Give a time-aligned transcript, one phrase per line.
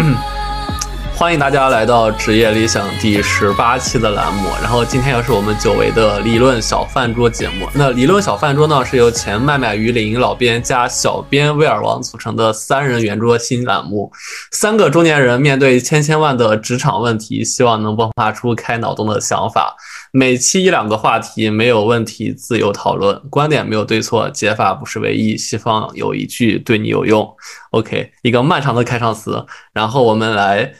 [0.00, 0.16] mm
[1.20, 4.48] 欢迎大家来到职业理想第十八期的栏目。
[4.62, 7.68] 然后今天又是我们久违的理论小饭桌节目。
[7.74, 14.10] 那理论小饭桌呢，是由前麦麦鱼鳞老编加小编威尔王组成的三人圆桌新栏目。
[14.50, 19.76] 三个中年人面对千千万的职场问题，希望能迸发出开脑洞的想法。
[20.12, 25.36] 每期一两个话题，没有问题，自由讨论，观点没有对错，解法不是唯一。
[25.36, 27.28] 西方有一句对你有用。
[27.72, 30.72] OK，一个漫长的开场词，然后我们来。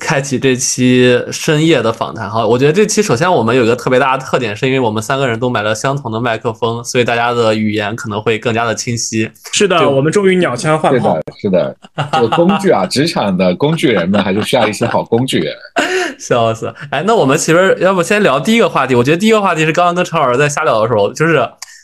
[0.00, 9.30] 开启这期深夜的访谈哈，我觉得这期首先我们有一个特别大的特点，是因为我们三个人都买了相同的麦克风，所以大家的语言可能会更加的清晰。
[9.52, 11.18] 是的，我们终于鸟枪换炮。
[11.38, 11.76] 是的，
[12.12, 15.54] 这个工具啊，职场的工具人们还是需要一些好工具人。
[16.18, 16.74] 笑死！
[16.90, 18.94] 哎，那我们其实要不先聊第一个话题？
[18.94, 21.34] 我觉得第一个话题是刚刚跟陈老师在瞎聊的时候，就是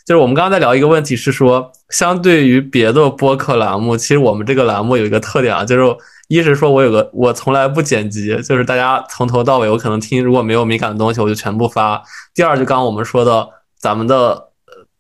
[0.07, 5.97] 就是我们刚刚在聊一个问题，是说相对于别的播客栏目，其实我们这个栏目有一个特点啊，就是。
[6.29, 12.03] 一是说我有个我从来不剪辑，就是大家从头到尾我可能听，如果没有敏感的东西我就全部发。
[12.35, 14.51] 第二就刚刚我们说的，咱们的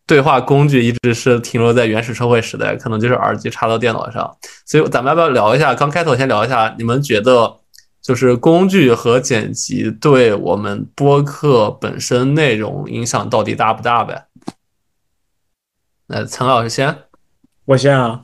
[0.07, 4.37] 对话工具一直是停留在原始社会时代，可能就是耳机插到电脑上。
[4.65, 5.75] 所以咱们要不要聊一下？
[5.75, 7.57] 刚开头先聊一下，你们觉得
[8.01, 14.27] 就是工具和剪辑对我们播客本身内容影响到底大不大呗？
[16.07, 16.97] 那陈老师先，
[17.65, 18.23] 我先啊。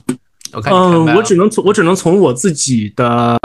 [0.64, 3.39] 嗯，我只能从我只能从我自己的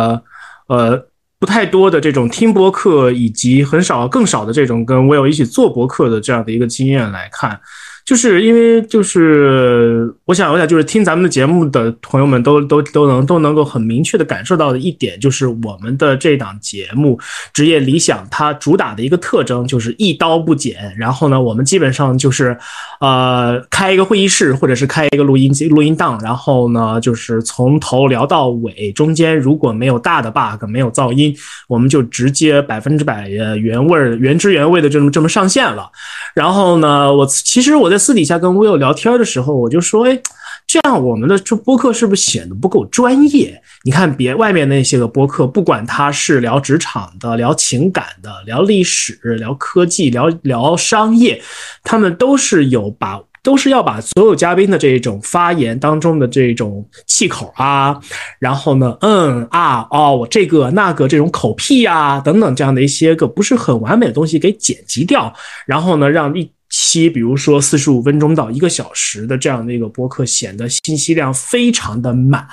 [0.67, 1.01] 呃
[1.39, 7.59] 不太多的这种听播客，以及很少更少的这种跟 Will 一起做播客的这样的一个经验来看。
[8.07, 17.17] 就是因为就是我想我想就是听咱们的节目的朋友们都都都能都能够很明确的感受到的一点，就是我们的这档节目
[17.51, 20.95] 《职业理想》它主打的一个特征就是一刀不剪。
[20.97, 22.57] 然后呢，我们基本上就是
[23.01, 31.35] 呃开一个会议室或者是开一个录音机录音档，然后呢就是从头聊到尾，中间如果没有大的 bug 没有噪音，
[31.67, 35.91] 我们就直接百分之百原味儿原汁原味的这么这么上线了。
[36.33, 37.96] 然后呢，我其实我在。
[37.97, 40.19] 私底下跟 Will 聊天的时候，我就说：“哎，
[40.65, 43.61] 这样我们的这播客是不是显得不够专业？
[43.83, 51.41] 你看别外面那些个播客，不管他是聊职场的、聊情感的、聊历史、聊科技、聊聊商业，
[51.83, 57.97] 他们都是有把。”都是要把所有嘉宾的这种发言当中的这种气口啊，
[58.39, 65.33] 然后呢，嗯啊哦我，这个那个这种口癖啊等等这样的一些个不是很完美的东西给剪辑掉，
[65.65, 66.51] 然后呢，让一。
[66.87, 72.47] 期，比如说四十五分钟到一个小时的这样的一个播客，显得信息量非常的满，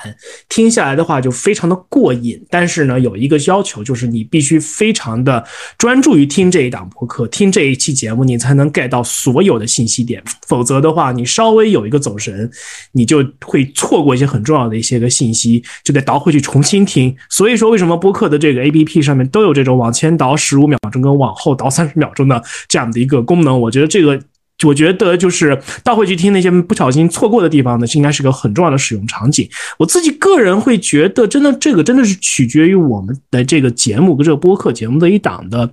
[0.49, 2.45] 听下来的话就非常的过瘾。
[2.51, 5.45] 但是呢，有一个要求，就是你必须非常的
[5.79, 10.21] 专注于听这一档播客，听这一期节目，你才能 get 到所有的信息点。
[10.49, 12.51] 否则的话，你稍微有一个走神，
[12.91, 17.15] 你就会错过一些很重要的一些个信息，就得倒回去重新听。
[17.31, 23.61] 所以说，为什么播客的这个 A P P 上面都有这种往前倒十五秒钟跟往后倒三十秒钟的这样的一个功能？
[23.61, 24.21] 我觉得这个。
[24.63, 29.49] 我觉得就是到会去听那些不小心错过的地方呢，应该是个很重要的使用场景。
[29.79, 35.71] 我自己个人会觉得，真的这个真的是取决于我们的这个节目跟这个播客节目的一档的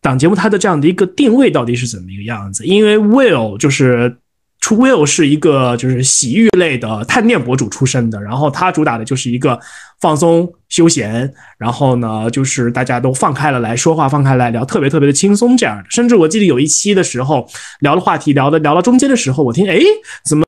[0.00, 2.64] 档节目，它的这样的一个定位到底是怎么一个样子。
[2.64, 4.16] 因为 Will 就是。
[4.60, 9.58] 出 Will 是一个就是洗浴类的探店博主出身的，然后他主打的就是一个
[10.00, 15.84] 放松休闲，然后呢就是大家都放开了来说话，放开来聊，特别特别的轻松这样的。
[15.88, 17.48] 甚至我记得有一期的时候
[17.80, 19.78] 聊的话题聊的聊到中间的时候，我听哎
[20.24, 20.44] 怎么？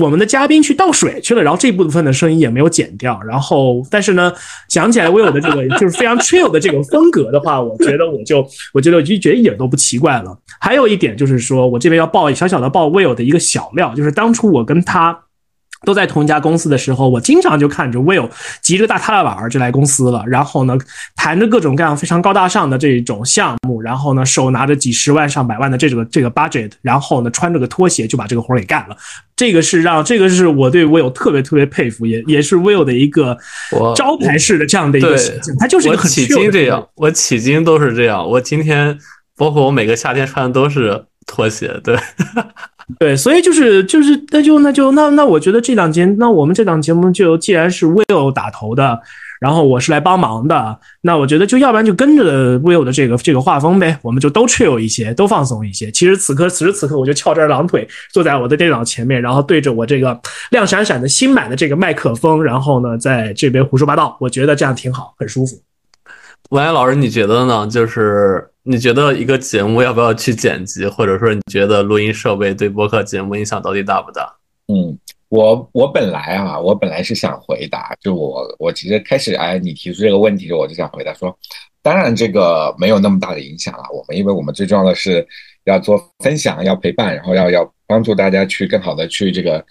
[0.00, 3.20] 我们的嘉宾去倒水去了，然后这部分的声音也没有剪掉。
[3.22, 4.32] 然后，但是呢，
[4.68, 10.36] 讲起来 Will 的这个就是非常 chill 的这个风格的话，我觉得我就我觉得我就觉得一点都不奇怪了。
[10.60, 15.25] 还有一点就是说，我这边要报小小的报 Will 的一个小料，就是当初我跟他。
[15.86, 18.28] 都在同一家公司的时候，我经常就看着 Will
[18.60, 20.76] 急着大踏拉板就来公司了，然后呢，
[21.14, 28.96] 谈着各种各样非常高大上的这种项目，然后呢，手拿着几十万上百万的这个这个 budget，然后呢，穿着个拖鞋就把这个活给干了。
[29.36, 33.38] 这个是让这个是我对 Will 特别特别佩服，也也是 Will 的一个
[33.94, 35.54] 招牌式的这样的一个形象。
[35.58, 38.28] 他就是一个很起劲这样，我起劲都是这样。
[38.28, 38.98] 我今天
[39.36, 41.96] 包括我每个夏天穿的都是拖鞋，对。
[43.00, 49.00] 对，所以就是就是那就那就那那我觉得这档节那我们这档节目就既然是 Will 打头的，
[49.40, 55.90] 然后我是来帮忙的，那我觉得就要不然就跟着 Will 的这个这个画风呗，我们就都 chill 一些，都放松一些。
[55.90, 60.18] 其实此刻此时此刻，我就翘着二郎腿坐在我的电脑前面，然后对着我这个
[60.52, 65.56] 亮闪闪的新买的这个麦克风，然后呢在这边胡说八道，我觉得这样挺好，很舒服。
[66.50, 67.66] 文言老师，你觉得呢？
[67.66, 74.36] 就是你觉得一个节目要不要去剪辑，或者说你觉得录音设备对播客节目影响到底大不大？
[74.68, 74.98] 嗯。
[75.28, 81.36] 我我本来啊，我本来是想回答，就我我其实开始哎，你提出这个问题，我就想回答说，
[81.82, 83.82] 当然这个没有那么大的影响了。
[83.92, 85.26] 我们因为我们最重要的是
[85.64, 89.62] 要做分享，要陪伴，然后要要帮助大家去更好的去这个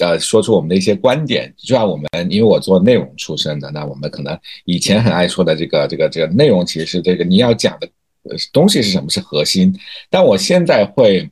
[0.00, 1.52] 呃说出我们的一些观点。
[1.56, 7.88] 就像我们因为我做内容出身的，那我们可能以前很爱说的这个这个这个内容，其实是这个你要讲的
[8.24, 9.74] 呃东西是什么是核心。
[10.10, 11.30] 但我现在会，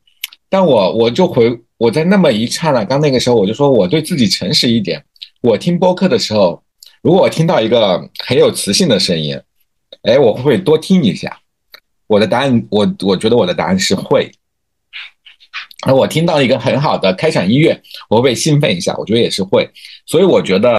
[0.49, 1.61] 但我我就回。
[1.81, 5.03] 我在那么一刹那，刚那个时候我就说，我对自己诚实一点。
[5.41, 6.63] 我听播客的时候，
[7.01, 9.41] 如果我听到一个很有磁性的声音，
[10.03, 11.41] 哎，我会不会多听一下？
[12.06, 14.31] 我的答案，我我觉得我的答案是会。
[15.87, 18.94] 那我听到一个很好的开场音乐，我会不会兴奋一下？
[18.99, 19.69] 我觉得也是会。
[20.06, 20.77] 所以我觉得，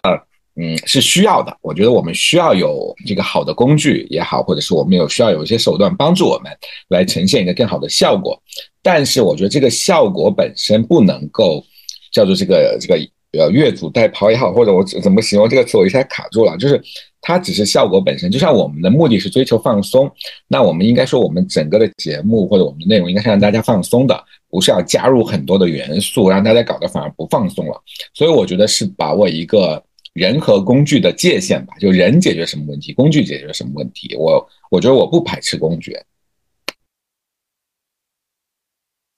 [0.56, 1.58] 嗯，是需要的。
[1.62, 6.52] 我觉得我们需要有这个好的工具也好，或者是我们有需要有一些手段帮助我们
[6.90, 8.40] 来呈现一个更好的效果。
[8.84, 11.64] 但是我觉得这个效果本身不能够
[12.12, 12.96] 叫做这个这个
[13.40, 16.56] 呃越俎代庖也好，或者我怎么形容这个词，我一下卡住了。
[16.58, 16.80] 就是
[17.22, 20.12] 它只是效果本身，就像我们的目的是追求放松，
[20.48, 27.80] 那我们应该说我们整个的节目或者我们的内容应该是让大家放松的，不是要加入很多的元素让大家搞得反而不放松了。
[28.14, 29.82] 所以我觉得是把握一个
[30.14, 34.16] 人和工具的界限吧，就人解决什么问题，工具解决什么问题。
[34.16, 35.96] 我我觉得我不排斥工具。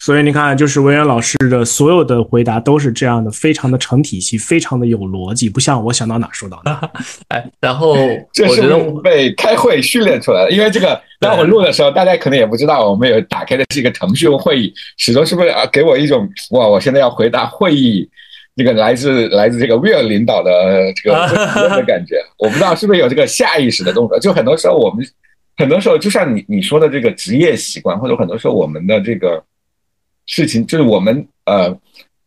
[0.04, 6.78] 所以你看，就是文渊老师的所有的回答都是这样的，非常的成体系，非常的有逻辑，不像我想到哪说到哪。
[7.32, 7.96] 哎，然后
[8.34, 8.62] 这是
[9.02, 15.66] 被开会训练出来的，因为这个当我录的时候，大家可能也不知道，我们有打开的是一个腾讯会议，始终是不是啊？
[15.72, 18.06] 给我一种哇，我现在要回答会议，
[18.58, 21.16] 这个来自来自这个 real 领导的这个
[21.78, 24.20] 的感觉，我不知道是不是有这个下意识的动作。
[24.20, 25.08] 就 很多时候我们，
[25.56, 29.42] 很多时候就像你你说的这个职业习惯，或者很多时候我们的这个。
[30.26, 31.76] 事情就是我们呃，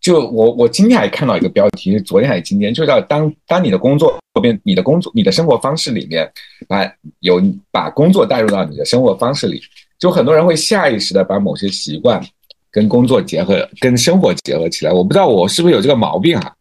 [0.01, 6.31] 就我我今天还看到一个标题，昨天还是今天，就叫当当你的工作变，你的工作你的生活方式里面，
[6.69, 6.85] 把
[7.21, 9.61] 有把工作带入到你的生活方式里，
[9.99, 12.23] 就很多人会下意识的把某些习惯
[12.71, 14.93] 跟工作结合，跟生活结合起来。
[14.93, 16.53] 我不知道我是不是有这个毛病啊？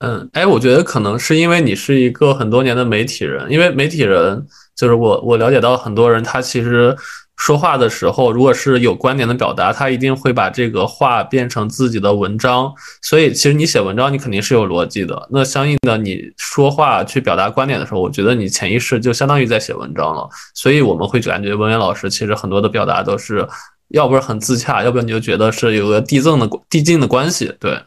[0.00, 4.46] 嗯，哎，我觉得可能是因为你是一个很多年的媒体人，因为媒体人
[4.76, 6.94] 就是我我了解到很多人他其实。
[7.36, 12.72] 说话的时候，如果是有观点的表达，他一定会把这个话变成自己的文章。
[13.02, 15.28] 所以，其实你写文章，你肯定是有逻辑的。
[15.30, 20.28] 那相应的，你说话去表达观点的时候，我觉得你潜意识就相当于在写文章了。
[20.54, 23.46] 所以，我们会感觉文渊老师其实很多的表达都是，
[23.88, 27.54] 要不是很自洽，要不然你就觉得是有个递增的递进的关系。
[27.60, 27.78] 对。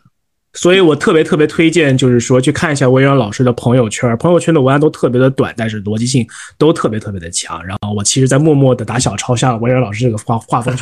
[0.60, 6.28] 所以我特别特别推荐，就是说去看一下文渊老师的朋友圈，朋友圈的文案都特别的短，但是逻辑性
[6.58, 7.66] 都特别特别的强。
[7.66, 10.76] 然后我其实，在默默的打小抄下了文渊老师这个画画风。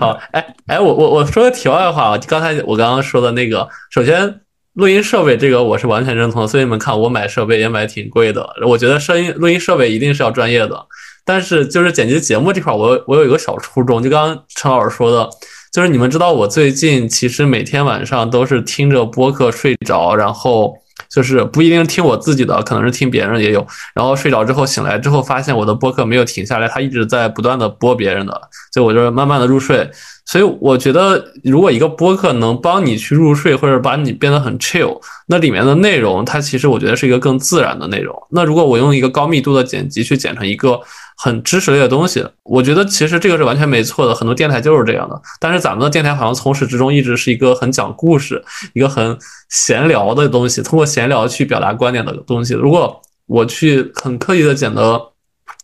[0.00, 4.40] 好，哎哎，我我我说个题外话，刚才我刚刚说的那个，首先
[4.72, 10.84] 录音设备这个我是完全认同，所以你们看我买设备也买挺贵的，我觉得声音录音设备一定是要专业的。
[11.24, 15.30] 但是就是剪辑节目这块，我我有一个小初衷，就刚刚陈老师说的。
[15.76, 20.74] 就是你们知道，我最近其实每天晚上都是听着播客睡着，然后
[21.10, 23.66] 就是不一定听我自己的，可能是听别人也有。
[23.94, 28.32] 然后睡着之后醒来之后，发现我的播客没有停下来，它一直在不断的播别人的，
[28.72, 29.86] 所以我就是慢慢的入睡。
[30.24, 38.16] 所以我觉得，如果一个播客能帮你去入睡，或者把你变得很 chill，那里面的内容它其实我觉得是一个更自然的内容。
[38.30, 40.80] 那如果我用一个高密度的剪辑去剪成一个。
[41.16, 44.14] 很知识类的东西，我觉得其实这个是完全没错的。
[44.14, 48.44] 很多电台就是这样的，但是咱们的电台好像从始至终一直是一个很讲故事、
[48.74, 49.18] 一个很
[49.48, 52.52] 闲聊的东西，通过闲聊去表达观点的东西。
[52.52, 55.00] 如果我去很刻意的剪得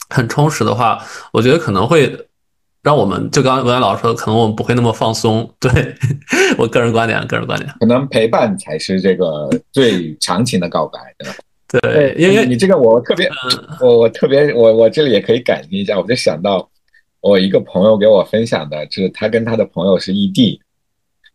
[0.09, 0.99] 很充实的话，
[1.33, 2.27] 我觉得可能会
[2.83, 5.49] 让我们就刚刚文安老师说的，可能我们不会那么放松。
[5.61, 5.95] 对
[6.57, 11.35] 我个人观点，个人观点，可能陪伴才是这个最长情的告白，对吧？
[11.81, 13.31] 对，因为你这个我特别，
[13.81, 16.69] 我我特别，我我这里也可以感激一下，我就想到
[17.21, 20.61] 我一个朋友给我分享的，就是他跟他的朋友是异地，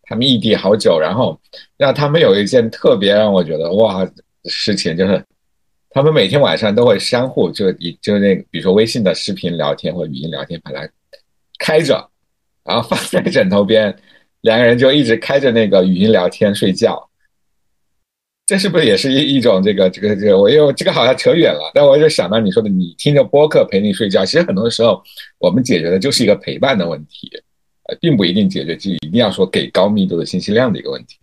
[0.04, 1.40] 他们异地好久，然后
[1.78, 4.08] 让他们有一件特别让我觉得哇
[4.46, 5.24] 事情，就是
[5.90, 10.88] 他们每天晚上都会相互就以就那个比如说微信的视频聊天或语音聊天把它
[11.58, 12.08] 开着，
[12.64, 13.96] 然后放在枕头边，
[14.42, 17.07] 两个人就一直开着那个语音聊天睡觉。
[18.48, 20.40] 这是不是也是一一种这个这个这个？
[20.40, 24.26] 我又这个好像扯远了，但我就想到你说的，你听着播客陪你睡觉。
[24.26, 25.04] 其实很多时候，
[25.38, 27.30] 我们解决的就是一个陪伴的问题，
[27.90, 31.18] 呃，并不一定解决就一定要说给高密度的信息量的一个问题。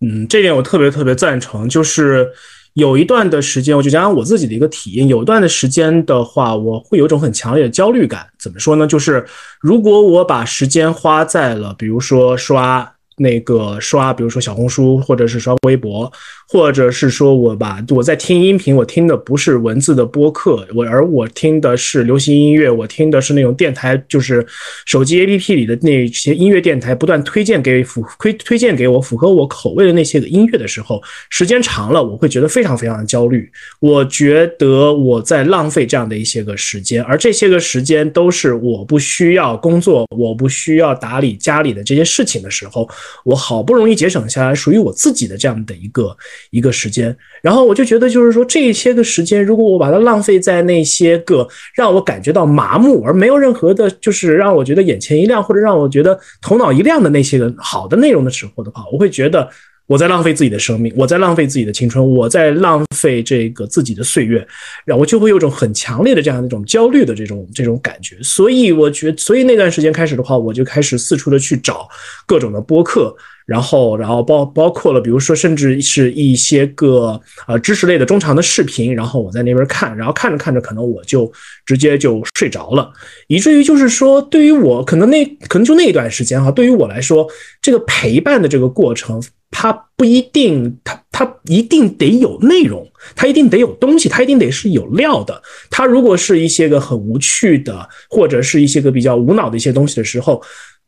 [0.00, 1.68] 嗯，这点我特别特别赞成。
[1.68, 2.26] 就是
[2.72, 5.06] 有一段的时间，我就讲讲我自己的一个体验。
[5.06, 8.26] 有一段的时间的话，我会有一种很强烈的焦虑感。
[8.38, 8.86] 怎么说呢？
[8.86, 9.22] 就是
[9.60, 12.90] 如果我把时间花在了，比如说刷。
[13.18, 16.10] 那个刷，比如说小红书，或者是刷微博，
[16.52, 24.46] 或者是说我把我在听音频，我听的不是文字的播客，我而我听的是流行音乐，我听的是那种电台，就是
[24.84, 33.50] 手机 APP 里的那些音乐电台，不断推荐给符推推荐给我符合我口味的那些个音乐的时候，时间长了，我会觉得非常非常的焦虑。
[33.80, 42.86] 我觉得我在浪费这样的一些个时间，而这些个时间都是我不需要工作，我不需要打理家里的这些事情的时候。
[43.24, 46.14] 我好不容易节省下来属于我自己的这样的一个
[46.50, 59.48] 一个时间，然后我就觉得，就是说这些个时间，如果我把它浪费在那些个让我感觉到麻木而没有任何的，就是让我觉得眼前一亮或者让我觉得头脑一亮的那些个好的内容的时候的话，我会觉得。
[59.88, 64.38] 我在浪费自己的生命，我在浪费自己的青春，我在浪费这个自己的岁月，
[64.86, 68.16] 然后我就会有种很强烈的这样的一种焦虑的这种这种感觉。
[68.22, 71.86] 所以我觉，所以那段时间开始的话，我就开始四处的去找
[72.26, 73.14] 各种的播客。
[73.46, 81.30] 然后，然后包包括了，比如说，甚至是一些个呃知识类的中长的视频，然后我在那边看，然后看着看着，可能我就
[81.66, 82.90] 直接就睡着了，
[83.26, 87.26] 以至于就是说，对于我可能那可能就那一段时间哈，对于我来说，
[87.60, 95.42] 这个陪伴的这个过程，它不一定，它它一定得有内容，它一定得有东西，它一定得是有料的。
[95.68, 100.40] 它如果是一些个很无趣的，或者是一些个比较无脑的一些东西的时候。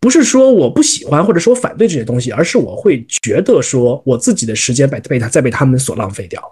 [0.05, 6.43] 不是说我不喜欢或者说反对这些东西，而是我会觉得说我自己的时间被被他再被他们所浪费掉。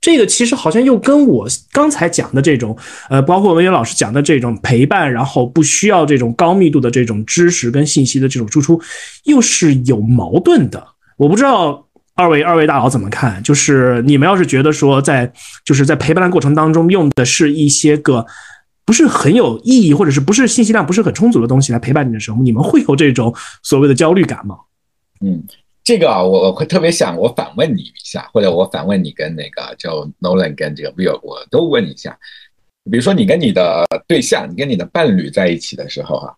[0.00, 2.76] 这个其实好像又跟我刚才讲的这种，
[3.08, 8.80] 呃，包括文渊老师讲的这种陪伴，然后不需要这种高密度的这种知识跟信息的这种输出，
[9.24, 10.80] 又是有矛盾的。
[11.16, 13.42] 我不知道二位二位大佬怎么看？
[13.42, 15.28] 就是你们要是觉得说在
[15.64, 18.24] 就是在陪伴的过程当中用的是一些个。
[18.90, 23.32] 不是很有意义，或者是不是信息量不是很充足的东西来陪伴你的时候，你们会有这种
[23.62, 24.58] 所谓的焦虑感吗？
[25.20, 25.44] 嗯，
[25.84, 32.18] 这个啊，我我会特别想我反问你一下，或者我反问你跟那个叫 Nolan 跟这个 Will，我都问一下。
[32.90, 36.34] 比如说你跟你的对象，你跟你的伴侣在一起的时候啊，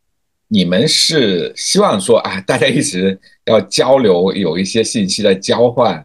[0.49, 6.05] 你们是希望说啊，大家一直要交流，有一些信息的交换，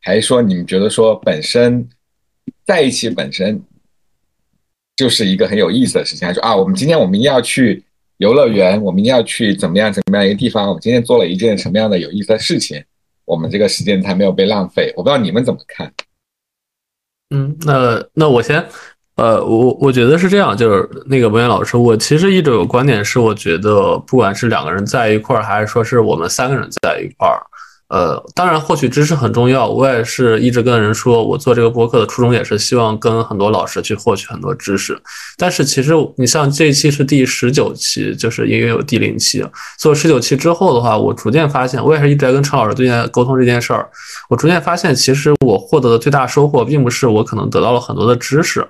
[0.00, 1.86] 还是说你们觉得说本身
[2.64, 3.62] 在一起本身？
[4.96, 7.82] 就是一个很有意思的事情，说啊，我们今天我们一定要去
[8.18, 12.82] 游乐园，我们一定要去怎么样怎么样一个地方，我们今天做了一件什么样的有意思的事情，
[13.24, 14.92] 我们这个时间才没有被浪费。
[14.96, 15.92] 我不知道你们怎么看？
[17.34, 18.64] 嗯，那那我先，
[19.16, 27.42] 呃，我我觉得是这样，就是那个文渊老师，我其实一直有观点是，我觉得不管是两个人在一块儿，还是说是我们三个人在一块儿。
[27.94, 29.68] 呃，当然获取知识很重要。
[29.68, 35.00] 我也是一直跟人说，我做这个播客的初衷也是希望跟很多老师去获取很多知识。
[35.38, 39.46] 但是其实你像这一期是第十九期，就是因为有第零期。
[39.78, 43.88] 做十九期之后的话，我逐渐发现，我也是一直在跟陈老师最近在沟通这件事儿。
[44.28, 48.66] 我逐渐发现，其实我获得的最大收获，并不是我可能得到了很多的知识。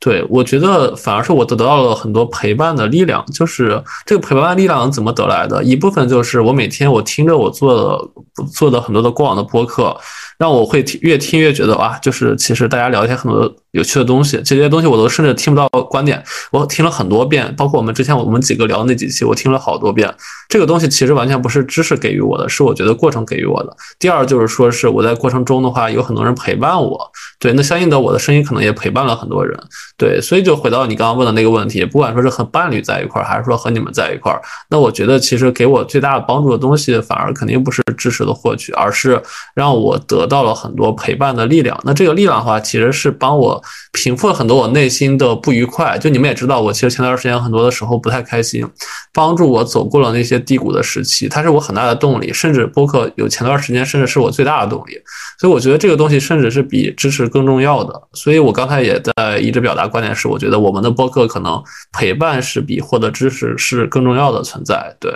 [0.00, 5.64] 对我觉得反而是我得到了很多陪伴的力量，就是这个陪伴力量怎么得来的？
[5.64, 9.98] 一部分就是我每天我听着我做的做做的很多的过往的播客。
[10.38, 20.14] 让我会听越听越觉得哇，就是其实大家聊一些很多有趣的东西，这些东西我都甚至听不到观点，我听了很多遍，包括我们之前我们几个聊的那几期，我听了好多遍。
[20.48, 23.76] 这个东西其实完全不是知识给予我的，是我觉得过程给予我的。
[23.98, 26.98] 第二就是说是我在过程中的话，有很多人陪伴我，
[27.40, 29.58] 对，那相应的我的声音可能也陪伴了很多人，
[29.98, 34.40] 对，所以就回到你刚刚问的那个问题，不管说是和伴侣在一块儿，还是说和你们在一块儿，
[34.70, 39.20] 那我觉得其实给我最大的帮助的东西，反而肯定不是知识的获取，而是
[39.54, 40.27] 让我得。
[40.28, 43.60] 到了很多陪伴的力量，那这个力量的话，其实是帮我
[43.92, 45.96] 平复了很多我内心的不愉快。
[45.98, 48.64] 就你们也知道，我其实前段时间很多的时候不太开心，
[49.12, 52.32] 帮助我走过了那些低谷的时期，它是我很大的动力。
[52.32, 55.00] 甚至播客有前段时间，甚至是我最大的动力。
[55.40, 58.00] 所以我觉得这个东西甚至是比知识更重要的。
[58.12, 64.94] 所以我刚才也在一直表达观点，是我觉得我们的播客可能陪伴是比获得知识是更重要的存在。
[65.00, 65.12] 对。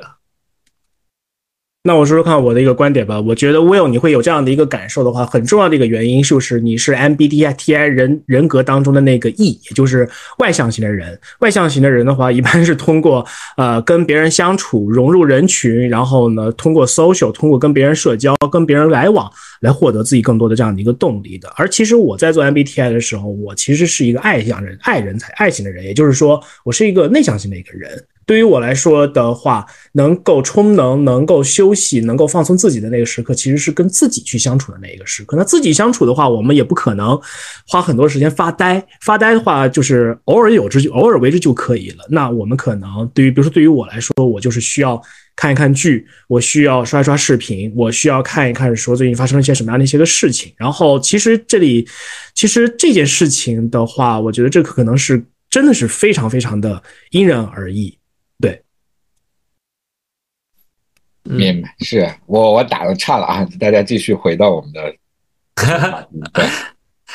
[1.84, 3.20] 那我说说看我的一个观点吧。
[3.20, 10.08] 我觉得 Will 你会有这样的一个感受的话，很重要的一个原因就是你是 MBTI 人人格当中的那个 E，也就是
[10.38, 11.18] 外向型的人。
[11.40, 19.28] 外向型的人的话，一般是通过呃跟别人相处、融入人群，然后呢通过 social，通过跟别人社交、跟别人来往，
[19.60, 21.52] 来获得自己更多的这样的一个动力的。
[21.56, 27.90] 而其实我在做 MBTI 的时候，我其实是一个爱向人、爱人才、爱型的人，也就是说我是一个内向型的一个人。
[28.24, 35.36] 对于我来说的话，能够充能、能够休息、能够放松自己的那个时刻，其实是跟自己去相处的那一个时刻。
[35.36, 37.20] 那自己相处的话，我们也不可能
[37.66, 38.84] 花很多时间发呆。
[39.00, 42.04] 发呆的话，就是偶尔有之偶尔为之就可以了。
[42.08, 45.00] 那我们可能对于，比如说对于我来说，我就是需要
[45.34, 50.52] 看一看剧，我需要刷一刷视频，我需要看一看说最近发生了一些什么样的一些个事情。
[50.56, 51.88] 然后，其实这里，
[52.34, 57.98] 其实这件事情的话，我觉得这可能是真的是非常非常的因人而异。
[61.24, 64.80] 明白，是我我打的岔了啊，大家继续回到我们的。
[66.32, 66.44] 对，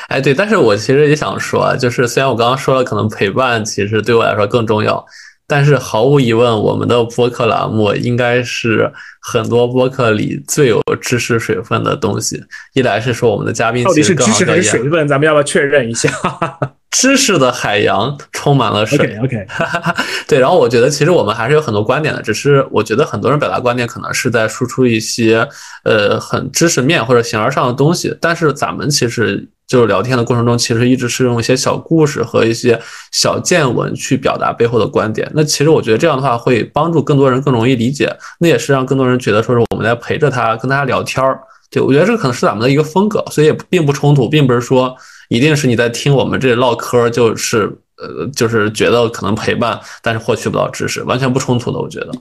[0.08, 5.04] 哎对，但是我其实也想说，就是虽然我刚刚说了，可能陪伴其实对我来说更重要，
[5.46, 12.42] 但是毫无疑问，我们的播客栏目应该是很多播客里最有知识水分的东西。
[12.74, 16.08] 一来是说我们的嘉宾到底是知识还是水分，咱们要不要确认一下？
[16.90, 19.18] 知识的海洋充满了水。
[19.22, 19.46] OK，
[20.26, 20.38] 对。
[20.38, 25.46] 然后我觉得其实我们还是有很多观点的，只是我觉得很多人表达观点可能是在输出一些
[25.84, 32.80] 呃很知识面或者形而上的东西，但是咱们其实就是聊天的过程中，其实一直是用一些小故事和一些
[33.12, 35.30] 小见闻去表达背后的观点。
[35.34, 41.38] 那其实我觉得这样的话会帮助更多人更容易理解，那也是让更多人觉得说是我们在陪着他跟大家聊天儿。
[41.70, 44.96] 对我觉得这可能是咱们的一个风格，所以也并不冲突，并不是说。
[45.28, 51.78] 一定是你在听我们这唠嗑，就是呃，就是觉得可能陪伴，但是获取不到知识，完全不冲突的。
[51.78, 52.12] 我觉得，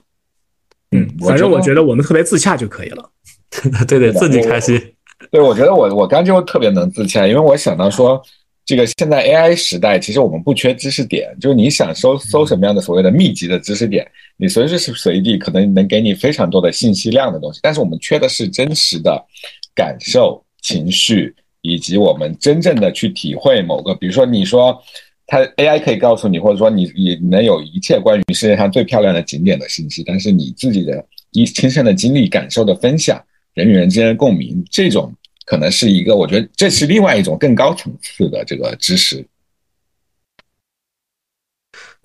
[0.92, 3.10] 嗯，反正我觉得我们特别自洽就可以了。
[3.88, 4.82] 对对，自己开心。
[5.32, 8.22] 对，我觉得我我刚就特别能自洽，因为我想到说，
[8.66, 19.26] 这个现在 AI 时代，其实我们不缺知识点，就是你想搜搜什么样的所谓的密集的知识点，你随时随地可能能给你非常多的信息量的东西，但是我们缺的是真实的
[19.74, 21.34] 感受、情绪。
[21.62, 24.78] 以及我们真正的去体会某个，比如说你说，
[25.26, 33.22] 它 AI 可以告诉你，或者说你你能有一切关于世界上最漂亮的景点的信息，但是你自己的一亲身的经历感受的分享，
[33.54, 35.14] 人与人之间的共鸣，这种
[35.46, 39.26] 可能是一个，我觉得这是另外一种更高层次的这个知识。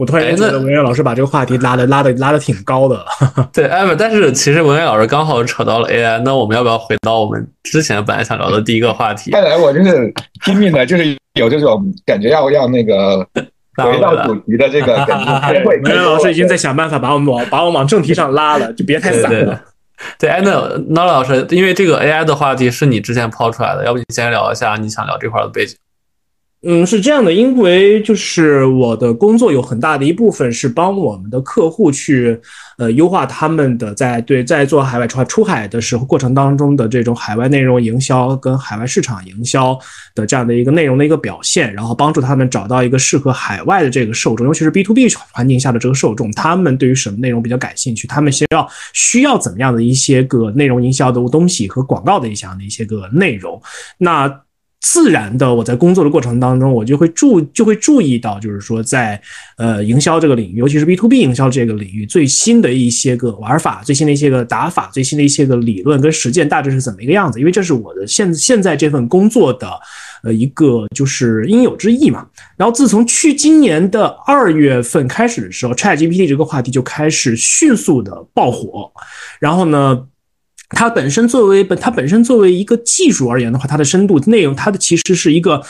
[0.03, 3.05] 我突然觉得文渊老师把这个话题拉的拉的拉的挺高的，
[3.55, 9.31] 对，哎不，但是其实文渊老师刚好扯到了 AI，那我们要不要回到我们之前本来想聊的第一个话题？
[9.31, 10.13] 看来我就是
[10.45, 13.25] 拼命的，就是有这种感觉，要要那个
[13.79, 15.63] 回到主题的这个感觉。
[15.65, 19.63] 文渊老师已经在想办法把我们往把我们往正题上拉了，就别太散了。
[20.19, 25.77] 对，哎，那那老师，因为这个 AI 的话题是你之前抛出来的，要不你先聊一下你想聊这块的背景？
[26.65, 32.41] 嗯，是这样的，因为就是我的工作有很大的一部分是帮我们的客户去，
[32.79, 39.77] 呃，优化他们的在对在做海外出海出海的时候过程当中的这种海外内容营销跟海外市场营销
[40.15, 53.61] 的这样的一个内容的一个表现，然后帮助他们找到一个适合海外的这个受众，尤其是 B to B 环境下的这个受众，他们对于什么内容比较感兴趣，他们需要需要怎么样的一些个内容营销的东西和广告的一项的一些个内容，
[53.99, 54.33] 那。
[54.83, 59.21] 自然的，我在工作的过程当中，我就会注就会注意到，就是说，在
[59.57, 67.39] 呃营销这个领域，尤其是 B to B 营销这个领域，最新的一些个玩法，最新的一些个打法，最新的一些个理论跟实践大致是怎么一个样子？
[67.39, 69.71] 因为这是我的现现在这份工作的
[70.25, 72.27] 呃一个就是应有之义嘛。
[72.57, 78.91] 然后自从去今年的二月份开始的时候，ChatGPT 这个话题就开始迅速的爆火，
[79.39, 80.07] 然后呢。
[80.73, 85.63] 它本身作为本，它本身作为一个技术而言的话，它的深度内容，它的其实是一个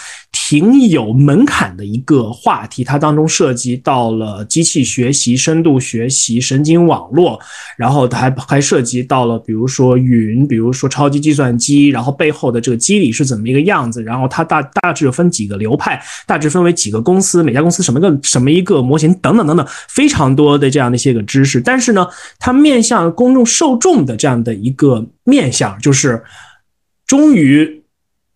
[0.52, 2.84] 挺有门槛的一个话题。
[2.84, 7.40] 它当中涉及到了机器学习、深度学习、神经网络，
[7.78, 14.02] 然后还还涉及到了比如说云，比如说超级计算机，然后背后的这个机理是怎么一个样子？
[14.02, 21.62] 然后它大大致分几个流派，大致分为几个公司，每家公司什么个什么一个模型等等等等，非常多的这样的一些个知识。
[21.62, 22.06] 但是呢，
[22.38, 25.06] 它面向公众受众的这样的一个。
[25.24, 26.20] 面向就是，
[27.06, 27.81] 终于，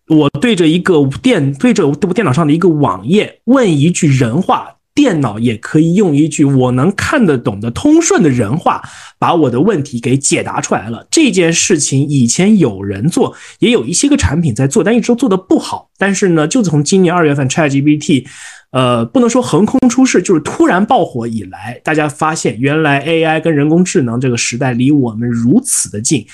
[0.09, 8.81] 我对着一个电对着这部电脑上的一个网页问一句人话，电脑也可以用一句我能看得懂的通顺的人话，
[9.19, 11.05] 把我的问题给解答出来了。
[11.11, 15.89] 这件事情以前有人做，也有一些个产品在做，但一直都做的不好。
[15.97, 18.25] 但是呢，就从今年二月份 ChatGPT。
[18.71, 26.25] 呃，不能说横空出世，就是突然爆火以来，大家发现原来 AI 跟人工智能这个时代离我们如此的近。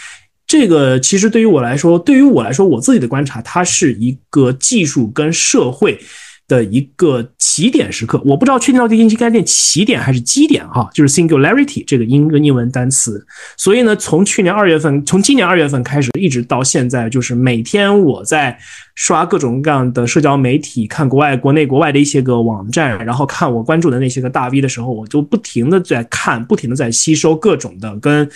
[0.54, 6.00] 这个其实对于我来说，对于我来说，我自己的观察，它是一个技术跟社会
[6.48, 13.26] 的一个起点时刻，我不知道确定到底应该念起点还是基点哈，就是 singularity 这个英英文单词。
[13.58, 18.56] 所以呢，从去年二月份，从今年二月份开始，一直到现在，就是每天我在
[18.94, 28.30] 刷各种各样的社交媒体，看国外、国内、国外的一些个网站，然后看我关注的那些个大 V 的时候，我就不停的在看，不停的在吸收各种的跟。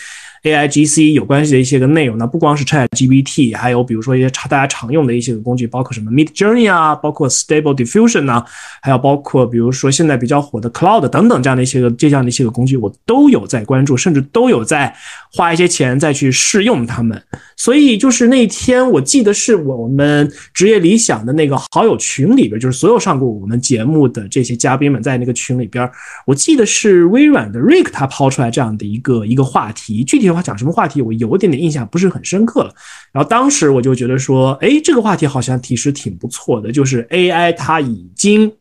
[0.43, 8.45] A I G C 有关系的一些个内容呢，不光是 Chat G P T，还有比如说一些常大家常用的一些个工具，包括什么 Mid Journey 啊，包括 Stable Diffusion 啊，
[8.82, 14.95] 还有包括比如说现在比较火的 Cloud 等等这样的一些个这样的一些个工具，我都有在关注，甚至都有在
[15.34, 17.19] 花一些钱再去试用它们。
[17.56, 25.89] 所以就是那天我记得是我们职业理想的那个好友群里边，就是所有上过我们节目的这些嘉宾们在那个群里边，
[26.28, 30.27] 我记得是微软的 Rick 他抛出来这样的一个一个话题，具体。
[30.42, 32.74] 讲什么话题，我有点点印象不是很深刻了。
[33.12, 38.52] 然后当时我就觉得说，哎，这个话题好像其实挺不错的，就是 AI 它已经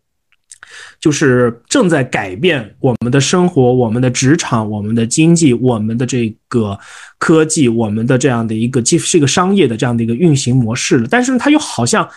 [1.00, 6.78] 就是正在改变我们的生活、我们的职场、我们的经济、我们的这个
[7.18, 11.08] 科技、我们的这样的一个既是一个商业的这样的一个运行模式了。
[11.10, 12.08] 但是它又好像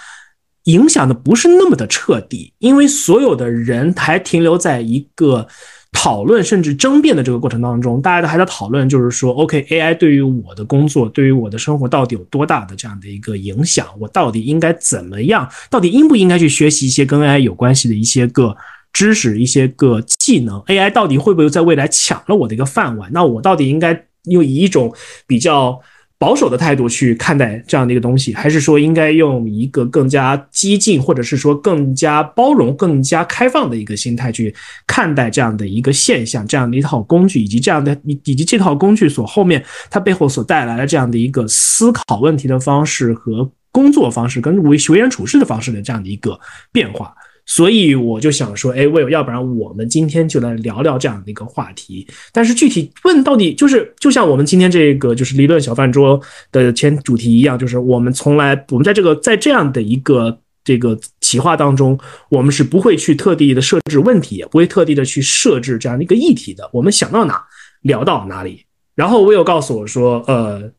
[0.64, 5.48] 影响的不是那么的彻底，因为所有的人还停留在一个。
[5.92, 13.88] 讨论甚至争辩的这个过程当中，大家都还在讨论，就是说，OK，AI 对于我的工作，对于我的生活到底有多大的这样的一个影响？
[14.00, 15.50] 我到底应该怎么样？
[15.70, 18.56] 到底应不应该去学习一些跟 AI 有关系的一些个
[18.94, 23.10] 知识、一些个技能？AI 到底会不会在未来抢了我的一个饭碗？
[23.12, 24.94] 那我到底应该用以一种
[25.28, 25.82] 比较？
[26.20, 34.54] 保守的态度去看待这样的一个东西，还是说应该用一个更加激进，或者是说更加包容、更加开放的一个心态去
[34.86, 46.38] 看待这样的一个现象、这样的一套工具，以及这样的以及这套工具所后面它背后所带来的这样的一个思考问题的方式和工作方式，跟为为人处事的方式的这样的一个
[46.74, 47.14] 变化。
[47.52, 52.06] 所以我就想说，哎，，Will，要不然我们今天就来聊聊这样的一个话题。
[52.32, 66.70] 但是具体问到底就是，就像我们今天这个就是理论小饭桌的前主题一样，就是我们从来我们在这个在这样的一个这个企划当中，我们是不会去特地的设置问题，也不会特地的去设置这样的一个议题的。
[66.72, 67.44] 我们想到哪
[67.82, 68.64] 聊到哪里。
[68.94, 70.72] 然后 Will 告诉我说，呃，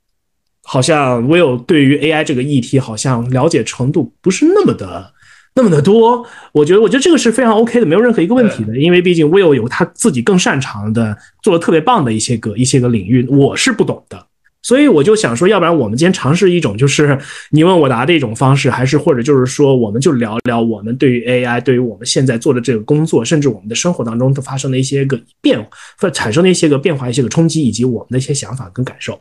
[0.63, 5.15] 好像 Will 对于 AI 这个议题好像了解程度不是那么的。
[5.55, 14.27] 那么的多，我觉得，我觉得这个是非常 OK 的，没有任何一个问题的，因为毕竟 Will 有他自己更擅长的、做的特别棒的一些个一些个领域，我是不懂的，
[14.63, 17.19] 所以我就想说，要不然我们今天尝试一种就是
[17.51, 25.59] 你问我答的一种方式，还是或者就是说，我们就聊聊我们对于 AI，对于我们现在做的这个工作，甚至我们的生活当中都发生的一些个变，
[25.99, 29.21] 或产生的一些个变化、一些个冲击，以及我们的一些想法跟感受。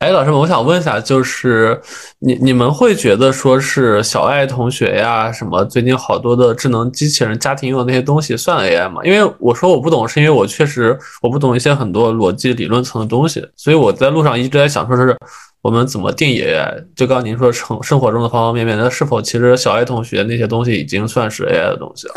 [0.00, 1.78] 哎，老师们，我想问一下，就是
[2.20, 9.02] 你你们会觉得说是小爱同学呀，什么最近好多的智能机器人家庭用的那些东西算 AI 吗？
[9.04, 15.14] 因为我说我不懂，是因为我确实我不懂一些很多逻辑理论层的东西，所以我在路上一直在想，说是
[15.60, 16.82] 我们怎么定义 AI？
[16.96, 22.14] 就刚刚您说生生活中的方方面面，那是否其实小爱同学那些东西已经算是 AI 的东西了？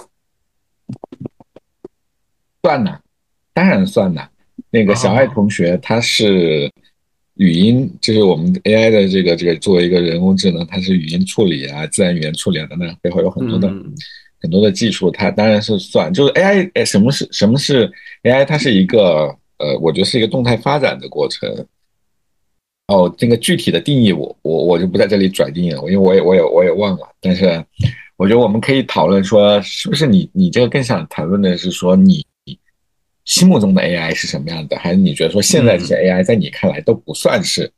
[2.64, 2.98] 算呢，
[3.54, 4.22] 当然算呢。
[4.70, 6.72] 那个小爱同学他是。
[7.36, 13.68] 语音就是我们 AI 的这个这个作为一个人工智能，它是语音处理啊、自然语言处理啊等等，背后有很多的
[14.40, 16.14] 很多的技术，它当然是算。
[16.14, 17.92] 就是 AI，哎，什么是什么是
[18.24, 18.46] AI？
[18.46, 21.50] 它是一个呃，我觉得是一个动态发展的过程。
[22.88, 27.08] 哦，这个具体的定义，我我我就不在这里拽定义了，因为我也我也我也忘了。
[27.20, 27.46] 但是
[28.16, 32.24] 我觉得我们可以讨论说，是不是你你这个更想谈论的是说你。
[33.26, 34.78] 心目中的 AI 是什么样的？
[34.78, 37.72] 还是你觉得说现在这些 AI 在你看来都不算是？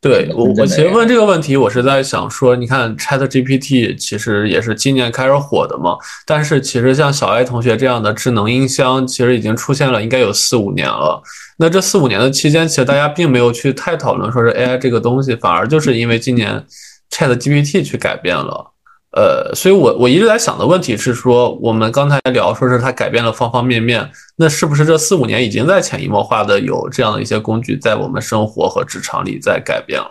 [0.00, 11.22] 对我，我其实问这个问题，我是在想说，你看 ChatGPT 其实也是今年开始火的嘛，但是其实像小爱同学这样的智能音箱，其实已经出现了应该有四五年了。
[11.58, 16.64] 那这四五年的期间，其实大家并没有去太讨论说是 AI 这个东西，反而就是因为今年
[17.12, 18.71] ChatGPT 去改变了。
[19.14, 30.08] 呃，所以，我我一直在想的问题是说，我们刚才聊说是它改变了方方面面，那是不是这四五年已经在潜移默化的有这样的一些工具在我们生活和职场里在改变了？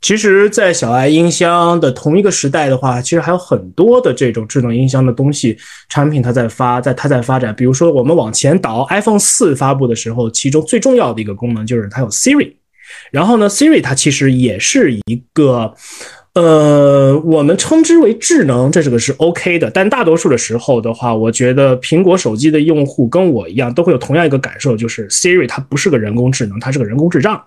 [0.00, 5.58] 其实，在小爱音箱的同一个时代的话，其实还有很多的这种智能音箱的东西
[5.90, 7.54] 产品，它在发，在它在发展。
[7.54, 12.54] 比如说，我们往前倒，iPhone 四发布的时候，其中最重要的一个功能就是它有 Siri，
[13.12, 15.74] 然后呢，Siri 它其实也是一个。
[16.34, 19.68] 呃，我们称之为智能，这是个是 OK 的。
[19.68, 27.44] 但大多数的时候的话，我觉得苹果手机的用户跟我一样，都会有同样一个感受，就是 Siri 它不是个人工智能，它是个人工智障。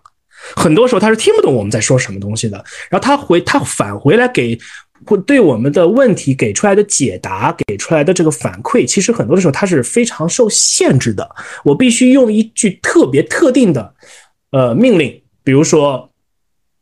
[0.56, 2.58] 很多时候它是听不懂我们在说什么东西的。
[2.90, 4.60] 然后它回它返回来给
[5.06, 11.30] 或对我们的问题给出来的解答，给出来的这个反馈，其实很多的时候它是非常受限制的。
[11.64, 13.94] 我必须用一句特别特定的
[14.52, 16.10] 呃命令，比如说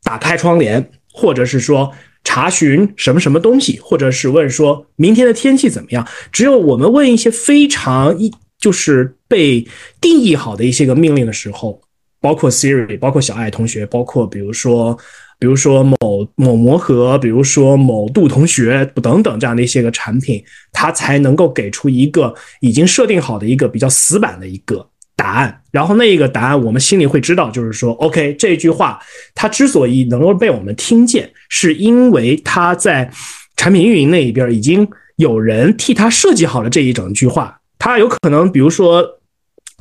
[0.02, 1.92] 打开窗帘，或者是说
[2.24, 6.06] 查询什么什么东西，或者是问说明天的天气怎么样。
[6.32, 9.66] 只有我们问一些非常一就是被
[10.00, 11.80] 定义好的一些个命令的时候，
[12.20, 14.98] 包括 Siri，包括小爱同学，包括比如说。
[15.38, 15.96] 比如说某
[16.36, 24.88] 某魔盒，比如说某度同学等等这样的一些个产品，它才能够给出一个已经设定好的一个比较死板的一个
[25.22, 25.62] 答案。
[25.70, 28.98] 然后那一个答案，我们心里会知道，就是说，OK，这句话
[29.34, 33.08] 它之所以能够被我们听见，是因为它在
[33.56, 37.56] 产品运营那一边已经有人替他设计好了这一整句话。
[37.78, 39.06] 它有可能，比如说。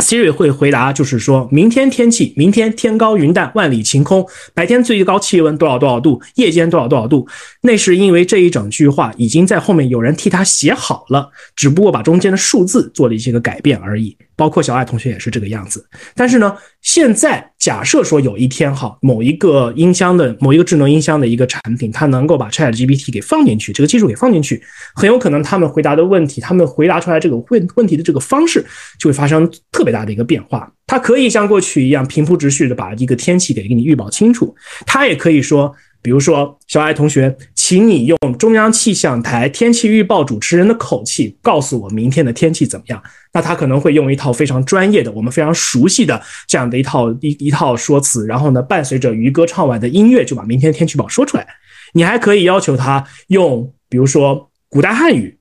[0.02, 7.28] Siri 会回答，就是说明天天气，明天天高云淡，万里晴空，白天最高气温多少多少度，夜间多少多少度。
[7.62, 14.18] 那是因为这一整句话已经在后面有人替他写好了，只不过把中间的数字做了一些个改变而已。
[14.36, 15.86] 包括小爱同学也是这个样子。
[16.16, 24.62] 但是呢，现在假设说有一天哈，某一个音箱的某一个智能音箱的一个产品，它能够把 ChatGPT 给放进去，这个技术给放进去，
[24.96, 28.66] 很有可能他们回答的问题，他们回答出来这个问问题的这个方式
[29.00, 30.72] 就会发生特别大的一个变化。
[30.88, 35.74] 它可以像过去一样平铺直叙的把一个天气给给你预报清楚，它也可以说。
[36.04, 43.02] 比如说，小爱同学，请你用中央气象台天气预报主持人的口气告诉我明天的天气怎么样。
[43.32, 51.48] 那他可能会用一套非常专业的、我们非常熟悉的这样的一套一一套说辞，然后呢，伴随着渔歌唱完的音乐，就把明天天气预报说出来。
[51.94, 55.38] 你还可以要求他用，比如说古代汉语，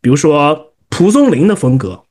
[0.00, 2.04] 比如说蒲松龄的风格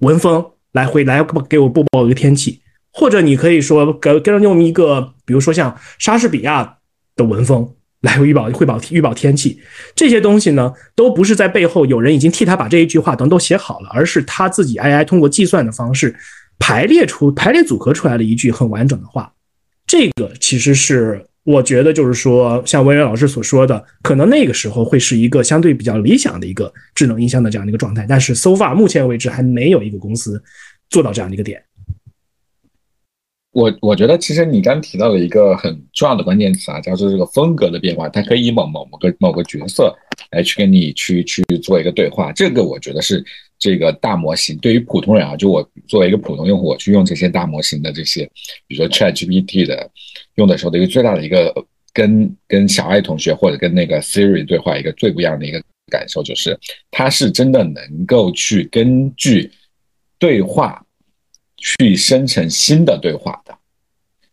[0.00, 2.60] 文风来回来给我播报一个天气，
[2.92, 6.74] 或者你可以说给跟用一个，比如说像莎士比亚。
[7.16, 7.68] 的文风
[8.02, 9.58] 来预报、汇报、预报天气
[9.94, 16.14] 这些东西呢，都不是在背后有人已经替他把这一句话等都写好了，而是他自己 AI 通过计算的方式
[16.58, 19.32] 排列出、排列组合出来的一句很完整的话。
[19.86, 28.04] 这个其实是我觉得，就是说，像文渊老师所说的，可能那个时候会是一个相对比较理想的一个智能音箱的这样的一个状态。
[28.08, 30.42] 但是，so far 目前为止还没有一个公司
[30.90, 31.62] 做到这样的一个点。
[33.56, 39.96] 我我觉得其实你刚提到了一个很重要的关键词啊，叫做这个风格的变化，它可以某某某个某个角色
[40.30, 42.30] 来去跟你去去做一个对话。
[42.32, 43.24] 这个我觉得是
[43.58, 48.30] 这个大模型对于普通人啊，就我作为一个普通用户，我去用这些大模型的这些，
[48.66, 49.90] 比如说 ChatGPT 的
[50.34, 51.50] 用的时候的一个最大的一个
[51.94, 56.58] 跟跟小爱同学或者跟那个 Siri 对话一个最不一样的一个感受，就是
[56.90, 59.50] 它是真的能够去根据
[60.18, 60.82] 对话。
[61.56, 63.56] 去生成新的对话的，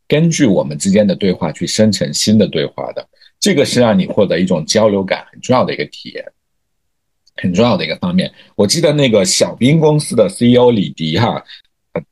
[0.07, 3.07] 根据我们之间的对话去生成新的对话的，
[3.39, 6.25] 这个是让你获得一种交流感很重要的一个体验，
[7.35, 8.31] 很重要的一个方面。
[8.55, 11.43] 我记得那个小兵公司的 CEO 李迪哈，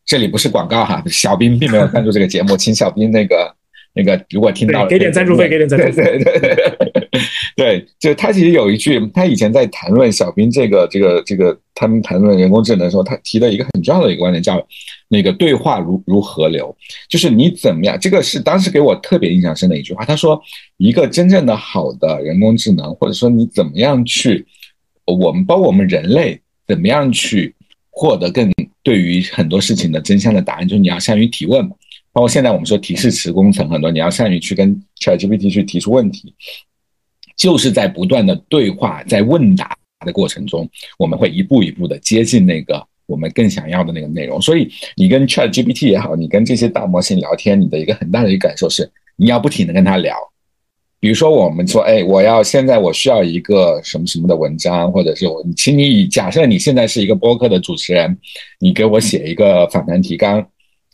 [0.06, 3.56] 这里不是广告哈，小兵并没有赞助这个节目，请小兵那个。
[3.93, 6.17] 那个，如果听到给点赞助费，给点赞助费。
[6.17, 7.00] 对对对，
[7.58, 14.65] 对，就他其实有一句，他以前在谈论小兵这个这个这个，他们谈论人工智能的时候，他提的一个很重要的一个观点，叫
[15.10, 16.74] 那个对话如如河流，
[17.10, 20.06] 就是你怎么样，这个是当时给我特别印象深的一句话。
[20.06, 20.41] 他说，
[20.78, 24.45] 一个真正的好的人工智能，或者说你怎么样去，
[25.06, 27.54] 我们包括我们人类怎么样去
[27.89, 28.50] 获得更
[28.84, 31.69] 对于很多事情的真相的答案，就是你要善于提问。
[32.13, 36.34] 包括现在我们说提示词工程很多，你要善于去跟 ChatGPT 去提出问题，
[37.36, 40.67] 就是在不断的对话、在问答的过程中，
[40.98, 44.41] 我们会一步一步的接近那个我们更想要的那个内容。
[44.41, 50.15] 所以你跟 ChatGPT 也好，你跟这些大模型聊天，你的一个很大的一个感受是，你要不停的跟他聊。
[51.00, 58.15] 比如说我们说，哎，我要现在我需要一个什么什么的文章，或者是我，请你以假设你现在是一个播客的主持人，
[58.60, 60.48] 你给我写一个访谈提纲。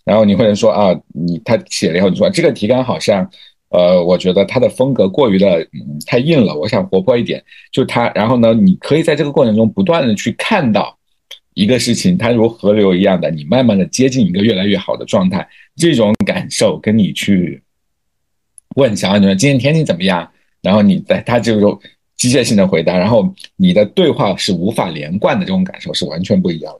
[0.06, 3.30] 然后你会说啊，你他写了以后，你说这个提纲好像，
[3.69, 7.43] 呃，我觉得他的风格过于的嗯太硬了，我想活泼一点。
[7.71, 10.97] 就他，然后呢，你可以在这个过程中不断的去看到
[11.53, 15.47] 一个事情，它如河流一样的，你慢慢的接近一个越来越好的状态。
[15.75, 17.62] 这种感受跟你去
[18.75, 21.80] 问小安同学今天天气怎么样，然后你在他这种
[22.15, 26.80] 机械性的回答，然后你的对话是无法连贯的这种感受是完全不一样的。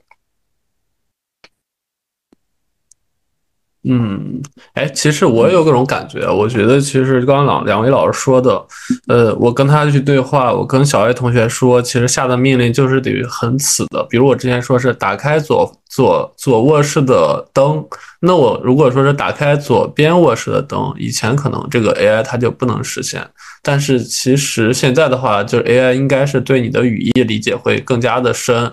[3.84, 4.42] 嗯，
[4.74, 6.28] 哎，其实我也有各种感觉。
[6.28, 8.60] 我觉得，其实刚刚两两位老师说的，
[9.06, 14.04] 呃，我跟他去对话，我跟小 A 同学说，其实下的命令就是得很死的。
[14.10, 17.82] 比如我之前说是打开左左左卧室的灯，
[18.20, 23.26] 那我如果说是打开左边卧室的灯，以前可能这个 AI 它就不能实现。
[23.62, 28.70] 但是其实现在的话，就是 AI 应该是对你的语义理解会更加的深。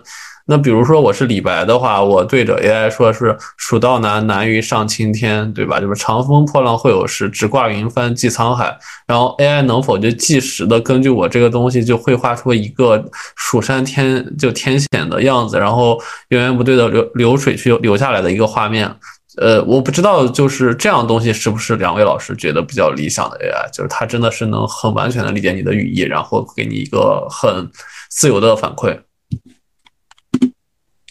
[0.47, 5.79] 那比如说我是李白的话，我对着 AI 说是“蜀道难，难于上青天”，对吧？
[5.79, 8.77] 就是“长风破浪会有时，直挂云帆济沧海”。
[9.07, 13.03] 然后 AI 能否就即时的根据我这个东西就绘画出一个
[13.35, 18.95] 蜀山天就天险的样子，然后源源不断的流流水去流下来的一个画面？
[19.37, 23.69] 呃，我不知道就是这样东西是不是两位老师觉得比较理想的 AI？
[23.75, 27.67] 就是它真的是能很完全的理解你的语义，然后给你一个很
[28.09, 28.95] 自由的反馈。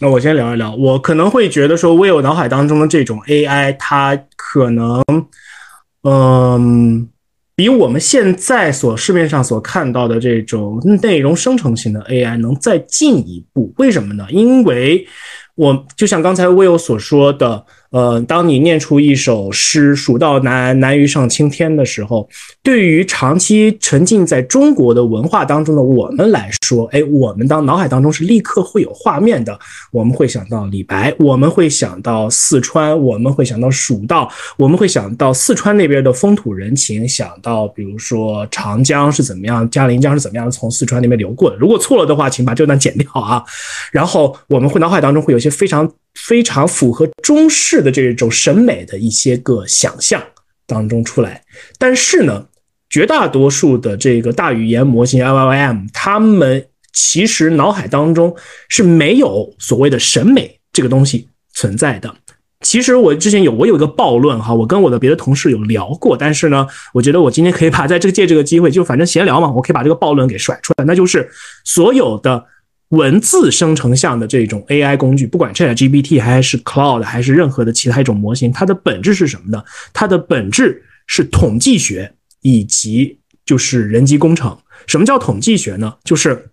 [0.01, 5.03] 那我先聊一聊，我可能会觉得说，我有脑海当中的这种 AI，它可能，
[6.03, 7.07] 嗯，
[7.55, 13.73] 比我们现在所市面上所看到的这种内容生成型的 AI 能再进一步。
[13.77, 14.27] 为什么呢？
[14.29, 15.07] 因为
[15.55, 17.65] 我就像刚才 Will 所说的。
[17.95, 22.27] 呃，当你念出一首诗“蜀道难，难于上青天”的时候，
[22.61, 29.57] 对于长期沉浸在中国的文化当中的我们来说，哎，我们当脑海当中是立刻会有画面的。
[29.93, 41.55] 我们会想到李白，我们会想到四川，我们会想到蜀道，我们会想到四川那边的风土人情，想到比如说长江是怎么样，嘉陵江是怎么样从四川那边流过的。
[41.55, 43.41] 如果错了的话，请把这段剪掉啊。
[43.93, 45.89] 然后我们会脑海当中会有一些非常。
[46.15, 50.23] 非常符合中式的这种审美的一些个想象
[50.65, 51.43] 当中出来，
[51.77, 52.47] 但是呢，
[52.89, 58.35] 绝大多数的这个大语言模型 LLM，他们其实脑海当中
[58.69, 62.15] 是没有所谓的审美这个东西存在的。
[62.61, 71.29] 其实我之前有我有一个暴论哈，我跟我的别的同事有聊过，但是呢，我觉得我今天可以把在这个借这个机会，就反正闲聊嘛，我可以把这个暴论给甩出来，那就是
[71.63, 72.45] 所有的。
[72.89, 79.63] 文字生成像的这种 AI 工具，不管 ChatGPT 还是 Cloud 还是任何的其他一种模型，它的本质是什么呢？
[79.91, 84.55] 它的本质是统计学以及就是人机工程。
[84.85, 85.95] 什么叫统计学呢？
[86.03, 86.49] 就是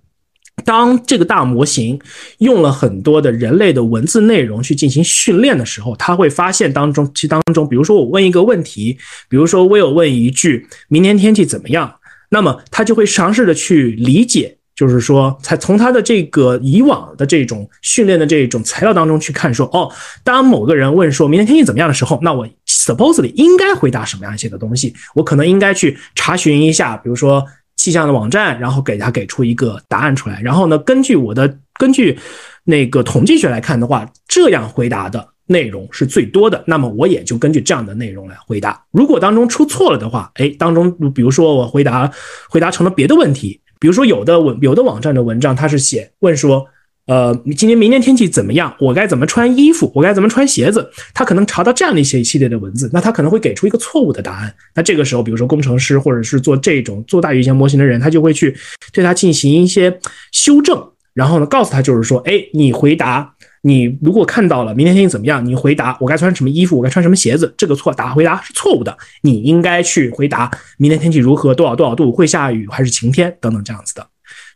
[0.64, 2.01] 当这个大模型
[2.38, 8.97] 用了很多的人类的文字内容去进行训练的时候，它会发现当中其当中，比如说我问一个问题，
[9.29, 11.95] 比如说我有问一句“明天天气怎么样”，
[12.31, 14.57] 那么它就会尝试的去理解。
[14.83, 19.88] 就是说，才从他的这个以往的这种训练的这种材料当中去看，说哦，
[20.25, 24.92] 当某个人问说明天天气怎么样的时候，那我 supposedly 应该回答什么样一些的东西？
[25.14, 30.40] 我可能应该去查询一下，比如说气象的网站，然后给他给出一个答案出来。
[30.42, 32.18] 然后呢，根据我的根据
[32.64, 36.64] 那个统计学来看的话，这样回答的内容是最多的。
[36.66, 38.83] 那么我也就根据这样的内容来回答。
[38.90, 42.11] 如果当中出错了的话，哎，当中比如说我回答
[42.51, 43.61] 回答成了别的问题。
[43.83, 46.64] 比如说，有的文有的网站的文章，它是写问说，
[47.07, 48.73] 呃，你今年明年天气怎么样？
[48.79, 49.90] 我该怎么穿衣服？
[49.92, 50.88] 我该怎么穿鞋子？
[51.12, 54.55] 他可能查到这样的一些一系列的文字，那他可能会给出一个错误的答案。
[54.73, 58.57] 那这个时候，比如说工程师或者是做这种做大语言模型的人，他就会去
[58.92, 59.99] 对他进行一些
[60.31, 60.81] 修正，
[61.12, 63.35] 然后呢，告诉他就是说，哎，你回答。
[63.62, 68.96] 你如果看到了明天天气怎么样，你回答我该穿什么衣服，我该穿什么鞋子，这个错答回答是错误的。
[69.22, 74.07] 你应该去回答明天天气如何，多少多少度，会下雨还是晴天等等这样子的。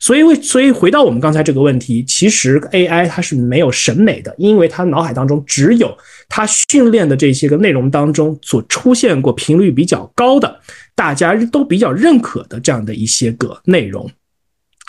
[0.01, 5.97] 所以为所以回到我们刚才这个问题，其实 AI 它是没有审美的，因为它脑海当中只有
[6.29, 10.61] 它训练的这些个内容当中所出现过频率比较高的，
[10.95, 14.11] 大家都比较认可的这样的一些个内容。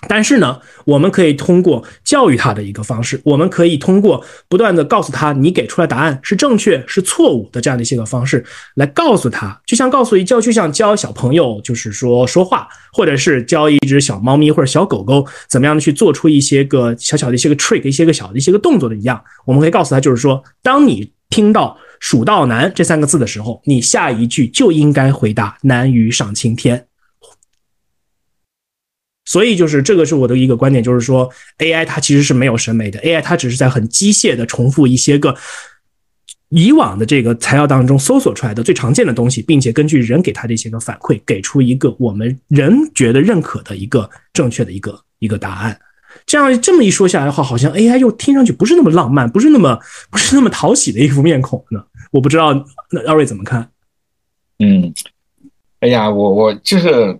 [0.07, 26.85] 但是呢，我们可以通过教育他的一个方式，我们可以通过不断的告诉他你给出来答案是正确是错误的这样的一些个方式来告诉他，就像告诉一教，就像教小朋友就是说说话，或者是教一只小猫咪或者小狗狗怎么样的去做出一些个小小的一些个 trick，一些个小的一些个动作的一样，我们可以告诉他，就是说，当你听到“蜀道难”这三个字的时候，你下一句就应该回答“难于上青天”。
[29.27, 35.35] 所以就是这个是我的一个观点，就是说 AI 它其实是没有审美的，AI 它只是在很机械的重复一些个
[36.47, 45.77] 以往的这个材料当中搜索出来的最常见的东西，并且根据人给它的一些个反馈，给出一个我们人觉得认可的一个正确的一个一个答案。
[46.25, 49.77] 这样这么一说下来的话，好像 AI 又听上去不是那么浪漫，不是那么
[50.09, 51.83] 不是那么讨喜的一副面孔呢。
[52.11, 52.53] 我不知道
[52.91, 53.69] 那二位怎么看？
[54.59, 54.93] 嗯，
[55.81, 57.19] 哎呀，我我就是。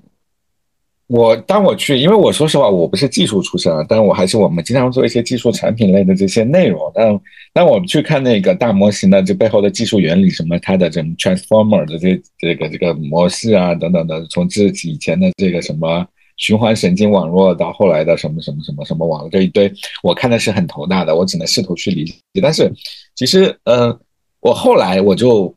[1.07, 6.91] 我当我去，因为我说实话，我不是技术出身啊，但我还是我们经常做一些技术产品类的这些内容。
[6.93, 7.19] 但
[7.53, 19.71] 但我们去看那个大模型的这背后的技术原理，什么它的这种 transformer 的这这个这个模式啊等等的，从自己以前的这个什么循环神经网络到后来的什么什么什么什么网络这一堆，
[20.03, 22.13] 我看的是很头大的，我只能试图去理解。
[22.41, 22.69] 但是
[23.15, 23.97] 其实，呃，
[24.41, 25.53] 我后来我就。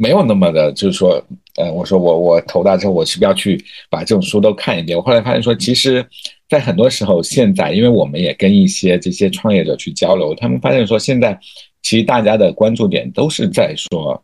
[0.00, 1.20] 没有那么的，就是说，
[1.58, 4.96] 呃，我说我我投大之后，我是不是要去把这种书都看一遍？
[4.96, 6.06] 我后来发现说，其实，
[6.48, 11.36] 在很多时候，现在，因为我们也跟一些这些创业者去交流，他们发现说，现在
[11.82, 14.22] 其实大家的关注点都是在说，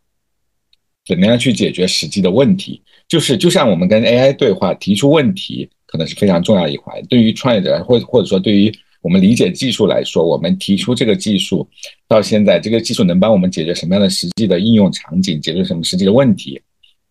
[1.05, 2.81] 怎么样去解决实际的问题。
[3.09, 7.03] 就是就像我们跟 AI 对话，提出问题可能是非常重要一环。
[7.07, 8.73] 对于创业者，或或者说对于
[9.03, 11.69] 我们理解技术来说，我们提出这个技术
[12.07, 16.61] 到现在，这个技术能帮我们解决什么样的实际的应用场景，解决什么实际的问题？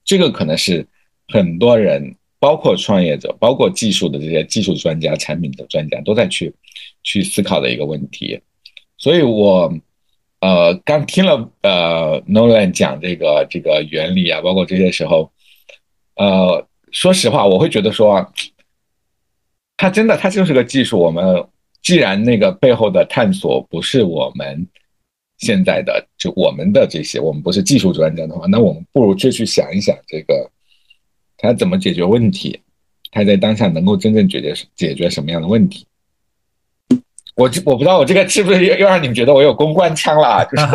[0.03, 0.85] 这个可能是
[1.27, 6.53] 很多人，包括创业者，包括技术的这些技术专家、产品的专家都在去
[7.03, 8.41] 去思考的一个问题。
[8.97, 9.73] 所以，我
[10.39, 15.31] 呃刚听了呃 Nolan 讲这个这个原理啊，包括这些时候，
[16.15, 18.31] 呃，说实话，我会觉得说，
[19.77, 21.45] 它真的它就是个技术，我们。
[21.83, 24.65] 既然那个背后的探索不是我们
[25.43, 30.49] 现在的，就我们的这些，我们不是技术专家的话，那我们不如就去想一想，这个
[31.37, 32.59] 他怎么解决问题，
[33.11, 35.85] 他在当下能够真正解决解决什么样的问题。
[37.35, 40.65] 我我不知道我这个是不是又又让你们觉得我有公关腔了， 就是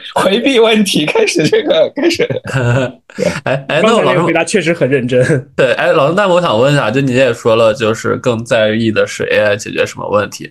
[0.16, 2.26] 回避问题，开始这个开始。
[3.44, 5.22] 哎哎，那我老师回答确实很认真。
[5.54, 10.50] 对，哎，老师，那我想问一下，就你也说了，就是更在意的是 AI 解决什么问题？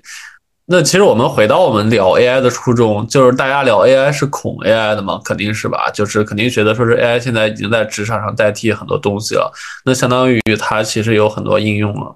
[0.72, 5.20] 那其实我们回到我们聊 AI 的初衷，就是大家聊 AI 是恐 AI 的嘛？
[5.26, 9.52] 肯定是吧，就是肯定觉得说是 AI 现在已经在职场上代替很多东西了，
[9.84, 12.16] 那相当于它其实有很多应用了。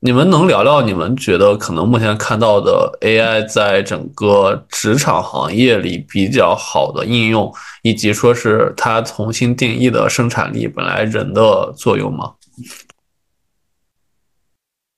[0.00, 12.32] 你们能聊聊你们觉得可能目前看到的 AI 在整个职场行业里比较好的应用，以及说是它重新定义的生产力本来人的作用吗？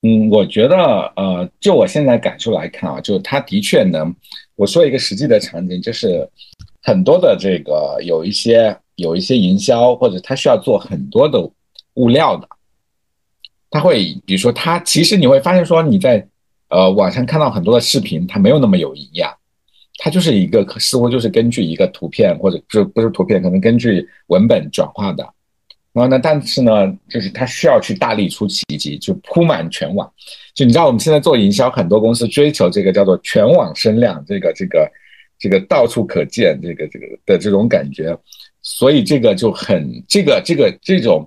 [0.02, 0.76] 嗯，我觉得，
[1.16, 4.14] 呃，就我现在感受来看啊，就它的确能，
[4.54, 6.28] 我说一个实际的场景，就是
[6.82, 11.40] 很多的这个有一些有一些营销或者它需要做很多的
[11.94, 12.46] 物料的。
[13.68, 16.24] 他会，比如说，他其实你会发现说，你在
[16.68, 19.34] 呃网上看到很多的视频，它没有那么有营养，
[19.98, 25.28] 它就是一个似乎就是根据一个图片或者不不是图片，可能根据文本转化的。
[25.96, 30.06] 然后呢，但是呢，就是它需要去大力出奇迹，就铺满全网。
[30.54, 34.86] 就你知道，我们现在做营销，很多公司追求这个叫做全网声量，这个这个
[35.38, 38.14] 这个到处可见，这个这个的这种感觉，
[38.60, 41.26] 所以这个就很这个这个这种。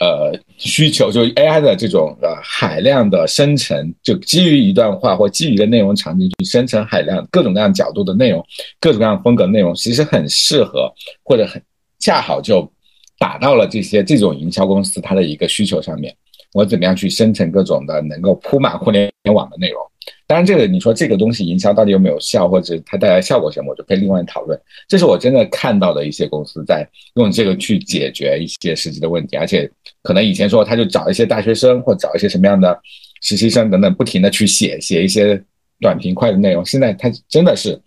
[0.00, 8.40] 呃，需求就 AI 的这种呃海量的生成，就基于一段话或基于一个内容场景去生成海量各种各样角度的内容，
[8.78, 10.88] 各种各样风格内容，其实很适合
[11.24, 11.60] 或者很
[11.98, 12.70] 恰好就
[13.18, 16.14] 打到了这些这种营销公司它的一个需求上面。
[16.54, 19.80] 我怎么样去生成各种的能够铺满互联网的内容？
[20.26, 24.58] 当然，这个你说这个东西营销到底有没有效，或者它带来效果什么，我就可以另外讨论。
[24.88, 29.70] 这是我真的看到的一些公司在用这个去解决一些实际的问题，而且
[30.02, 32.78] 可能以前说他就找一些大学生或找一些什么样的
[33.20, 35.42] 实习生等等，不停的去写写一些
[35.80, 36.64] 短平快的内容。
[36.64, 37.78] 现在它真的是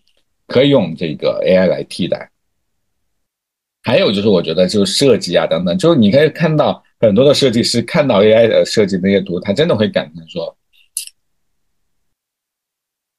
[0.46, 2.30] 可以用这个 AI 来替代。
[3.84, 6.84] 还有就是，我觉得就是设计啊等等，就是你可以看到。
[7.02, 10.56] 很多的设计师看到 AI 的设计那些图，他真的会感叹说：“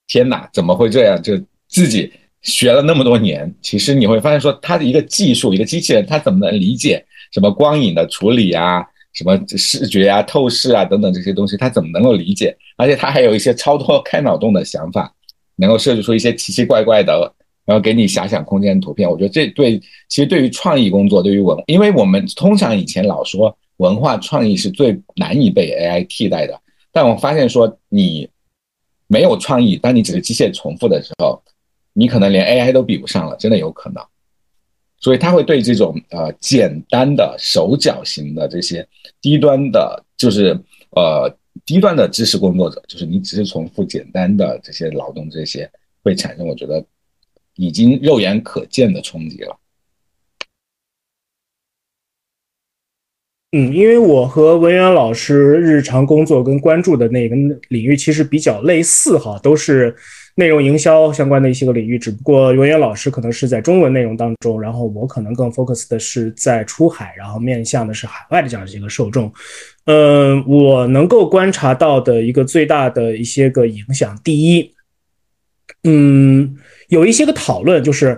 [0.07, 1.37] 天哪，怎么会这样？”就
[1.67, 12.57] 自己学了那么多年，其实你会发现说，他的一个技术，一个机器人，他怎么能理解什么光影的处理啊，什么视觉啊、透视啊等等这些东西，他怎么能够理解？
[12.77, 15.13] 而且他还有一些超多开脑洞的想法，
[15.57, 17.35] 能够设计出一些奇奇怪怪的。
[17.65, 26.61] 然后给你遐想空间的图片，我觉得这对其实对于创意工作，对于文，因为我们通常以前老说文化创意是最难以被 AI 替代的，
[26.91, 28.29] 但我发现说你
[29.07, 31.41] 没有创意，当你只是机械重复的时候，
[31.93, 34.03] 你可能连 AI 都比不上了，真的有可能。
[34.99, 38.85] 所以他会对这种呃简单的手脚型的这些
[39.21, 40.59] 低端的，就是
[40.97, 41.33] 呃
[41.65, 45.71] 低端的知识工作者，就是你只是重复简单的这些劳动，这些
[46.03, 46.85] 会产生，我觉得。
[47.57, 49.59] 已经肉眼可见的冲击了。
[53.55, 57.37] 嗯，因为我和文渊老师日常工作跟关注的那个
[57.69, 59.95] 领域其实比较类似哈，都是
[60.37, 69.31] 内容营销相关的一些个领域，只不过文渊老师可能是在中文内容当中，然后我可能更 focus 的是在出海，然后面向的是海外的这样的一个受众。
[69.85, 74.73] 嗯，我能够观察到的一个最大的一些个影响，第一，
[75.85, 76.57] 嗯，
[76.93, 78.17] 有一些个讨论就是。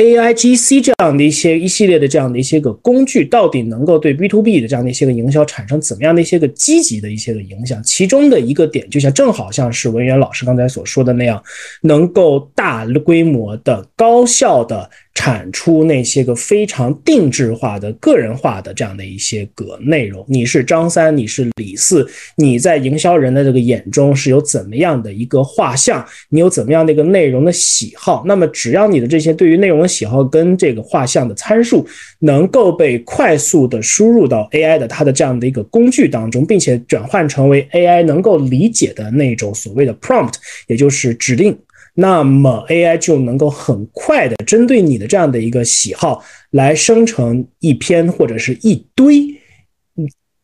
[0.00, 7.82] A I G C 这样的一些一系列的这样的一些个工具，到底能够对 B to B 的这样的一些个营销产生怎么样的一些个积极的一些个影响？
[7.82, 11.42] 其中的一个点，就像正好像是文渊老师刚才所说的那样，
[11.82, 14.88] 能够大规模的、高效的。
[15.18, 20.24] 产出那些个非常定制化的、个人化的这样的一些个内容。
[20.28, 22.06] 你是张三，你是李四，
[22.36, 26.06] 你在营销人的这个眼中是有怎么样的一个画像？
[26.28, 28.22] 你有怎么样的一个内容的喜好？
[28.26, 31.84] 那么只要你的这些对于内容的喜好跟这个画像的参数
[32.20, 40.34] 能够被快速的输入到 AI 的它的这样的一个工具当中，并且转换成为 AI 能够理解的那种所谓的 prompt，
[40.68, 41.58] 也就是指令。
[42.00, 49.34] 那么 AI 就能够很快的针对你的这样的一个喜好来生成一篇或者是一堆，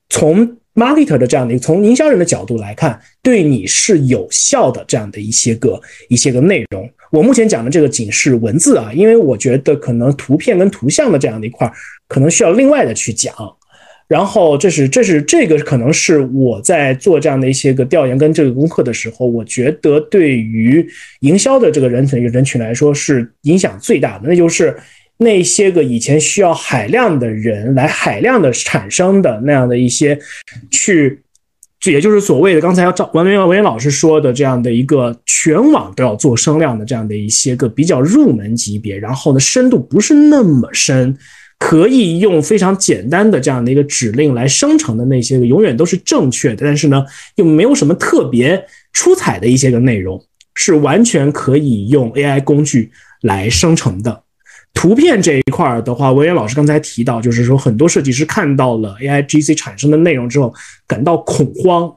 [0.08, 6.90] 从 marketer 的这样的从营销人的角度来看，对你是有效的这样的一些个一些个内容。
[7.12, 11.72] 我目前讲的这个仅是文字啊，因为我觉得可能图片跟图像的这样的一块
[12.08, 13.32] 可能需要另外的去讲。
[14.06, 20.86] 然后，这是这是这个可能是我在做这样的一些个调研跟这个功课的时候，我觉得对于
[21.20, 24.76] 营销的这个人群人群来说是影响最大的，那就是
[25.16, 30.18] 那些个以前需要海量的人来海量的产生的那样的一些
[30.70, 31.22] 去，
[31.86, 41.16] 也就是所谓的刚才要赵文文文老师说的这样的一个全网都要做声量的这样的一些个比较入门级别，然后呢深度不是那么深。
[41.66, 47.02] 可以用非常简单的这样的一个指令来生成的那些个永远都是正确的，但是呢
[47.36, 48.62] 又没有什么特别
[48.92, 50.22] 出彩的一些个内容，
[50.54, 52.90] 是完全可以用 AI 工具
[53.22, 54.24] 来生成的。
[54.74, 60.52] 图片这一块儿的话，文渊老师刚才提到，就是说很多设计师看到了 AI GC 产生的内容之后
[60.86, 61.90] 感到恐慌，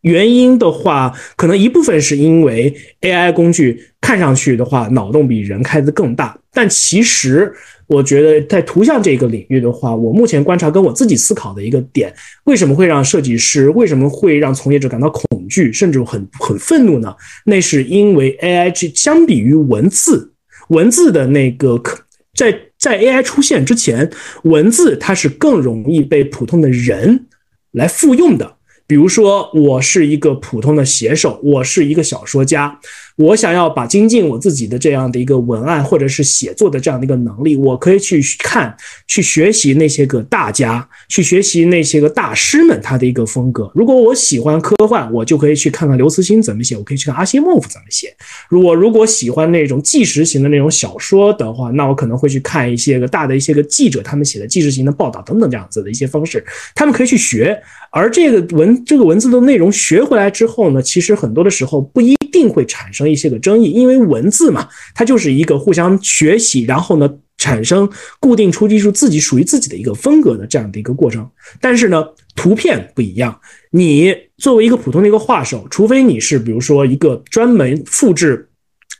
[0.00, 7.54] 原因的话，可能一部分是因为 AI 工具看上去的话脑洞比人开的更大，但其实。
[7.92, 12.10] 我觉得在图像这个领域的话，我目前观察跟我自己思考的一个点，
[12.44, 17.14] 为什么会让设计师，为什么会让从业者感到恐惧，甚至很很愤怒呢？
[17.44, 20.32] 那是因为 AI 相比于文字，
[20.68, 22.02] 文字的那个可
[22.34, 24.10] 在在 AI 出现之前，
[24.44, 27.26] 文字它是更容易被普通的人
[27.72, 28.56] 来复用的。
[28.86, 32.78] 比如说，我是一个普通的写手，我是一个小说家。
[33.16, 38.74] 我想要把精进我自己的这样的一个文案或者是写作的这样的一个能力，我可以去看、
[39.06, 43.70] 去学习那些个大家，去学习那些个大师们他的一个风格。
[43.74, 48.14] 如果我喜欢科幻，我就可以去看看刘慈欣怎么写，我可以去看阿西莫夫怎么写。
[48.48, 56.44] 如果如果喜欢那种纪实型的那种小说的话，那我可能会去看一些个大的一些个记者他们写的纪实型的报道等等这样子的一些方式，
[56.74, 57.60] 他们可以去学。
[57.90, 67.88] 而这个文这个文字的内容学回来之后呢，其实很多的时候不一定会产生一些个争议，因为文字嘛，它就是一个互相学习，然后呢产生
[68.20, 71.28] 固定出技术自己属于自己的一个风格的这样的一个过程。
[71.60, 73.38] 但是呢，图片不一样，
[73.70, 78.48] 你作为一个普通的一个画手，除非你是比如说一个专门复制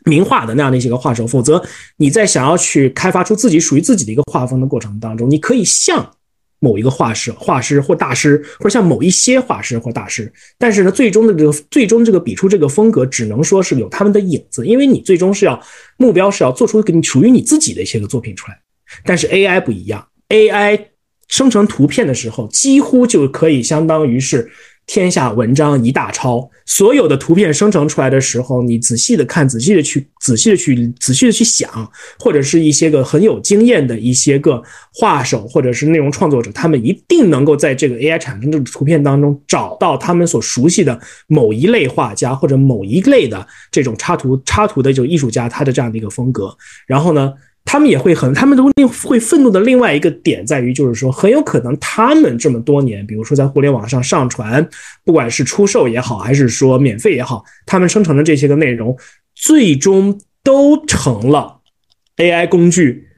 [0.05, 1.62] 名画的那样的一些个画手，否则
[1.96, 6.11] 你在想要去开发出自己属于自己的一个画风的过程当中，你可以像。
[6.62, 15.60] 某一个画师、画师或大师，或者像某一些画师或大师，但是呢，最终的这个最终这个笔出这个风格，只能说是有他们的影子，因为你最终是要
[15.96, 18.56] 目标是要做出给你属于你自己的一些个作品出来。
[19.04, 20.80] 但是 AI 不一样，AI
[21.26, 24.48] 生成图片的时候，几乎就可以相当于是。
[24.87, 34.62] 天下文章一大抄，所有的图片生成出来的时候，你仔细的看，仔细的去，仔细的去，仔细的去想，或者是一些个很有经验的一些个
[34.93, 46.55] 画手，或者是内容创作者，他们一定能够在这个 AI 产生的图片当中找到他们所熟悉的某一类画家或者某一类的这种插图插图的这种艺术家他的这样的一个风格，
[46.87, 47.33] 然后呢？
[47.64, 54.68] 他们也会很，他们都另会愤怒的另外一个点在于，就是说很有可能他们这么多年，比如说在互联网上上传，
[55.04, 58.94] 不管是出售也好，还是说免费也好，他们生成的这些个内容，
[59.34, 61.60] 最终都成了
[62.18, 63.08] AI 工具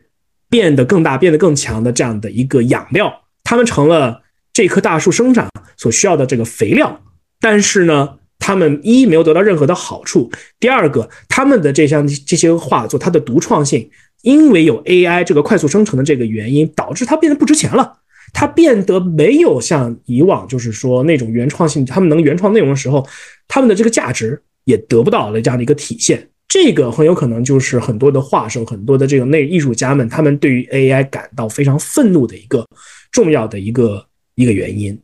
[0.48, 4.22] 变得更大、变得更强的这样的一个养料，他们成了
[4.52, 7.00] 这棵大树生长所需要的这个肥料。
[7.40, 10.30] 但是呢，他们一没有得到任何的好处，
[10.60, 13.90] 第二个，他们的这项这些画作，它的独创性。
[14.24, 18.00] 因为有 AI 这个快速生成的这个原因，导致它变得不值钱了。
[18.32, 23.06] 它变得没有像以往，就是说那种原创性，他们能原创内容的时候，
[23.46, 26.28] 他们的这个价值也得不到了这样的一个体现。
[26.48, 32.66] 这个很有可能就是很多的画手、很多的这个内艺术家们，他们对于 AI 感到非常愤怒的一个
[33.12, 34.04] 重要的一个
[34.34, 34.98] 一个原因。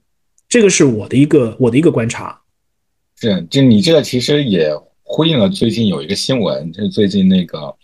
[0.49, 2.37] 这个是我的一个我的一个观察。
[3.21, 7.77] 是，就你这个其实也呼应了最近有一个新闻，就是最近那个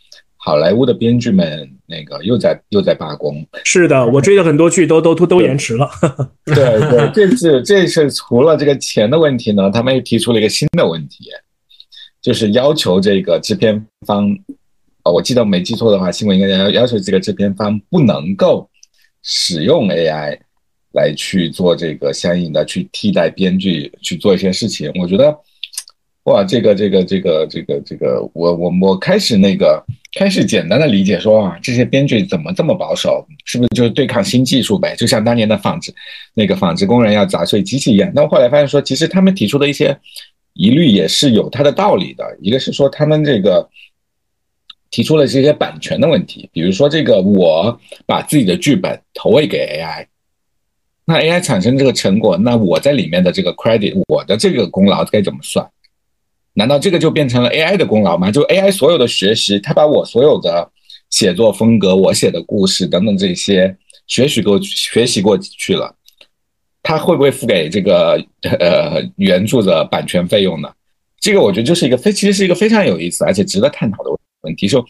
[0.47, 3.45] 好莱坞的编剧们那个又在又在罢工。
[3.65, 5.91] 是的，我追的很多剧都都都都延迟了。
[6.47, 6.55] 对
[6.89, 11.25] 对，这次这次除了这个钱的问题呢，他们又提出了一个新的问题，
[12.23, 14.31] 就是要求这个制片方，
[15.03, 18.71] 啊，我记得没记错的话，新闻应该要要求这个制片方不能够
[19.25, 20.39] 使用 AI。
[20.93, 25.37] 来去做这个相应的去替代编剧去做一些事情，我觉得，
[26.25, 29.85] 哇，这个这个这个这个这个，我我我开始那个
[30.17, 33.27] 开始简单的理解说啊，这些编剧怎么这么保守？
[33.45, 34.97] 是不是就是对抗新技术呗？
[34.97, 35.95] 就像当年的纺织
[36.33, 38.11] 那个纺织工人要砸碎机器一样。
[38.17, 39.95] 但后来发现说，其实他们提出的一些
[40.55, 42.25] 疑虑也是有它的道理的。
[42.41, 43.69] 一个是说他们这个
[44.91, 50.07] 提出了这些版权的问题，比如说这个我把自己的剧本投喂给 AI。
[51.05, 55.69] 那 AI 产生这个成果，那我在里面的这个 credit，我的这个功劳该怎么算？
[56.57, 58.31] 难道这个就变成了 AI 的功劳吗？
[58.31, 60.69] 就 AI 所有的学习，它把我所有的
[61.11, 63.77] 写作风格、我写的故事等等这些
[64.07, 65.95] 学习过学习过去了，
[66.83, 68.21] 它会不会付给这个
[68.59, 70.69] 呃原著的版权费用呢？
[71.21, 74.11] 这个我觉得就是一个非，其实是一个非常有意思而且值得探讨的
[74.43, 74.67] 问题。
[74.67, 74.85] 就。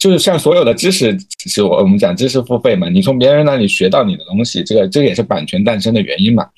[0.00, 1.14] 就是像所有的知识，
[1.46, 6.48] 是我我们讲知识付费嘛，你从别人那里学到你的东西，这个这个也是版权诞生的原因嘛。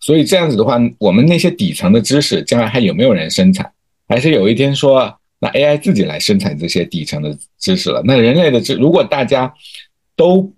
[0.00, 3.70] 所以这样子的话，我们那些底层的知识，将来还有没有人生产？
[4.08, 8.02] 还是有一天说，那 AI 自己来生产这些底层的知识了？
[8.04, 9.52] 那人类的知，如果大家
[10.16, 10.52] 都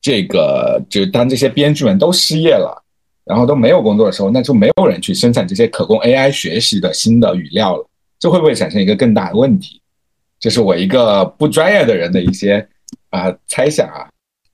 [0.00, 2.82] 这个，就当这些编剧们都失业了，
[3.24, 7.88] 然后都没有工作的时候，那就没有人去生产这些可供 AI 学习的新的语料了。
[8.18, 9.80] 这会不会产生一个更大的问题？
[10.38, 12.66] 这是我一个不专业的人的一些
[13.10, 14.08] 啊猜想啊。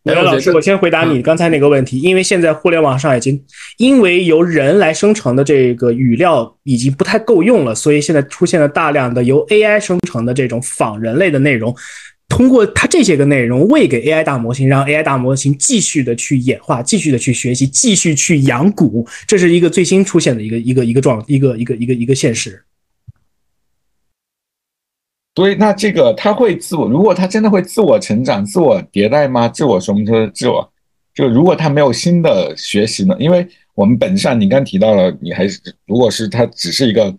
[0.05, 3.41] 刘老师，我先回答你刚才那个问题，因为现在互联网上已经
[3.79, 11.73] 因为由人来生成的这个语料已经不太够用了，所以现在出现了大量的由 AI 生成的这种仿人类的内容，
[12.29, 22.61] 通过它这些个内容喂给 AI 大模型，让 AI 大模型继续的去演化，继续的去学习，继续去养蛊，这是一个最新出现的一个一个一个状一个一个一个一个现实。
[25.35, 29.49] 所以，那这个他会自我，如果他真的会自我成长、自我迭代吗？
[29.49, 30.71] 自我什么就是自我？
[31.15, 33.17] 就如果他没有新的学习呢？
[33.19, 37.15] 因为我们本质上，你刚提到了，你还是如果是他只是一个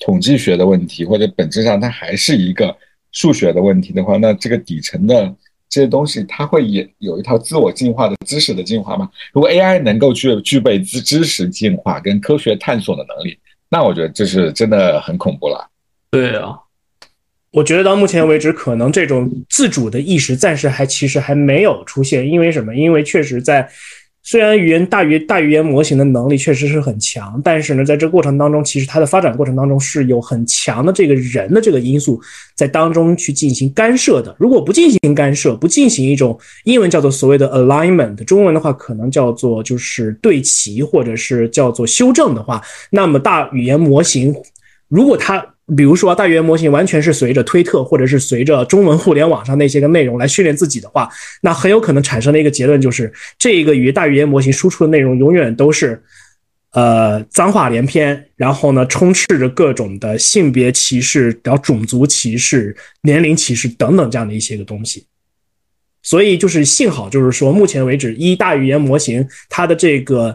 [0.00, 2.74] 统计学的问题，或者本质上它还是一个
[3.12, 5.34] 数学的问题的话，那这个底层的
[5.68, 9.10] 这些东西，它会也有一套自我进化的知识的进化吗？
[9.32, 13.38] 如果 AI 能够具具备知知识进化跟科学探索的能力，
[13.68, 15.68] 那我觉得这是真的很恐怖了。
[16.10, 16.58] 对啊。
[17.58, 22.72] 我觉得到目前为止，可能这种自主的意识暂时还其实还没有出现，因为什么？
[22.76, 23.68] 因为确实在
[24.22, 32.20] 虽然语言大语大语言模型的能力确实是很强，但是呢，在这过程当中，其实它的发展过程当中是有很强的这个人的这个因素
[32.54, 34.36] 在当中去进行干涉的。
[34.38, 44.32] 如果不进行干涉，不进行一种英文叫做所谓的 alignment，中文的话可能叫做就是对齐或者是叫做修正的话，那么大语言模型
[44.86, 45.44] 如果它
[45.76, 51.06] 比如说，大语言模型完全是随着推特或者是随着中文互联网上那些个内容来训练自己的话，
[51.42, 56.02] 那很有可能产生的一个结论就是，这个与大语言模型输出的内容永远都是，
[56.72, 65.04] 呃，脏话连篇，然后呢，充斥着各种的性别歧视、然后种族歧视、年龄歧视等等这样的一些个东西。
[66.02, 70.34] 所以，就是幸好，就是说，目前为止，一大语言模型它的这个。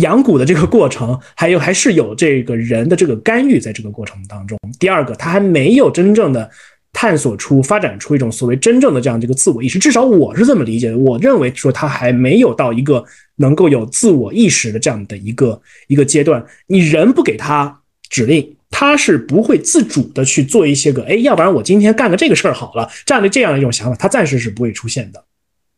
[0.00, 4.58] 养蛊的这个过程， 还有还是有这个人的这个干预在这个过程当中。
[4.78, 6.50] 第二个，他还没有真正的
[6.92, 10.98] 探索出、发展出一种所谓真正的这样这个自我意识，至少我是这么理解的。
[10.98, 13.04] 我认为说他还没有到一个
[13.36, 16.44] 能够有自我意识的这样的一个一个阶段。
[16.66, 25.24] 你人不给他指令，他是不会自主的去做一些个，哎，要不然我今天干个这个事儿好了，这样的这样一种想法，他暂时是不会出现的。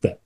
[0.01, 0.17] 对。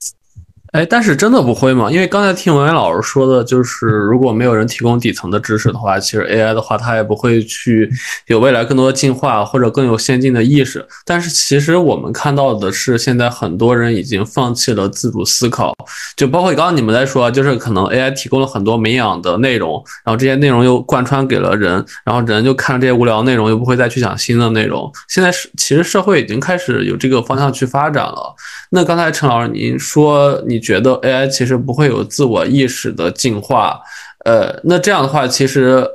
[0.77, 1.91] 哎，但是真的不会吗？
[1.91, 7.91] 因为刚才听文渊老师说的，就是如果没有人提供底层的知识的话，其实 AI 的话，它也不会去
[8.27, 10.87] 有未来更多的进化或者更有先进的意识。
[11.07, 15.75] 但是其实我们看到的是，现在很多人已经放弃了自主思考，
[16.15, 24.93] 就包括刚刚你们在说，就是可能 AI 提供了很多没养的内容，然后这些内容又贯穿给了人，然后人就看这些无聊内容，又不会再去想新的内容。
[25.09, 28.35] 现在是其实社会已经开始有这个方向去发展了。
[28.69, 30.61] 那刚才陈老师您说你。
[30.67, 33.79] 觉得 AI 其实不会有自我意识的进化，
[34.25, 35.87] 呃，那这样的话，其实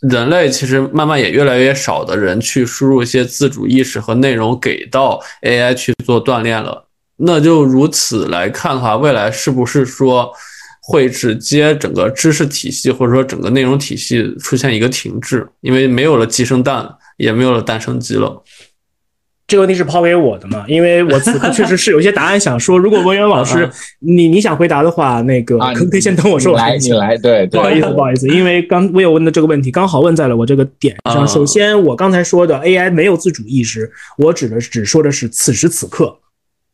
[0.00, 6.86] 人类其实慢慢也越来越少的人去输入一些自主意识和内容给到 AI 去做锻炼了。
[7.16, 10.32] 那就如此来看的话，未来是不是说
[10.82, 15.46] 会直接整个知识体系或者说整个内容体系出现一个停滞？
[15.60, 18.42] 因为没有了鸡生蛋，也没有了蛋生鸡了。
[19.52, 20.64] 这个问题是抛给我的嘛？
[20.66, 22.78] 因为我此刻确实是有一些答案想说。
[22.78, 23.68] 如果文渊老师
[24.00, 26.70] 你你想回答的话，那个可不可以先等我说完？
[26.70, 31.28] 来，你来，对，不好意思，不好意思，因为刚我有问的这个问题刚好问在了我这个点上。
[31.28, 36.16] 首先，我刚才说的 AI 没有自主意识，我指的只说的是此时此刻，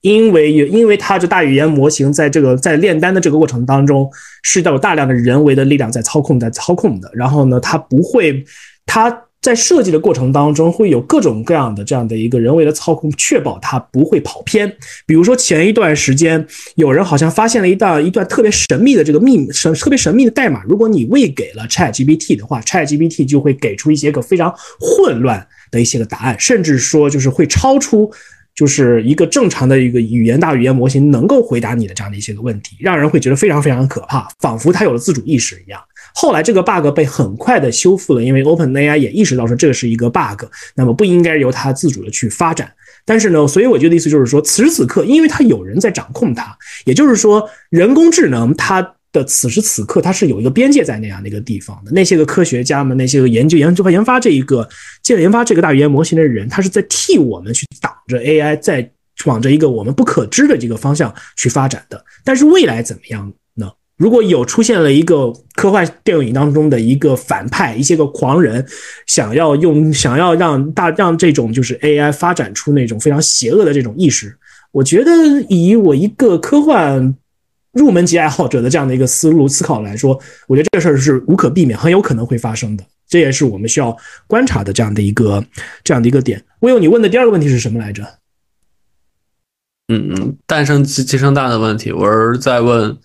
[0.02, 4.08] 因为因为它这大语言模型在这个在炼丹的这个过程当中
[4.44, 7.10] 是有大量的人为的力量在操控，在操控的。
[7.12, 8.44] 然后呢，它不会，
[8.86, 9.24] 它。
[9.48, 14.70] 在设计的过程当中，会有各种各样的这样的一个人为的操控，确保它不会跑偏。
[15.06, 20.62] 比如说前一段时间，有人好像发现了一段一段特别神秘的这个密，神特别神秘的代码。
[20.64, 28.10] 如果你喂给了 ChatGPT 的话，ChatGPT 就会给出一些个非常混乱的一些个答案，甚至说就是会超出
[28.54, 35.80] 就是一个正常的一个语言大语言模型能够回答你的这样的一些个问题，让人会觉得非常非常可怕，仿佛它有了自主意识一样。
[36.14, 40.44] 后来这个 bug 被很快的修复了，因为 OpenAI 也意识到说这个是一个 bug，
[40.74, 42.72] 那么不应该由它自主的去发展。
[43.04, 46.54] 但是呢，所以我觉得意思就是说，此时此刻，因为它有人在掌控它，
[46.84, 48.82] 也就是说，人工智能它
[49.12, 51.90] 的此时此刻它是有一个边界在那样的一个地方的。
[51.92, 54.68] 那些个科学家们，那些个研究研究和研发这一个，
[55.02, 58.90] 接着研发这个大语言模型的人，他是在替我们去挡着 AI 在
[59.24, 62.04] 往着一个我们不可知的这个方向去发展的。
[62.24, 63.32] 但是未来怎么样？
[63.98, 68.64] 如果有出现了一个科幻电影当中的一个反派，一些个狂人，
[69.08, 74.38] 想要用想要让大让这种就是 AI 发展出那种非常邪恶的这种意识，
[74.70, 75.10] 我觉得
[75.48, 77.12] 以我一个科幻
[77.72, 82.84] 入门级爱好者的这样的一个思路思考来说，我觉得这个事儿是无可避免，很有可能会发生的。
[83.08, 83.96] 这也是我们需要
[84.28, 85.44] 观察的这样的一个
[85.82, 86.40] 这样的一个点。
[86.60, 88.04] 我有你问的第二个问题是什么来着？
[89.88, 92.96] 嗯嗯，诞生鸡鸡生蛋的问题，我是在问。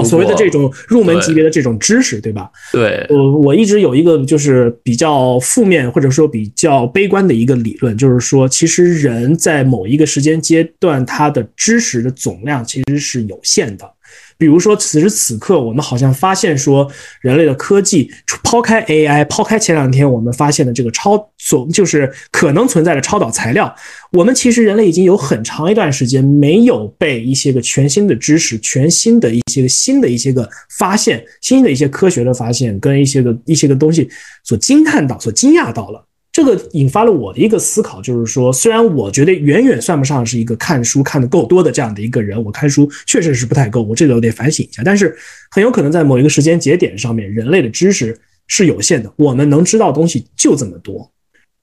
[0.00, 2.50] 哦，所谓的这种入门级别的这种知识，对吧？
[2.72, 13.88] 对，我我一直有一个就是比较负面或者说比较悲观的一个理论，就是说，其实人在某一个时间阶段，他的知识的总量其实是有限的。
[14.36, 16.88] 比如说，此时此刻，我们好像发现说，
[17.20, 18.08] 人类的科技
[18.44, 23.74] 抛开 AI，抛开前两天我们发现的这个超所，就是可能存在的超导材料，
[24.12, 30.48] 我们其实人类已经有很长一段时间没有被一些个全新的知识、全新的一些个新的一些个
[30.78, 34.08] 发现、新的一些科学的发现跟一些个一些个东西
[34.44, 36.07] 所惊叹到、所惊讶到了。
[36.38, 44.80] 这个引发了我的一个思考，就是说，虽然我觉得远远算不上是一个看书看的够多的这样的一个人，我看书确实是不太够，我这个我得反省一下。
[44.84, 45.12] 但是
[45.50, 48.16] 很有可能在某一个时间节点上面，人类的知识
[48.46, 51.10] 是有限的，我们能知道东西就这么多。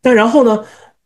[0.01, 0.61] 但然后呢，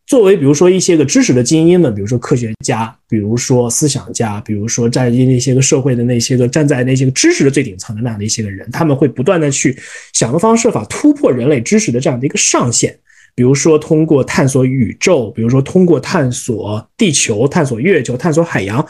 [0.08, 9.78] 作为比如说一些个知识的精英们，比如说科学家，比如说思想家，比如说在那些个社会的那些个站在那些个知识的最顶层的那样的一些个人，他们会不断的去
[10.14, 12.98] 想方设法突破人类知识的这样的一个上限。
[13.36, 18.86] 比如说，通过探索宇宙，比如说通过探索地球、探索月球、探索海洋，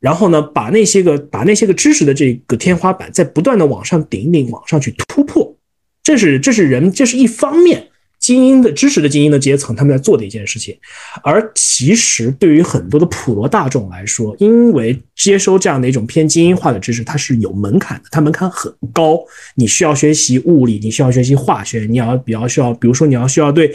[0.00, 5.56] 然后呢，把那些个把那些个知识的这个天花板在不断的往上顶一顶，往上去突破，
[6.02, 7.87] 这是这是人这是一方面。
[8.18, 10.76] 精英的知识的精英的阶层，他们在做的一件事情，
[11.22, 19.18] 而其实对于很多的普罗大众来说，因为接收这样的一种偏精英化的知识，它是有门槛的，它门槛很高。
[19.54, 23.72] 你需要学习物理，你需要学习化学，你要比较需要，比如说你要需要对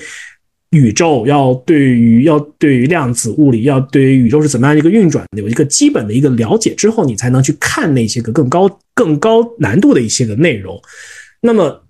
[0.71, 10.79] 宇宙，要对于要对于量子物理，要对于宇宙是怎么样一个运转，有一个基本的一个了解之后，你才能去看那些个更高更高难度的一些个内容。
[11.41, 11.81] 那么，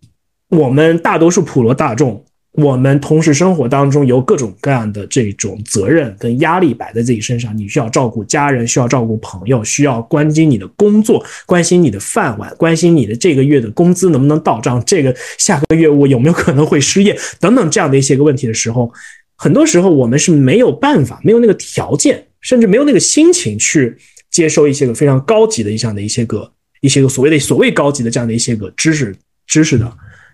[0.50, 2.24] 我们大多数普罗大众。
[2.54, 18.94] 我们同时生活当中有各种各样的这种责任跟压力摆在自己身上，你需要照顾家人，需要照顾朋友，需要关心你的工作，关心你的饭碗，关心你的这个月的工资能不能到账，这个下个月我有没有可能会失业等等这样的一些个问题的时候，
[19.36, 23.98] 很多时候我们是没有办法，没有那个条件，甚至没有那个心情去
[24.30, 26.52] 接收一些个非常高级的一项的一些个
[26.82, 29.16] 一些个所谓的所谓高级的这样的一些个知识
[29.48, 29.92] 知识的。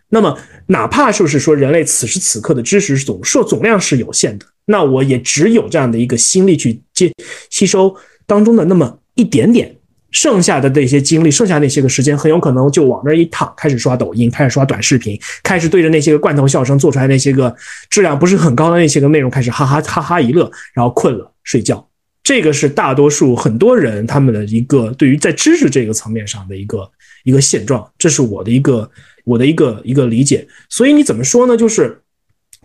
[0.10, 0.36] 那么，
[0.66, 7.12] 哪怕就是说，人类此时此刻的知识总数总量是有限的，那我也只有这样的一个心力去接
[7.52, 7.96] 吸收
[8.26, 9.76] 当中的那么一点点，
[10.10, 17.56] 剩下的那些精力，剩下那些个时间，很有可能就往那一躺，开始刷抖音，开始刷短视频，开始对着那些个罐头笑声做出来那些个
[17.92, 21.86] 质量不是很高的那些个内容，开始哈哈哈哈一乐，然后困了睡觉。
[22.24, 26.90] 这个是大多数很多人他们的一个对于在知识这个层面上的一个
[27.30, 28.90] 一个现状，这是我的一个
[29.24, 30.48] 我的一个一个理解。
[30.68, 31.56] 所以你怎么说呢？
[31.56, 32.02] 就是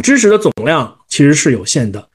[0.02, 2.08] 知识的总量其实是有限的，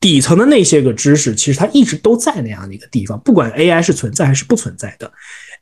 [0.00, 5.12] 底层的那些个知识其实它一直都在那样的一个地方，不管 AI 是存在还是不存在的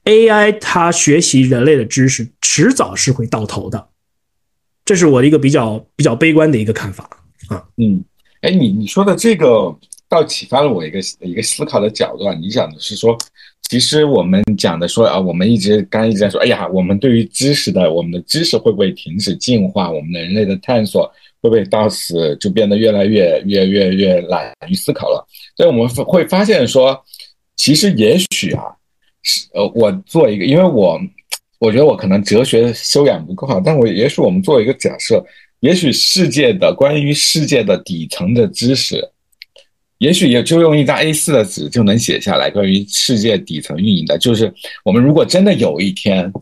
[0.04, 3.88] ，AI 它学习人类的知识，迟早是会到头的。
[4.84, 7.08] 这是我的一个比较比较悲观的一个看法
[7.48, 7.64] 啊。
[7.76, 8.04] 嗯，
[8.42, 9.76] 哎，你你说的这个
[10.10, 12.34] 倒启发了我一个一个思考的角度啊。
[12.34, 13.16] 你讲的是说，
[13.62, 19.90] 其实我们讲的说啊，我们一直刚一直在说，哎呀，我们对于知识的，我们的知识会不会停止进化？
[19.90, 21.06] 我们的人类的探索
[21.40, 25.24] 会不会到此就变得越来越越越越懒于思考了？
[25.56, 27.02] 所以我们会发现说，
[27.56, 28.64] 其实也许啊，
[29.22, 31.00] 是呃，我做一个，因为我。
[31.60, 35.22] 我觉得我可能哲学修养不够好，但我也许我们做一个假设，
[35.60, 39.06] 也许世界的关于世界的底层的知识，
[40.00, 42.50] 也许也就用一张 A4 的纸就能写下来。
[42.50, 46.32] 关于世界底层运营的，就是我们如果真的有一天，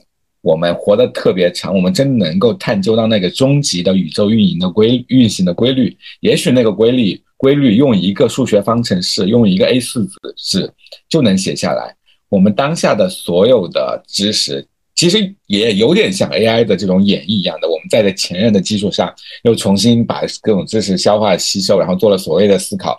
[0.42, 10.72] 我们活得特别长，我们真能够探究到那个终极的宇宙运营的规运行的规律，也许那个规律规律用一个数学方程式，用一个 A4 纸纸
[11.08, 11.92] 就能写下来。
[12.28, 14.64] 我们当下的所有的知识。
[14.94, 22.98] 其实也有点像 AI 的这种演绎一样的，我们在前人的基础上又重新把各种知识消化吸收，然后做了所谓的思考。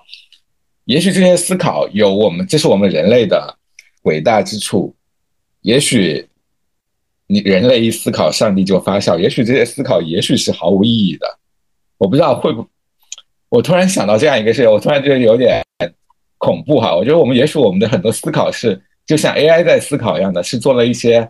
[0.90, 3.56] 也许这些思考有我们，这是我们人类的
[4.06, 4.92] 伟大之处。
[5.62, 6.28] 也许
[7.28, 9.16] 你人类一思考，上帝就发笑。
[9.20, 11.28] 也许这些思考也许是毫无意义的。
[12.00, 12.68] 我不知道会不，
[13.50, 15.64] 我突然想到这样一个事情，我突然觉得有点
[16.40, 16.96] 恐怖哈。
[16.96, 21.30] 我觉得我们也许我们的很多思考是就像 AI 在思考一样的，是做了一些。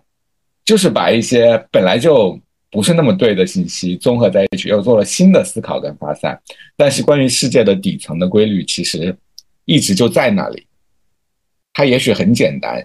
[0.63, 2.39] 就是把一些本来就
[2.69, 6.39] 不是那么对的信息综合在一起，又做了新的思考跟发散。
[6.77, 9.13] 但是关于世界的底层的规律，其实
[9.69, 10.65] 一直就在那里。
[11.73, 12.83] 它也许很简单，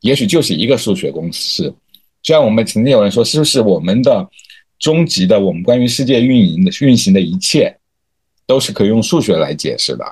[0.00, 1.64] 也许就是一个数学公式。
[2.22, 4.28] 就像我们曾经有人说，是不是我们的
[4.78, 7.74] 终极的我们关于世界运营的运行的一切，
[8.46, 10.04] 都是可以用数学来解释的？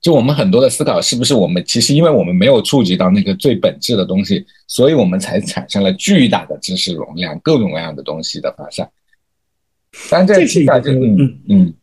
[0.00, 8.90] 就我们很多的思考，是不是我们其实因为我们没有触及到那个最本质的东西，所以我们才产生了巨大的知识容量，各种各样的东西的发散。
[10.10, 11.74] 但这听下来就嗯嗯，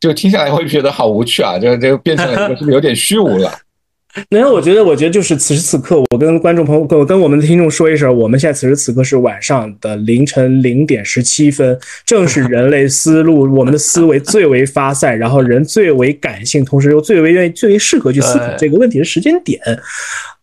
[0.00, 3.52] 就听下来会觉得好无趣啊， 就就变成是不是有点虚无了？
[4.28, 19.60] 没有我觉得，我觉得就是此时此刻，我跟观众朋友，我跟我们的听众说一声，我们现在此时此刻是晚上的凌晨零点十七分，正是人类思路、 我们的思维最为发散，然后人最为感性，同时又最为愿意、最为适合去思考这个问题的时间点。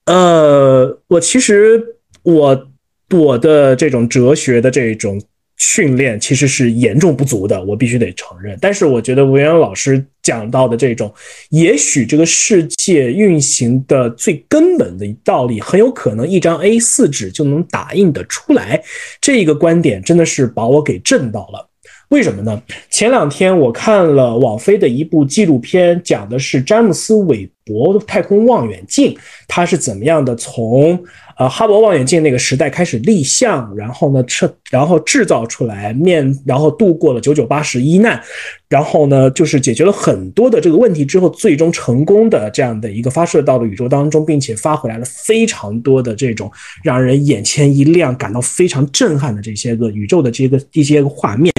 [0.05, 1.83] 呃，我其实
[2.23, 2.67] 我
[3.13, 5.21] 我的这种哲学的这种。
[5.57, 8.57] 训练其实是严重不足的，我必须得承认。
[8.61, 11.11] 但是我觉得吴阳老师讲到的这种，
[11.49, 18.81] 也许这个世界运行的最根本的道理，很有可能一张 A4 纸就能打印得出来。
[19.19, 21.67] 这一个观点真的是把我给震到了。
[22.09, 22.61] 为什么呢？
[22.89, 31.03] 前两天我看了网飞的一部纪录片，讲的是詹姆斯·韦伯太空望远镜，它是怎么样的从。
[31.37, 38.19] 呃，哈勃望远镜那个时代开始立项，然后呢，制然后制造出来面，然后度过了九九八十一难，
[38.67, 46.51] 然后呢，就是解决了很多的这个问题之后，最终成功的这样的一个发射到了宇宙当中，并且发回来了非常多的这种
[46.83, 51.53] 让人眼前一亮、感到非常震撼的这些个宇宙的这个一些个画面。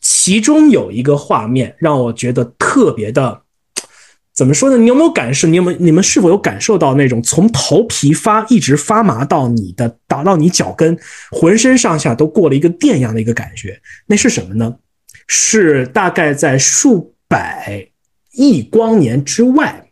[0.00, 3.40] 其中有一个画面让我觉得特别的。
[4.38, 4.78] 怎么说呢？
[4.78, 5.48] 你有没有感受？
[5.48, 5.78] 你有没有？
[5.80, 10.96] 你们是否有感受到那种从头皮发一直发麻到你的打到你脚跟，
[11.32, 13.80] 浑身上下都过了一个电一样的一个感觉？
[14.06, 14.76] 那是什么呢？
[15.26, 17.84] 是大概在数百
[18.30, 19.88] 亿光年之外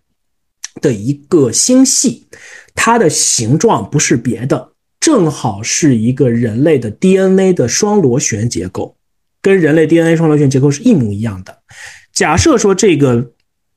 [0.80, 2.28] 的一个星系，
[2.72, 4.70] 它的形状不是别的，
[5.01, 8.97] 正好是一个人类的 DNA 的双螺旋结构，
[9.42, 11.59] 跟人类 DNA 双螺旋结构是一模一样的。
[12.14, 13.32] 假设说这个。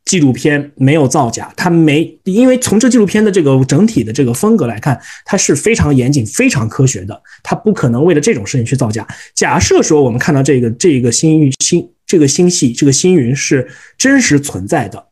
[0.06, 9.08] 纪录片没有造假，它没，因为从这纪录片的这个整体的这个风格来看，它是非常严谨、非常科学的，它不可能为了这种事情去造假。
[9.36, 13.68] 假设说我们看到这个这个星域星这个星系这个星云是
[14.00, 15.06] 真实存在的，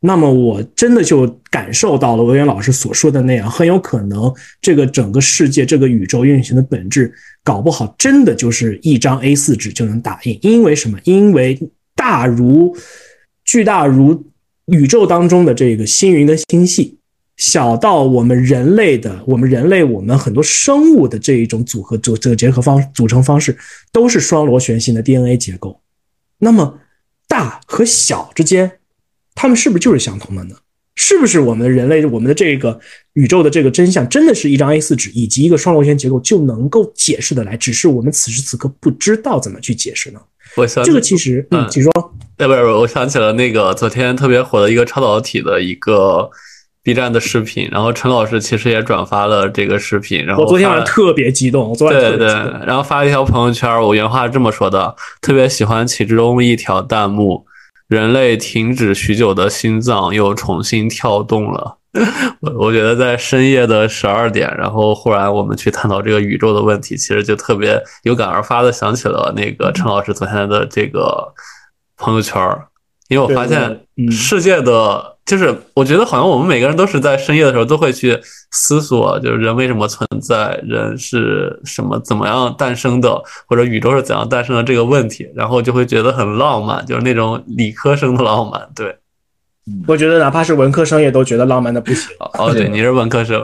[0.00, 4.30] 那么我真的就感受到了文渊老师所说的那样，很有可能
[4.60, 7.10] 这个整个世界这个宇宙运行的本质，
[7.42, 10.38] 搞不好真的就是一张 A4 纸就能打印。
[10.42, 10.98] 因为什么？
[11.04, 11.58] 因为
[11.96, 12.76] 大如
[13.46, 14.22] 巨大如。
[14.72, 16.96] 宇宙当中的这个星云跟星系，
[17.36, 23.54] 小到我们人类的，我们人类，我们很多生物的这一种组合组这个结合方组成方式，
[23.92, 25.78] 都是双螺旋形的 DNA 结构。
[26.38, 26.80] 那么
[27.28, 28.78] 大和小之间，
[29.34, 30.56] 它们是不是就是相同的呢？
[30.94, 32.78] 是不是我们人类我们的这个
[33.12, 37.56] 宇宙的这个真相真的是一张 A4 纸以及一个双螺旋结构就能够解释的来？
[37.56, 40.20] 只是我们此时此刻不知道怎么去解释呢？
[40.56, 41.90] 我想这个其实，嗯，请说。
[42.38, 46.28] 哎，不是，我想起了那个昨天特别火的一个超导体的一个
[46.82, 52.26] B 站的视频，然后陈老师其实也转发了这个视频，然后我昨天晚上特别激动，我昨晚对对，
[52.66, 57.46] 然后发了一条朋友圈，我原话是这么说的，特别喜欢其中一条弹幕。
[57.88, 61.76] 人类停止许久的心脏又重新跳动了。
[62.40, 71.32] 我我觉得在深夜的十二点，然后忽然我们去探讨这个宇宙的问题，其实就特别有感而发的想起了那个陈老师昨天的这个
[71.96, 72.66] 朋友圈儿
[73.08, 73.80] 因为我发现
[74.10, 75.10] 世界的。
[75.24, 78.20] 就是我觉得好像我们每个人都是在深夜的时候都会去
[78.50, 88.96] 思索，就是人为什么存在，人是什么怎么样诞生的，或者宇宙是怎样诞生的这个问题，然后就会觉得很浪漫，就是那种理科生的浪漫，对。
[89.86, 92.10] 我觉得哪怕是文科生也都觉得浪漫的不行。
[92.36, 93.40] 哦，对，你是文科生，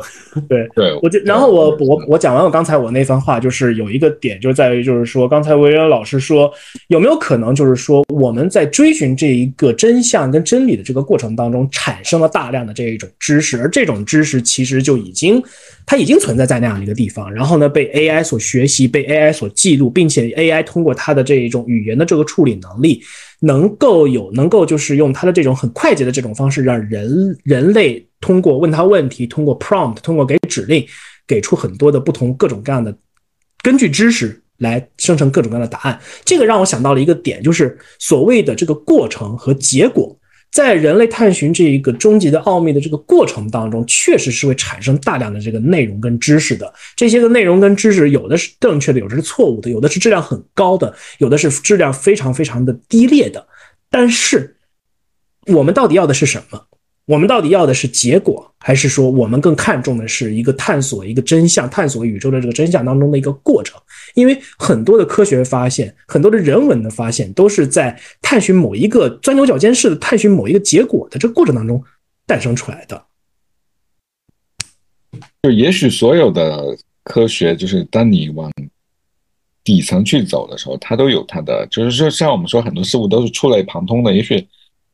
[0.48, 0.98] 对 对。
[1.00, 6.52] 我就然后我我我讲完我刚才我那番话，就是有一个点就在于，就是说刚才维恩老师说，
[6.88, 15.40] 有没有可能就是说我们在追寻这一个真相跟真理的这个过程当中，产生了大量的这一种知识，而这种知识其实就已经
[15.86, 23.00] 它已经存在在那样一个地方，然后呢被 AI 所学习，被 AI 所记录，并且 AI 通过它的这一种语言的这个处理能力。
[23.40, 30.84] 能够有能够就是用它的这种很快捷的这种方式，让人人类通过问他问题，通过 prompt，通过给指令，
[31.26, 32.96] 给出很多的不同各种各样的
[33.62, 36.00] 根据知识来生成各种各样的答案。
[36.24, 40.18] 这个让我想到了一个点，就是所谓的这个过程和结果。
[40.50, 46.72] 在人类探寻这一个终极的奥秘的这个过程当中，确实是会产生大量的这个内容跟知识的。
[46.96, 53.46] 这些个内容跟知识，有的是正确的，有的是错误的，有的是质量很高的，有的是质量非常非常的低劣的。
[53.90, 54.56] 但是，
[55.46, 56.67] 我们到底要的是什么？
[57.08, 63.80] 我们到底要的是结果，还是说我们更看重的是一个探索一个真相、探索宇宙的这个真相当中的一个过程？
[64.14, 71.82] 因为很多的科学发现，很多的人文的发现，都是在探寻某一个钻牛角尖式的探寻某一个结果的这个过程当中
[72.26, 73.02] 诞生出来的。
[75.42, 78.52] 就也许所有的科学，就是当你往
[79.64, 84.46] 底层去走的时候，它都有它的，就是说，像我们说很多事物都是触类旁通的，也许。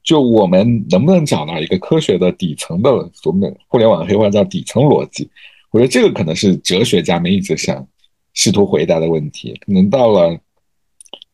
[0.05, 2.93] 就我们能不能找到一个科学的底层的，
[3.25, 5.29] 我们互联网黑话叫底层逻辑？
[5.71, 7.85] 我觉得这个可能是哲学家们一直想
[8.35, 9.59] 试图回答的问题。
[9.65, 10.39] 可能到了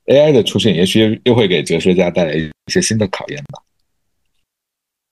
[0.06, 3.60] AI 的出现，也许又会给哲学家带来一些新的考验吧。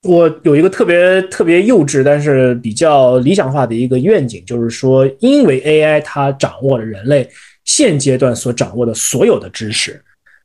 [0.04, 7.28] 我有一个特别特别幼稚，但是比较理想化的一个愿景，就是说，因为 AI 它掌握了人类
[7.64, 10.00] 现阶段所掌握的所有的知识。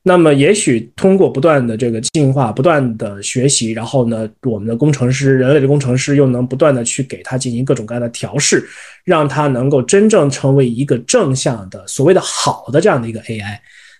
[0.06, 8.68] 那么，也许通过不断的这个进化、不断的学习，然后呢，我们的工程师、人类的工程师又能不断的去给它进行各种各样的调试，
[9.06, 13.58] 让它能够真正成为一个正向的、所谓的好的这样的一个 AI。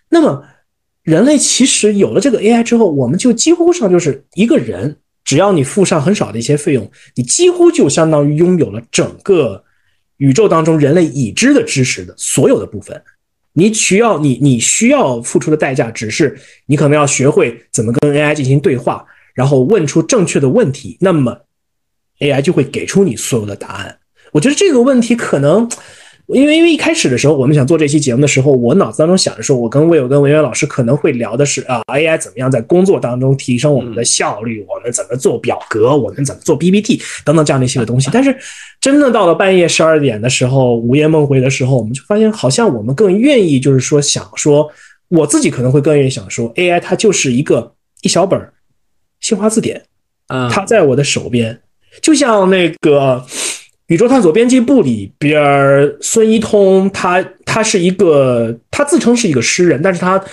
[0.10, 0.44] 那么，
[1.04, 4.94] 人类其实有了这个 AI 之后，我们就几乎上就是一个人，
[5.24, 9.64] 只要你付上很少的一些费用，你几乎就相当于拥有了整个
[10.18, 13.02] 宇宙当中人类已知的知识的所有的部分。
[13.54, 21.38] 你需要你你需要付出的代价，只是你可能要学会怎么跟 AI 进行对话，然后问出正确的问题，那么
[22.20, 24.00] AI 就会给出你所有的答案。
[24.32, 25.70] 我觉得这个问题可能。
[26.28, 38.10] 因为因为一开始的时候，我们想做这期节目的时候，我脑子当中想着说，我跟魏友跟文渊老师可能会聊的是啊，AI 怎么样在工作当中提升我们的效率，我们怎么做表格，我们怎么做 PPT 等等这样的一些个东西。
[38.14, 38.34] 但是，
[38.80, 44.72] 真的到了半夜十二点的时候，午夜梦回的时候，我们就发现，好像我们更愿意就是说想说，
[45.10, 48.40] 我自己可能会更愿意想说，AI 它就是一个一小本
[49.20, 49.84] 新华字典，
[50.28, 51.60] 啊，它在我的手边，
[52.02, 53.26] 就像那个。
[53.88, 60.24] 宇宙探索编辑部里边，孙一通他他是一个，他自称是一个诗人，但是他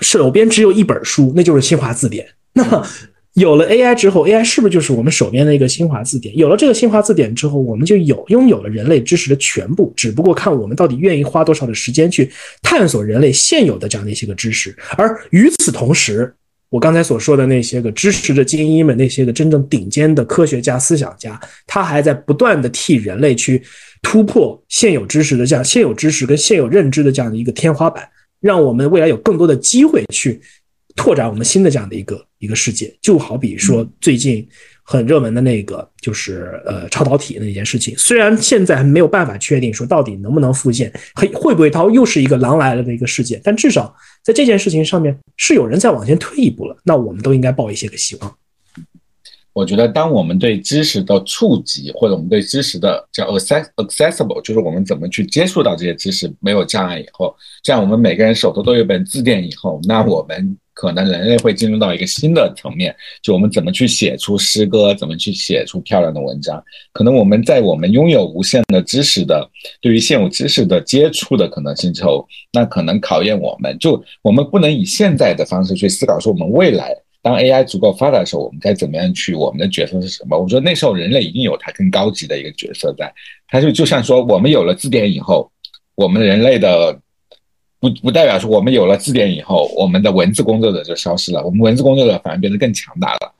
[0.00, 2.26] 手边只有一本书，那就是新华字典。
[2.54, 2.86] 那么
[3.34, 6.36] 有了 AI 之后，AI 是不是就是我们手边的一个新华字典？
[6.36, 12.30] 有了这个新华字典之后，我们就有拥有了人类知识的全部，只不过看我们到底愿意花多少的时间去
[12.62, 14.76] 探索人类现有的这样的一些个知识。
[14.96, 16.32] 而与此同时，
[16.70, 23.62] 我刚才所说的那些个支持着精英们，那些个真正顶尖的科学家、思想家，他还在不断的替人类去
[24.00, 28.08] 突破现有知识的这样现有知识跟现有认知的这样的一个天花板，
[28.40, 30.40] 让我们未来有更多的机会去
[30.96, 32.96] 拓展我们新的这样的一个一个世界。
[33.02, 34.48] 就好比说最近。
[34.82, 48.36] 很热门的那个就是呃超导体那件事情，虽然现在还没有办法确定说到底能不能复现，会会不会它又是一个狼来了的一个事件，但至少在这件事情上面是有人在往前推一步了，那我们都应该抱一些个希望。
[49.52, 66.62] 我觉得当我们对知识的触及，或者我们对知识的叫 access accessible，就是我们怎么去接触到这些知识没有障碍以后，这样我们每个人手头都有本字典以后，那我们可能人类会进入到一个新的层面，就我们怎么去写出诗歌，怎么去写出漂亮的文章。
[66.92, 69.46] 可能我们在我们拥有无限的知识的，
[69.80, 80.38] 对于现有知识的接触的可能性之后，那可能考验我们，就我们不能以现在的方式去思考说我们未来当 AI 足够发达的时候，我们该怎么样去，我们的角色是什么？
[80.38, 83.12] 我觉得那时候人类已经有它更高级的一个角色在，
[83.48, 85.50] 它就就像说我们有了字典以后，
[85.94, 86.98] 我们人类的。
[87.80, 91.42] 不不代表说我们有了字典以后，我们的文字工作者就消失了。
[91.42, 93.32] 我们文字工作者反而变得更强大了。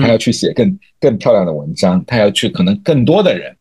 [0.00, 3.56] 他要去写更更漂亮的文章，他要去可能更多的人，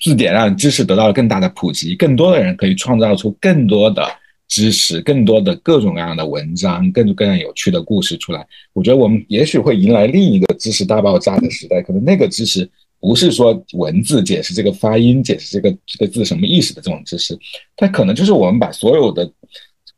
[0.00, 4.02] 字典让知识得到了更大的普及，更多的人可以创造出更多的
[4.48, 8.46] 知识，更多的各种各样的文章，更更有趣的故事出来。
[8.72, 12.66] 我觉得我们也许会迎来另一个知识大爆炸的时代，可能那个知识。
[13.00, 17.34] 不是说文字解释这个发音，解释这个这个字什么意思的这种知识，
[17.74, 19.32] 它可能就是我们把所有的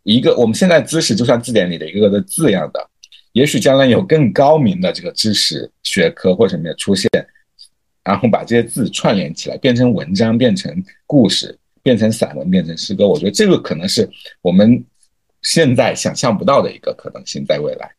[0.05, 2.89] 一个我们现在知识就像字典里的一个个的字样的，
[3.33, 7.11] 也许将来有更高明的这个知识学科或什么的出现，
[8.05, 10.73] 然后把这些字串联起来，变成文章，变成
[11.05, 13.09] 故事，变成散文，变成诗歌。
[13.09, 14.09] 我觉得这个可能是
[14.43, 14.85] 我们
[15.43, 17.91] 现在想象不到的一个可能性，在未来。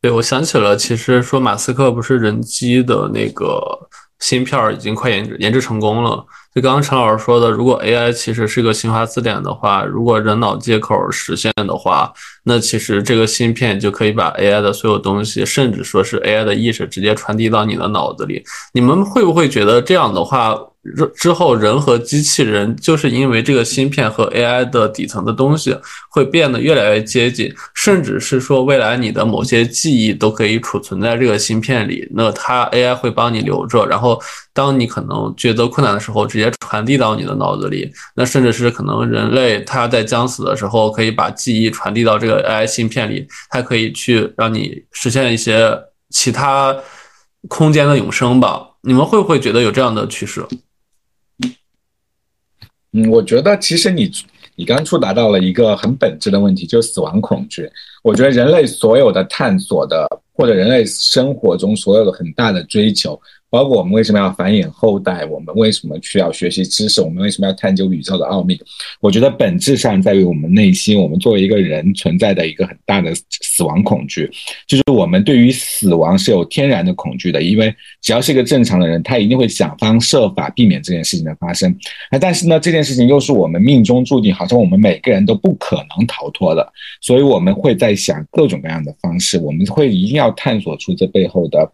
[0.00, 3.88] 对，我想起了，其实说马斯克不是人机的那个。
[4.24, 6.24] 芯片已经快研制研制成功了。
[6.54, 12.10] 就刚刚陈老师说的，如果 AI 其实是个新华字典的话，如果人脑接口实现的话，
[12.44, 18.42] 那其实这个芯片就可以把 AI 的所有东西，甚至说是 AI 的意识，直接传递到你的脑子里。
[18.72, 20.56] 你们会不会觉得这样的话？
[20.96, 25.74] 之之后，人和机器人就是因为这个芯片和 AI 的底层的东西
[26.10, 34.20] 会变得越来越接近，甚至是说未来你的某些记忆都可以储存在这个芯片里，那它 AI 会帮你留着，然后
[34.52, 37.90] 当你可能觉得困难的时候，直接传递到你的脑子里。
[38.14, 45.70] 那甚至是可能人类他在将死的时候，可以把记忆传递到这个 AI 芯片里，它可以去让你实现一些
[46.10, 46.76] 其他
[47.48, 48.60] 空间的永生吧？
[48.82, 50.44] 你们会不会觉得有这样的趋势？
[52.94, 54.10] 嗯，我觉得其实你
[54.54, 57.68] 你刚触达到了一个很本质的问题，就是死亡恐惧。
[58.02, 63.20] 我觉得人类所有的探索的，或者人类生活中所有的很大的追求。
[63.50, 68.60] 包括我们为什么要繁衍后代，我们为什么需要学习知识，我们为什么要探究宇宙的奥秘？
[69.00, 74.28] 我觉得本质上在于我们内心，我们作为一个人存在的一个很大的死亡恐惧，
[74.66, 77.40] 就是我们对于死亡是有天然的恐惧的。
[77.40, 77.72] 因为
[78.02, 81.72] 只要是一个正常的人，他一定会想方设法避免这件事情的发生。
[82.10, 91.70] 那但是呢，这件事情又是我们命中注定，好像我们每个人都不可能逃脱的，所以我们会在想各种各样的方式，我们会一定要探索出这背后的。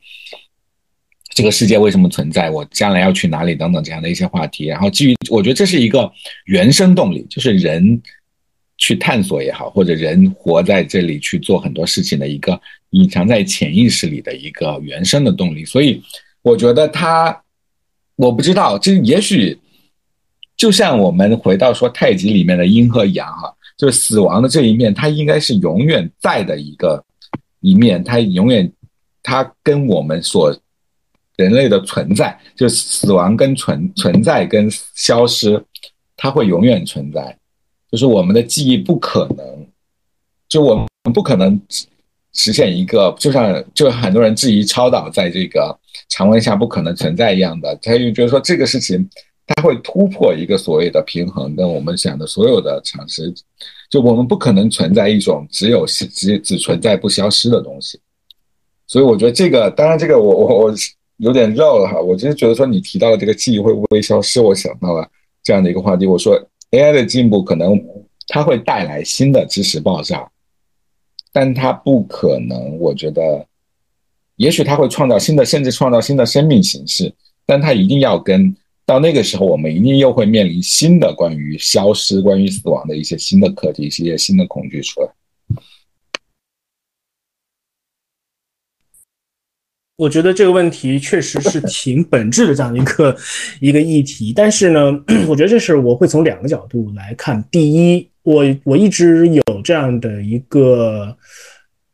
[1.32, 2.50] 这个世界为什么存在？
[2.50, 3.54] 我将来要去哪里？
[3.54, 4.66] 等等这样的一些话题。
[4.66, 6.10] 然后基于，我觉得这是一个
[6.46, 8.02] 原生动力，就是人
[8.76, 12.60] 去探索也好，或者人活在这里去做很多事情的一个
[12.90, 15.64] 隐藏在潜意识里的一个原生的动力。
[15.64, 16.02] 所以
[16.42, 17.40] 我觉得他，
[18.16, 19.56] 我不知道，这也许
[20.56, 27.02] 就像我们回到说太极里面的阴和阳哈，就是死亡的这一面，它应该是永远在的一个
[27.60, 28.70] 一面，它永远
[29.22, 30.60] 它跟我们所。
[31.40, 35.58] 人类的存在，就死亡跟存存在跟消失，
[36.16, 37.34] 它会永远存在。
[37.90, 39.66] 就是我们的记忆不可能，
[40.46, 41.58] 就我们不可能
[42.34, 45.76] 实现一个，就像就很多人质疑超导在这个
[46.10, 49.08] 常温下不可能存在一样的，他就觉得说这个事情
[49.46, 53.32] 它会突破一个所谓的平衡，跟我们想的所有的常识，
[53.88, 57.98] 就我们不可能存在一种只有只只存在不消失的东西。
[58.86, 60.74] 所以我觉得这个，当然这个我我我。
[61.20, 65.06] 有点绕了哈，我就是觉得说你提到的这个记忆会不会消失，我想到了
[65.42, 66.06] 这样的一个话题。
[66.06, 66.34] 我说
[66.70, 67.78] AI 的进步可能
[68.28, 70.26] 它会带来新的知识爆炸，
[71.30, 73.46] 但它不可能，我觉得，
[74.36, 77.12] 也许它会创造新的，甚至创造新的生命形式，
[77.44, 78.56] 但它一定要跟
[78.86, 85.08] 到那个时候，我们一定又会面临新的关于消失、关于死亡的一些新的课题，一些新的恐惧出来。
[90.00, 93.14] 我觉得这个问题确实是 挺本质的这样一个
[93.60, 94.98] 一个议题，但是呢，
[95.28, 97.44] 我觉得这是我会从两个角度来看。
[97.50, 101.14] 第一，我我一直有这样的一个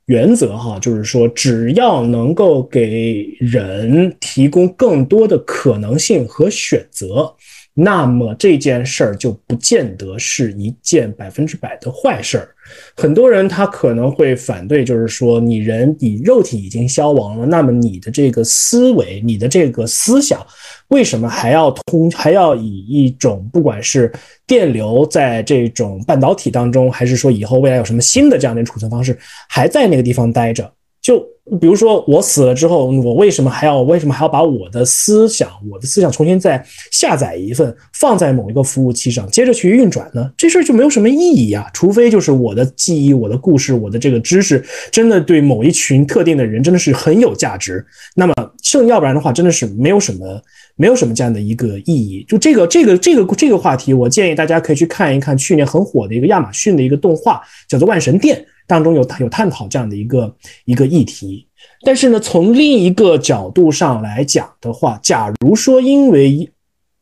[0.07, 7.34] 原则哈，就是说，只要能够给人提供更多的可能性和选择，
[7.78, 12.48] 那么这件事儿就不见得是一件百分之百的坏事儿。
[12.96, 20.44] 很多人他可能会反对，就是说你人你肉体已经消亡了，那么你的这个思维、你的这个思想，
[20.88, 24.11] 为什么还要通， 还要以一种不管是
[24.46, 29.16] 电流在这种半导体当中，还是说以后未来有什么新的这样的储存方式，
[29.50, 30.72] 还在那个地方待着？
[31.07, 31.24] 就
[31.61, 36.61] 比如说我死了之后，我为什么还要为什么还要把我的思想，我的思想重新再
[36.91, 40.28] 下载一份，放在某一个服务器上，接着去运转呢？
[40.37, 41.70] 这事儿就没有什么意义啊！
[41.72, 44.61] 除非就是我的记忆、我的故事、我的这个知识，
[44.91, 47.87] 真的对某一群特定的人真的是很有价值。
[48.16, 48.34] 那么
[48.64, 50.42] 剩要不然的话，真的是没有什么
[50.76, 52.24] 没有什么这样的一个意义。
[52.28, 58.36] 就这个这个这个这个话题，我建议大家可以去看一看去年很火的一个亚马逊的一个动画，叫做《万神殿》。
[58.68, 61.46] 当中有有探讨这样的一个一个议题，
[61.84, 66.50] 但是呢，从另一个角度上来讲的话，假如说因为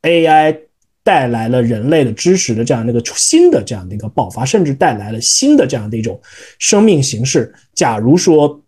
[0.02, 0.54] AI
[1.02, 6.20] 带来了人类的知识的这样的一个新的这样的一个爆发，甚至带来了新的这样的一种
[6.58, 8.62] 生命形式，假如说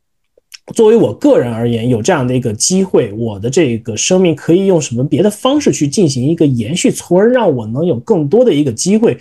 [0.75, 9.17] 作为我个人而言有这样的一个机会，我的这个生命可以用什么别的方式去进行一个延续，从而让我能有更多的一个机会。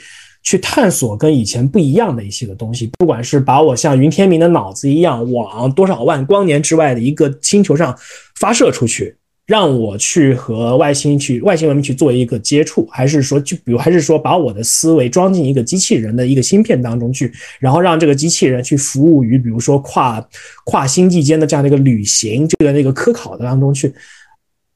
[0.47, 7.97] 去探索跟以前不一样的一些个东西，不管是把我像云天明的脑子一样往多少万光年之外的一个星球上
[8.35, 9.15] 发射出去，
[9.45, 20.25] 让我去和外星去外星文明去做一个接触，还是说就比如还是说把我的思维装进一个机器人的一个芯片当中去，然后让这个机器人去服务于比如说跨
[20.65, 23.93] 跨星际间的这样的一个旅行这个那个科考的当中去。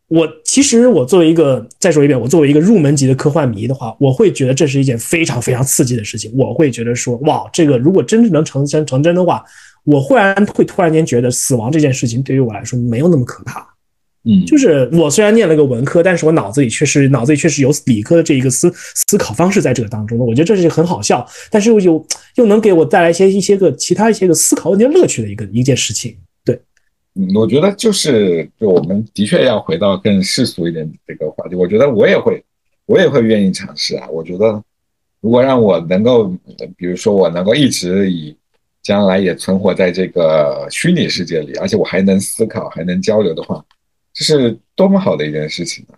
[0.08, 6.32] 我其实，我作为一个再说一遍，我作为一个入门级的科幻迷的话，我会觉得这是一件非常非常刺激的事情。
[6.36, 9.46] 我会觉得说，哇，这个如果真正能成真成真的话，
[9.84, 13.64] 我忽然会突然间觉得死亡这件事情对于我来说没有那么可怕。
[14.26, 20.26] 嗯，就是我虽然念了个文科，但是我脑子里确实脑子里确实有理科的这一个思思考方式在这个当中的。
[20.26, 22.06] 我觉得这是很好笑，但是又又
[22.36, 26.18] 又能给我带来一些一些个其他一些个思考问题乐趣的一个一件事情。
[26.44, 26.60] 对
[27.16, 31.56] 嗯，我觉得就是，就我们的确要回到更世俗一点这个话题。
[31.56, 32.44] 我觉得我也会，
[32.86, 34.08] 我也会愿意尝试啊。
[34.10, 34.62] 我觉得，
[35.22, 36.28] 如果让我能够，
[36.78, 38.36] 比如说我能够一直以
[38.84, 43.64] 将来也存活在这个虚拟世界里，而且我还能思考，还能交流的话，
[44.20, 45.96] 这是多么好的一件事情啊！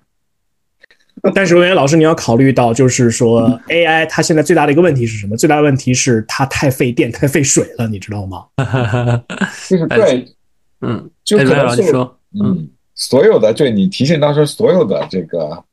[1.34, 5.36] 但是文渊老师，你要考虑到，就是说 AI 它现在最大的一个问题是什么？
[5.36, 8.46] 最大的问题是它太费电、太费水了，你知道吗？
[9.68, 10.28] 就是对。
[10.84, 11.92] 嗯，就可能是
[12.44, 15.64] 嗯，所有的对你提醒到说，所有的这个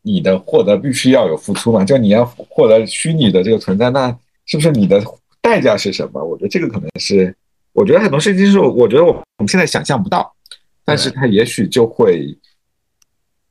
[0.00, 1.84] 你的获得必须要有付出嘛？
[1.84, 4.08] 就你要获得虚拟的这个存在，那
[4.46, 5.02] 是不是你的
[5.42, 6.24] 代价是什么？
[6.24, 7.36] 我觉得这个可能是，
[7.74, 10.34] 我觉得很多事情是，我觉得我我们现在想象不到，
[10.84, 12.38] 但是它也许就会。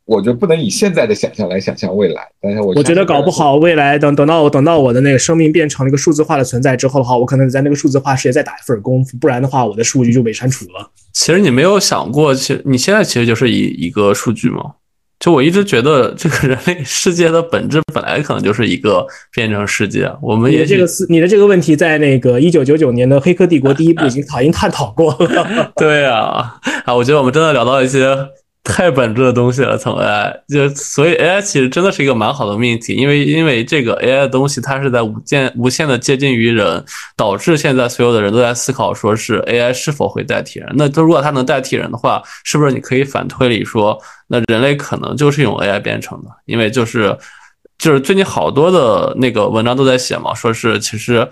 [0.03, 10.91] 我觉得不能以现在的想象来想象未来，但是我我觉得搞不好未来等等到我等到我的那个生命变成了一个数字化的存在之后的话，我可能在那个数字化世界再打一份功夫，不然的话我的数据就被删除了。
[11.13, 14.73] 其实你没有想过，其实你现在其实就是一一个数据吗？
[15.22, 20.11] 就我一直觉得这个人类世界的本质本来可能就是一个编程世界。
[20.19, 25.72] 我们也这个思你的这个问题在那个一九九九年的《黑客帝国》第一部已经 讨已经探讨过了。
[25.77, 28.18] 对啊，啊，我觉得我们真的聊到一些。
[28.63, 36.85] 太本质的东西了，从 AI 就所以 AI 其实真的是一个蛮好的命题，因为因为这个 AI 的东西它是在无限无限的接近于人，
[37.17, 40.71] 导致现在所有的人都在思考，说是 AI 是否会代替人？
[40.75, 46.29] 那如果它能代替人的话，是不是你可以反推理说，那人类可能就是用 AI 编程的？
[46.45, 47.17] 因为就是
[47.79, 51.27] 就是最近好多的那个文章都在写嘛，说是其实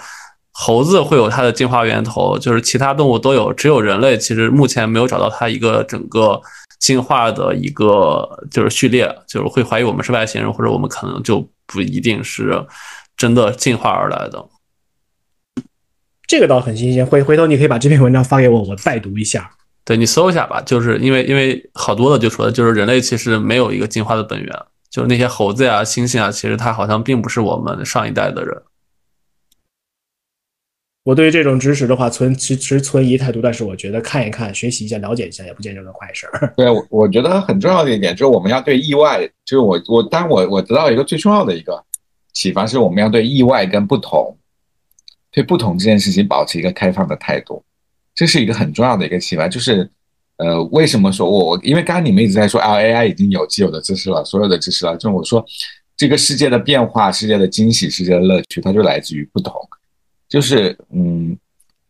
[0.52, 6.42] 猴子会有它的进化源头，就是其他动物都有，只有人类其实目前没有找到它一个整个。
[6.80, 12.66] 进化的一个就是序列，就是会怀疑我们是外星人，或者我们可能就不一定是
[13.16, 14.44] 真的进化而来的。
[16.26, 19.52] 这个倒很新鲜，回回头你可以把这篇文章发给我，我再读一下。
[19.84, 24.56] 对你搜一下吧，就是因为因为好多的就说，就是人类其实没有一个进化的本源，
[24.90, 28.56] 就是那些猴子呀、猩猩啊，其实它好像并不是我们上一代的人。
[31.10, 36.54] 我对于这种知识的话，存持持存疑态度，但是我觉得看一看、学习一下、了解一下，也不见得是坏事儿。
[36.56, 41.84] 对，我我觉得很重要的一点就是我们要对意外，就是我我，当我我得到一个最重要的一个
[42.34, 44.38] 启发，是我们要对意外跟不同，
[45.32, 47.64] 对不同这件事情保持一个开放的态度，
[48.14, 49.48] 这是一个很重要的一个启发。
[49.48, 49.90] 就是
[50.38, 51.60] 呃，为什么说我我？
[51.64, 55.44] 因为刚刚你们一直在说 L A I 已经有既有的知识了，所有的知识了，就是我说
[55.98, 59.60] 这个世界的变化、世界的惊喜、世界的乐趣，它就来自于不同。
[60.30, 61.36] 就是嗯，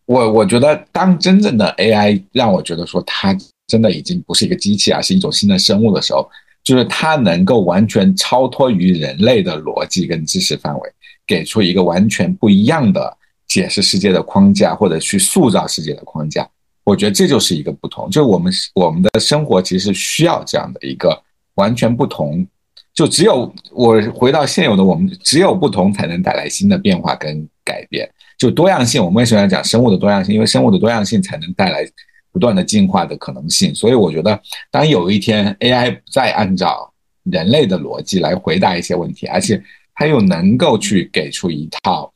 [0.05, 3.37] 我我觉得当真正的 AI 让我觉得说它
[3.67, 6.27] 真的已经不是一个机器啊，是一种新的生物的时候，
[6.63, 10.89] 就是它能够完全超脱于人类的逻辑跟知识范围，
[11.27, 16.49] 给出一个完全不一样的解释世界的框架，或者去塑造世界的框架。
[16.85, 21.21] 我觉得这就是一个不同，就是我们我们的生活其实需要这样的一个
[21.55, 22.47] 完全不同。
[22.91, 28.09] 就只有我回到现有的，我们只有不同才能带来新的变化跟改变。
[28.39, 30.33] 就多样性，我们为什么要讲生物的多样性？
[30.33, 31.85] 因为生物的多样性才能带来
[32.31, 33.75] 不断的进化的可能性。
[33.75, 34.41] 所以我觉得，
[34.71, 36.91] 当有一天 AI 不再按照
[37.25, 39.61] 人类的逻辑来回答一些问题，而且
[39.93, 42.11] 它又能够去给出一套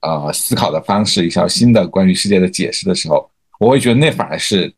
[0.00, 3.30] 呃思考的方式，一套新的关于世界的解释的时候，
[3.60, 4.72] 我会觉得那反而是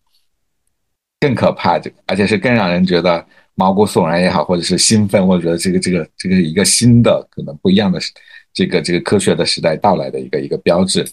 [1.20, 3.24] 更可怕的，而且是更让人觉得。
[3.60, 7.98] 毛骨悚然也好，或者是兴奋，或者觉得这个这个这个一个新的可能不一样的
[8.58, 11.08] 这个这个科学的时代到来的一个一个标志，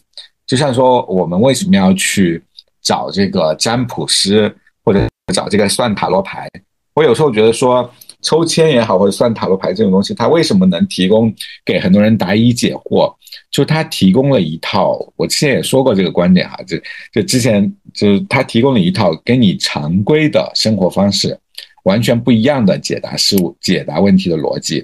[0.47, 2.41] 就像说我们为什么要去
[2.81, 4.51] 找这个占卜师
[4.83, 6.49] 或者找这个算塔罗牌？
[6.95, 7.87] 我有时候觉得说
[8.23, 11.31] 抽签也好，或者算塔罗牌这种东西，它为什么能提供
[11.63, 13.13] 给很多人答疑解惑？
[13.51, 16.75] 就它提供了一套，我之前也说过这个观点哈，就
[17.13, 21.37] 就之前就是它提供了一套跟你常规的生活方式。
[21.83, 24.83] 完全不一样的解答事物、解答问题的逻辑，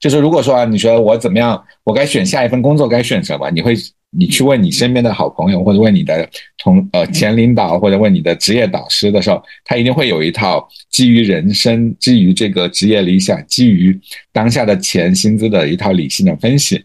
[0.00, 3.50] 就是如果说啊你说我怎么样，我该选下一份工作该选什么？
[3.50, 3.74] 你会
[4.10, 6.28] 你去问你身边的好朋友，或者问你的
[6.58, 13.98] 同呃前领导，或者问你的职业导师的时候，他一定会有一套基于人生、基于这个职业理想、基于
[14.32, 16.84] 当下的钱薪资的一套理性的分析。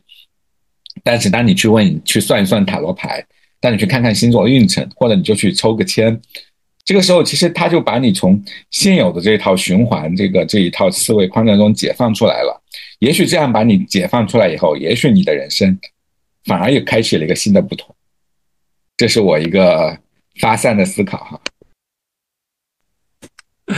[1.03, 3.23] 但是当你去问、去算一算塔罗牌，
[3.59, 6.19] 当你去看看星座运程，或者你就去抽个签。
[6.87, 8.41] 这个时候，其实他就把你从
[8.71, 12.63] 现有的这一套循环、这个这一套思维框架中解放出来了。
[12.99, 15.77] 也许这样把你解放出来以后，也许你的人生
[16.45, 17.93] 反而又开启了一个新的不同。
[18.95, 19.99] 这是我一个
[20.39, 21.41] 发散的思考哈。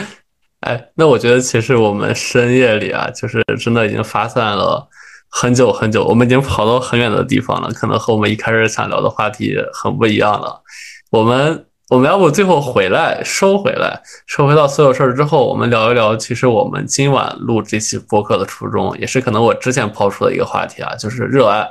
[0.61, 4.87] 哎，那我觉得其实我们深夜里啊，就是真的已经发散了
[5.29, 10.61] 很久很久，我们已经跑到很远的地方了，可能和我们一开始想聊的话题很不一样了。
[11.09, 11.65] 我们。
[11.89, 16.15] 我们要不最后回来收回来，收回到所有事儿之后，我们聊一聊。
[16.15, 21.67] 其实我们今晚录这期播客的初衷，也是可能我之前抛出的一个话题啊，就是热爱。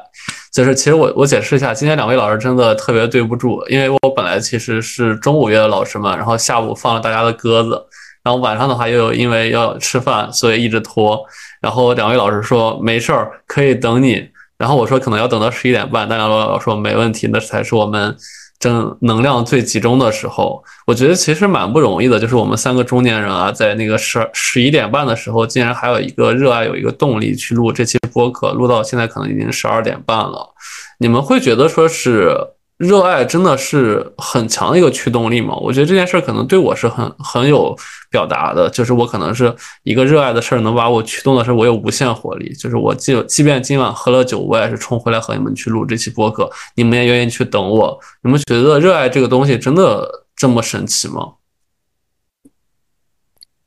[0.52, 7.80] 就是其实我我解释一下，今天两位老师真的特别对不住，因为我本来其实是中午约的老师们，然后下午放了大家的鸽子，
[8.24, 11.24] 然后晚上的话又因为要吃饭，所以一直拖。
[11.60, 14.28] 然后两位老师说没事儿，可以等你。
[14.56, 18.16] 然后我说可能要等到十一点半，但两位老师说没问题，那才是我们。
[18.58, 22.18] 正能量最集中的时候，我觉得其实蛮不容易的。
[22.18, 30.54] 就是我们三个中年人啊，在那个十十一点半的时候，竟然还有一个热爱，有一个动力去录这期播客，录到现在可能已经十二点半了。
[30.98, 32.34] 你们会觉得说是？
[32.78, 35.52] 热爱真的是很强的一个驱动力嘛？
[35.56, 37.76] 我觉得这件事儿可能对我是很很有
[38.08, 39.52] 表达的，就是我可能是
[39.82, 42.54] 一个热爱的事儿能把我驱动的时候，我有无限活力。
[42.54, 47.98] 就是我即即便今晚喝了酒，我也是冲回来和你们去录这期播客，你们也愿意去等我。
[48.22, 51.32] 你们觉得热爱这个东西真的这么神奇吗？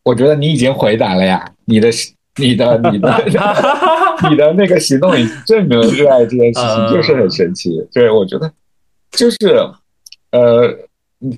[0.03, 1.89] 我觉得你已经回答了呀，你的
[2.38, 3.23] 你的你的
[4.29, 7.85] 你的那个行动已经证明了热爱这件事情就是很神奇。
[7.91, 8.49] 对，我觉得。
[9.11, 9.38] 就是，
[10.31, 10.73] 呃，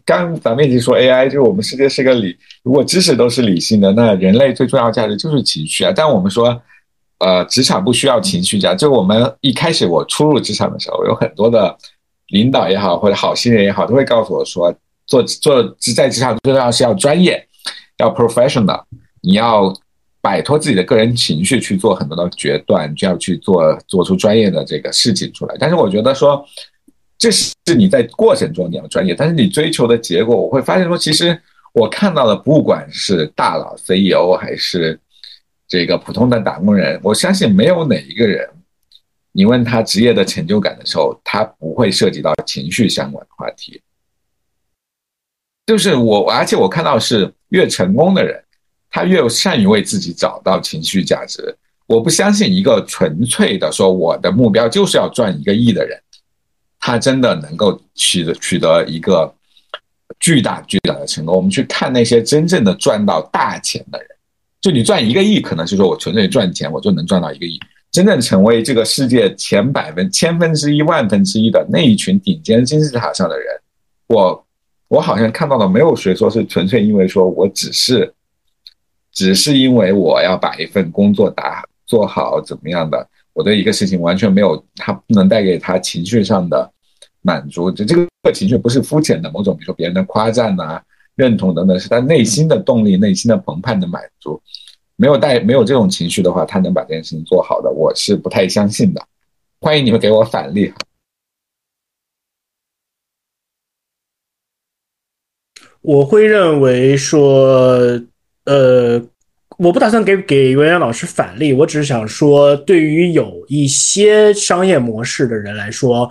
[0.06, 5.92] 刚咱们已经说 AI，就是我们世界是个理，如果知识都是理性的，那人类最重要价值就是情绪啊。
[5.94, 6.62] 但我们说，
[7.18, 8.76] 呃，职场不需要情绪价。
[8.76, 11.76] 就我们一开始我初入职场的时候，有很多的
[12.28, 14.74] 领导也好，或者好心人也好，都会告诉我说，
[15.08, 17.44] 做做在职场最重要是要专业，
[17.98, 18.84] 要 professional，
[19.22, 19.74] 你要
[20.22, 25.56] 摆脱自己的个人情绪去做很多的决断，就要去做做出专业的这个事情出来。
[25.60, 26.46] 但是我觉得说。
[27.24, 31.42] 这是你在过程中你要专业，但是你追求的结果，我会发现说，其实
[31.72, 35.00] 我看到的，不管是大佬 CEO 还是
[35.66, 38.46] 这个普通的打工人，我相信没有哪一个人，
[39.32, 43.82] 你问他职业的成就感的时候，他不会涉及到情绪相关的话题。
[45.66, 48.44] 就是我，而且我看到是越成功的人，
[48.90, 51.56] 他越善于为自己找到情绪价值。
[51.88, 55.98] 我不相信一个纯粹的说我的目标就是要赚一个亿的人。
[56.86, 59.34] 他真的能够取得取得一个
[60.20, 61.34] 巨大巨大的成功。
[61.34, 64.08] 我们去看那些真正的赚到大钱的人，
[64.60, 67.58] 就你赚一个亿，可能是说我纯粹赚钱，我就能赚到一个亿。
[67.90, 73.46] 真正成为这个世界前百分千分之一、万分之一的那一群顶尖金字塔上的人，
[74.08, 74.46] 我
[74.90, 78.14] 我好像看到了没有谁说是纯粹因为说我只是
[79.14, 83.08] 只是因为我要把一份工作打做好怎么样的。
[83.34, 86.72] 我对一个事情完全没有，他不能带给他情绪上的
[87.22, 90.82] 满足，就这个情绪不是肤浅的某种，比如说别人的夸赞呐、
[91.16, 94.42] 认同等等，是他内心的动力、内心的澎湃的满足。
[94.96, 99.04] 没有带没有这种情绪的话，他能把这件事情做好的，我是不太相信的。
[99.60, 100.72] 欢迎你们给我反例。
[105.82, 108.00] 我会认为说，
[108.46, 109.04] 呃，
[109.64, 116.10] 我不打算给给袁洋老师返利，我只是想说，对于有一些商业模式的人来说，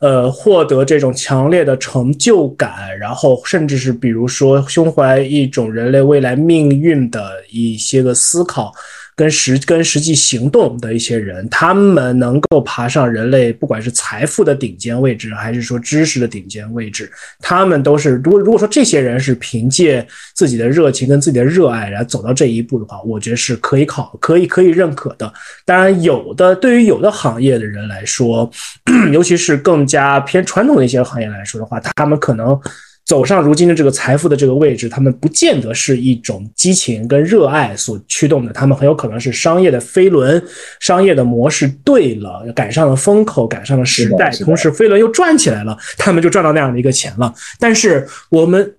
[0.00, 8.70] 呃，获得这种强烈的成就感，然后甚至是比如说胸怀一种人类未来命运的一些个思考。
[9.16, 17.10] 跟实跟实际行动的一些人，他们能够爬上人类不管是财富的顶尖位置，还是说知识的顶尖位置，
[17.40, 25.32] 他们都是如果如果说这些人是凭借自己的热情跟自己的热爱来走到这一步的话，我觉得是可以考可以可以认可的。
[25.64, 28.50] 当然，有的对于有的行业的人来说，
[29.12, 32.58] 尤其是更加偏传统的一些行业来说的话，他们可能。
[33.04, 40.42] 走上如今的这个财富的这个位置，他们不见得是一种激情跟热爱所驱动的，他们很有可能是商业的飞轮，
[40.78, 47.34] 商业的模式对了，赶上了风口，赶上了时代，同时飞轮又转起来了，他们就赚到那样的一个钱了。
[47.58, 48.74] 但是我们。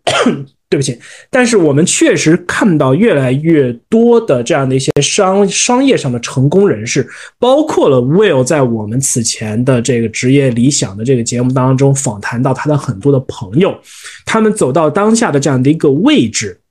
[0.71, 0.97] 对不起，
[1.29, 7.05] 但是我们确实看到越来越多的这样的一些商商业上的成功人士，
[7.37, 13.77] 包括了 Will 在我们此前的这个职业理想的这个节目当中访谈到他的很多的朋友，
[14.25, 16.61] 他们走到当下的这样的一个位置，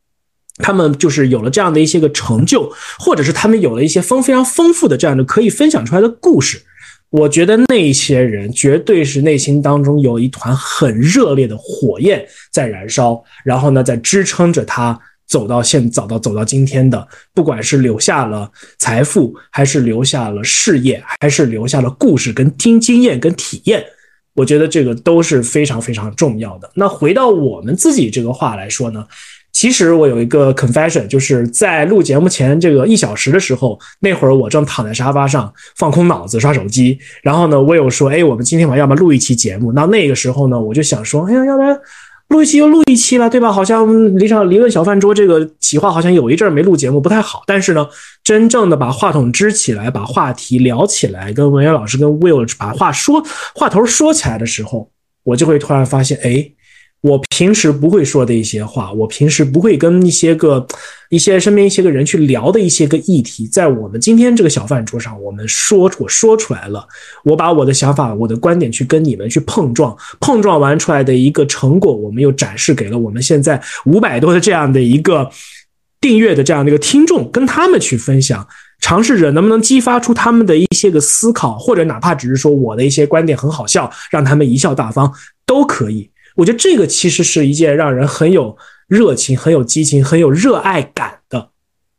[0.56, 6.62] 他们就是有了这样的一些个成就，或者是他们有了一些丰非常丰富的这样的可以分享出来的故事。
[7.10, 23.84] 我觉得那些人绝对是内心当中有一团很热烈的火焰在燃烧，然后呢，在支撑着他走到现走到走到今天的，不管是留下了财富，还是留下了事业，还是留下了故事跟听经验跟体验，
[24.34, 26.70] 我觉得这个都是非常非常重要的。
[26.74, 29.04] 那回到我们自己这个话来说呢？
[29.60, 39.70] 其实我有一个 confession，就是在录节目前这个一小时的时候，那会儿我正躺在沙发上放空脑子刷手机，然后呢，我有说，哎，我们今天晚上要不要录一期节目？
[39.72, 41.78] 那那个时候呢，我就想说，哎呀，要不然
[42.28, 43.52] 录一期又录一期了，对吧？
[43.52, 43.86] 好像
[44.18, 47.42] 离场理论小饭桌这个企划好像有一阵没录节目不太好。
[47.46, 47.86] 但是呢，
[48.24, 53.22] 真正的把话筒支起来，把话题聊起来，跟文渊老师跟 Will 把话说
[53.54, 54.88] 话头说起来的时候，
[55.22, 56.50] 我就会突然发现，哎。
[57.02, 60.66] 我平时不会说的一些话，我平时不会跟一些个、
[61.08, 66.86] 一些身边一些个人去聊的一些个议题，在我们今天这个小饭桌上，我们说，我说出来了，
[67.24, 75.30] 我把我的想法、我的观点去跟你们去碰撞，碰撞完出来的一个成果，我们又展示给了我们现在五百多的这样的一个
[76.02, 78.46] 订阅的这样的一个听众，跟他们去分享，
[78.82, 85.10] 尝试着能不能激发出他们的一些个思考，或者哪怕只是说我的一些观点很好笑，让他们贻笑大方
[85.46, 86.09] 都可以。
[86.40, 88.56] 我觉得这个其实是一件让人很有
[88.88, 91.50] 热情、很有激情、很有热爱感的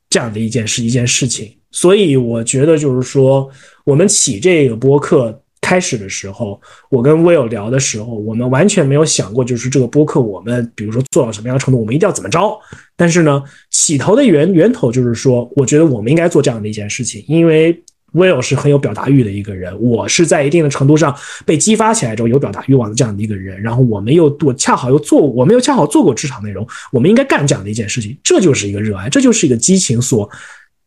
[0.10, 1.56] 这样的一件事、一件事情。
[1.70, 3.48] 所以我觉得就是说，
[3.86, 6.60] 我们起这个播客开始的时候，
[6.90, 12.60] 我跟 Will 聊的时候，我们完全没有想过，就是这个播客我们比如说做到什么样的程度，我们一定要怎么着。
[12.98, 17.80] 但是呢，起头的源源头就是说，我觉得我们应该做这样的一件事情，因为。
[18.14, 23.62] Will 是很有表达欲的一个人，我是在一定的程度上被激发起来之后有表达欲望的这样的一个人。
[23.62, 30.30] 然后我们又我恰好又做，我们又恰好做过职场内容，我们应该干这样的一件事情，这就是一个热爱，这就是一个激情所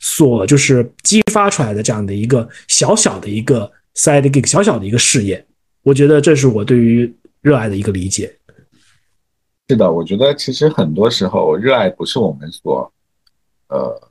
[0.01, 5.42] 所就是激发出来的这样的一个小小的一个 side gig 小小的一个事业。
[5.82, 7.10] 我觉得这是我对于
[7.40, 8.30] 热爱的一个理解。
[9.70, 12.92] 是的，我觉得其实很多时候热爱不是我们所
[13.68, 14.10] 呃。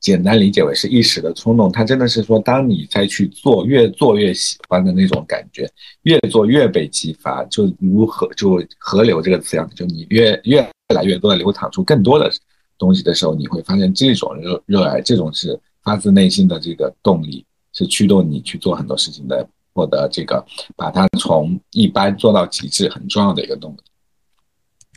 [0.00, 5.70] 简单理解为是一时的冲动，它真的是说，当你再去做，越做越喜欢的那种感觉，
[6.02, 12.32] 越做越被激发，就如河就河流这个词样，就你越越来越多的流淌出更多的
[12.78, 17.44] 东西的时候，你会发现这种热热爱，这种是发自内心的这个动力，
[17.74, 20.42] 是驱动你去做很多事情的，获得这个
[20.76, 23.89] 把它从一般做到极致很重要的一个动力。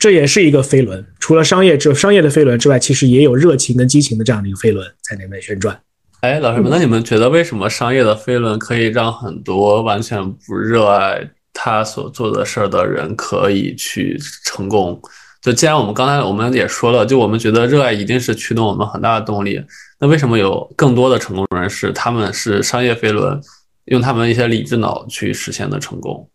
[0.04, 5.80] 这也是一个飞轮，除了商业之商业的飞轮之外，其实也有热情跟激情的这样的一个飞轮在那边旋转。
[6.20, 15.00] 哎，老师们，那你们觉得为什么商业的飞轮可以让很多完全不热爱他所做的事儿的人可以去成功？
[15.40, 19.58] 就既然我们刚才我们也说了，就我们觉得热爱一定是驱动我们很大的动力，
[19.98, 23.40] 那为什么有更多的成功人士他们是商业飞轮，
[23.86, 26.28] 用他们一些理智脑去实现的成功？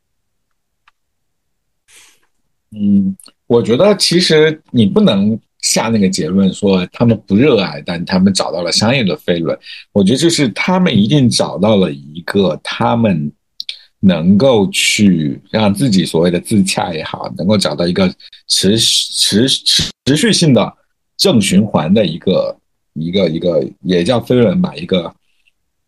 [2.71, 3.15] 嗯。
[3.49, 9.57] 我觉得其实你不能下那个结论说他们不热爱，但他们找到了商业的飞轮。
[9.91, 13.31] 我觉得就是他们一定找到了一个他们
[14.01, 18.07] 能够去让自己所谓的自洽也好，能够找到一个
[18.47, 20.71] 持持持持续性的
[21.17, 22.55] 正循环的一个
[22.93, 25.11] 一个一个也叫飞轮吧，一个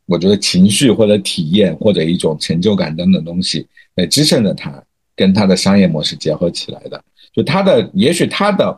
[0.08, 4.84] 我觉得情绪或者体验或者一种成就感等等东西来支撑着它，
[5.16, 7.00] 跟它的商业模式结合起来的。
[7.34, 8.78] 就他的也许他的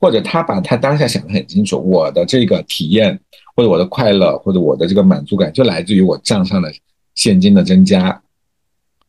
[0.00, 3.18] 或者他把他当下想得很清楚，我的这个体验
[3.54, 6.72] 或者我的快乐或者我的这个满足感就来自于我账上的
[7.14, 8.22] 现金的增加。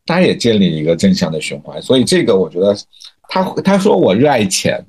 [0.06, 2.74] 他也建立一个正向的循环，所以这个我觉得，
[3.28, 4.82] 他他说我热爱钱，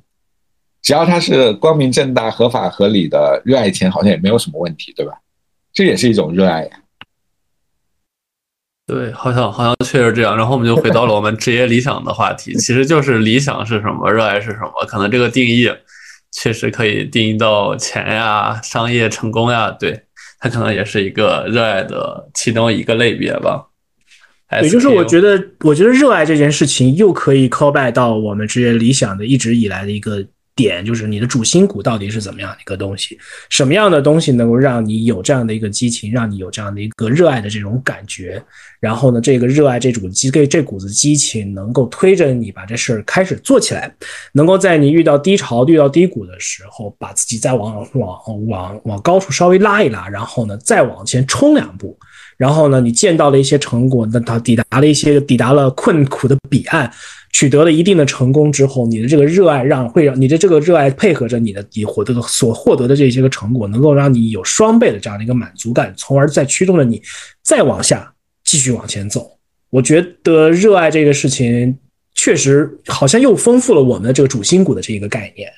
[0.82, 5.12] 只要他是光明正大、合法合理的热爱钱，好像也没有什么问题，对吧？
[5.74, 6.79] 这也是一种热爱呀。
[8.90, 10.36] 对，好像好像确实这样。
[10.36, 14.86] 然后我们就回到了我们职业理想的话题， 其实就是理想是什么，热爱是什么？
[14.88, 15.70] 可能这个定义
[16.32, 20.02] 确实可以定义到钱呀、商业成功呀，对，
[20.40, 23.64] 它可能也是一个热爱的其中一个类别吧。
[24.64, 30.26] 也就是我觉得，我觉得热爱这件事情又可以 call back 到我们职业理想的一直以来的一个
[30.61, 33.18] 点，就是你的主心骨到底是怎么样的一个东西？
[33.49, 38.44] 什么样的东西能够让你有这样的一个激情，让你有这样的一个热爱的这种感觉？
[38.81, 43.90] 然后呢，这个热爱这股激这这股子激情能够推着你把这事儿开始做起来，
[44.34, 51.98] 能够在你遇到低潮、遇到低谷的时候，把自己再往往往往高处稍微拉一拉，然后呢，再往前冲两步。
[52.40, 56.90] 然后呢，你见到了一些成果，那他抵达了一些，抵达了困苦的彼岸，
[57.34, 67.02] 取得了一定的成功之后，你的这个热爱让会让你的这个热爱配合着你的你获得的所获得的这些个成果，能够让你有双倍的这样的一个满足感，从而再驱动着你
[67.44, 68.10] 再往下
[68.45, 69.30] 继续往前走。
[69.70, 71.78] 我觉得热爱这个事情
[72.16, 75.52] 确实好像又丰富了我们的这个主心骨的这一个概念。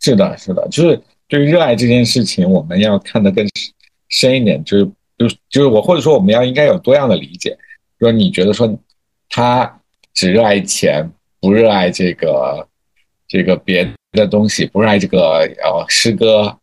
[0.00, 3.48] 是的，是的，就是对于热爱这件事情，我们要看得更。
[4.10, 4.84] 深一点，就是
[5.16, 7.56] 就就是我或者说我们要应该有多样的理解，
[8.00, 8.78] 说你觉得说
[9.28, 9.80] 他
[10.12, 11.08] 只热爱钱，
[11.40, 12.66] 不热爱这个
[13.28, 16.58] 这个别的东西，不热爱这个呃诗歌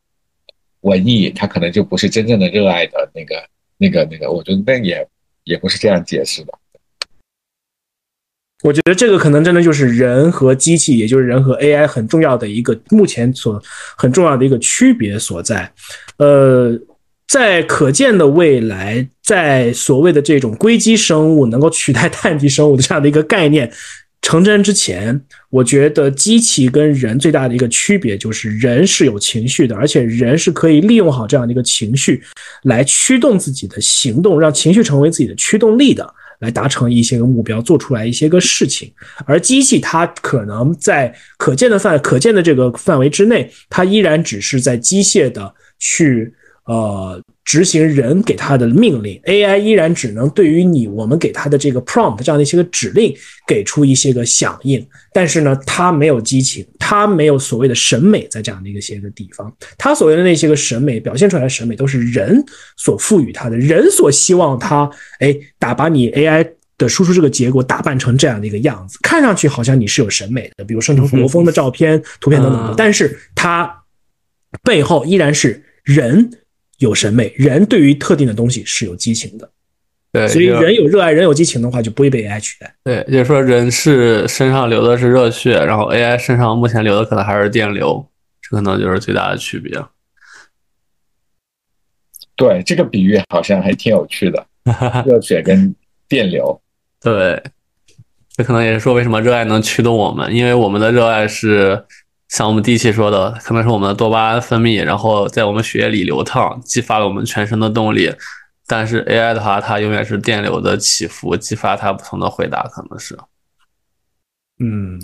[0.82, 3.48] 文艺，他可能就不是真正的热爱的那个
[3.78, 5.08] 那个那个，我觉得那也
[5.46, 6.54] 也不是这样解释的。
[8.64, 13.62] 我觉得这个可能真的就是人和机器，也就是人和 AI 很重要的一个目前所
[13.96, 15.72] 很重要的一个区别所在，
[16.18, 16.78] 呃。
[17.28, 23.70] 在可见的未来，在所谓的这种硅基生物能够取代碳基生物的这样的一个概念
[24.22, 32.24] 成真之前，我觉得机器跟人最大的一个区别就是人是有情绪的，而且人是可以利用好这样的一个情绪
[32.64, 36.10] 来驱动自己的行动，让情绪成为自己的驱动力的，
[36.40, 38.90] 来达成一些个目标，做出来一些个事情。
[39.26, 46.34] 而机器它可能在可见的范可见的这个范围之内，它依然只是在机械的去。
[46.68, 53.16] 呃，执行人给他的命令，AI 依然只能对于你我们给他的这个 prompt 这样的一些个指令
[53.48, 62.44] 给出一些个响应，但是呢，它没有激情，它没有所谓的审美，在这样的一个些个地方，它所谓的那些个审美表现出来的审美都是人
[62.76, 66.46] 所赋予它的，人所希望它，哎，打把你 AI
[66.78, 73.74] 的输出这个结果打扮成这样的一个样子，看上去好像你是有审美的，比如生成国风的照片、图片等等，但是它
[74.64, 76.30] 背后依然是人。
[76.78, 79.50] 有审美，人对于特定的东西是有激情的，
[80.12, 82.76] 对，所以人有热爱，人有激情的话，就不会被 AI 取代。
[82.84, 88.08] 对，也就是说人是身上流的是热血，然后 AI 身上目前流的可能还是电流，
[88.42, 89.84] 这可能就是最大的区别。
[92.36, 94.46] 对，这个比喻好像还挺有趣的，
[95.06, 95.74] 热血跟
[96.08, 96.62] 电流。
[97.02, 97.42] 对，
[98.36, 101.84] 这可能也是说为什么热爱能驱动我们，因为我们的热爱是。
[102.30, 108.12] 像我们第一期说的，可能是我们的多巴胺分泌，然后在我们血液里流淌，激发了我们全身的动力。
[108.68, 113.18] 但是 AI 的话，它永远是电流的起伏，激发它不同的回答，可能是。
[114.60, 115.00] 嗯，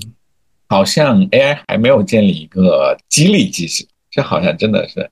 [0.68, 5.10] 好像 AI 还没有建立一个激励机制，这好像真的是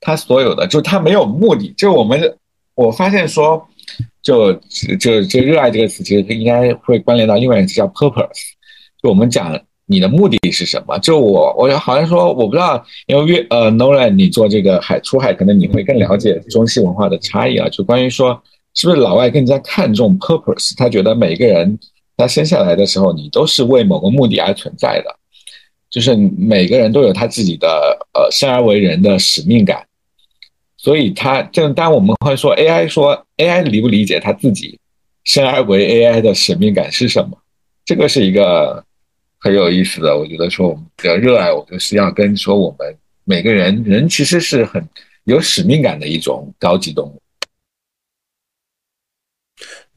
[0.00, 1.72] 它所有的，就它没有目的。
[1.76, 2.36] 就我们
[2.74, 3.64] 我发现说，
[4.22, 4.52] 就
[4.98, 8.42] 就就热爱这个词，其实应该会关联到另外一个词叫 purpose。
[9.00, 9.56] 就我们讲。
[9.86, 10.98] 你的目的是什么？
[11.00, 17.68] 就我，我好像说，我不知道，因为呃，Nolan，你做这个海出海，可能你会更了解中西文化的差异啊。
[17.68, 18.42] 就关于说，
[18.72, 20.72] 是不是老外更加看重 purpose？
[20.74, 21.78] 他觉得每个人
[22.16, 25.14] 他生下来的时候，你都是为某个目的而存在的，
[25.90, 27.68] 就是每个人都有他自己的
[28.14, 29.86] 呃生而为人的使命感。
[30.78, 34.78] 所以他就当我们会说 AI 说 AI 理不理解他自己
[35.24, 37.36] 生而为 AI 的使命感是什么？
[37.84, 38.82] 这个是一个。
[39.44, 44.82] 很有意思的，我觉得说我们比较热爱，我们是要跟说我们每个人人其实是很
[45.24, 47.20] 有使命感的一种高级动物。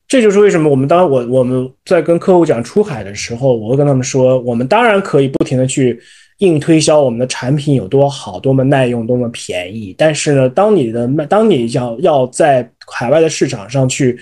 [0.06, 5.98] 这就是为什么我们当我我们在跟客户讲出海的时候，我会跟他们说，我们当然可以不停的去
[6.40, 9.96] 硬推销我们的产品有多好、多么耐用、多么便宜。
[9.98, 14.20] 但是呢，当你的当你要要在海外的市场上去。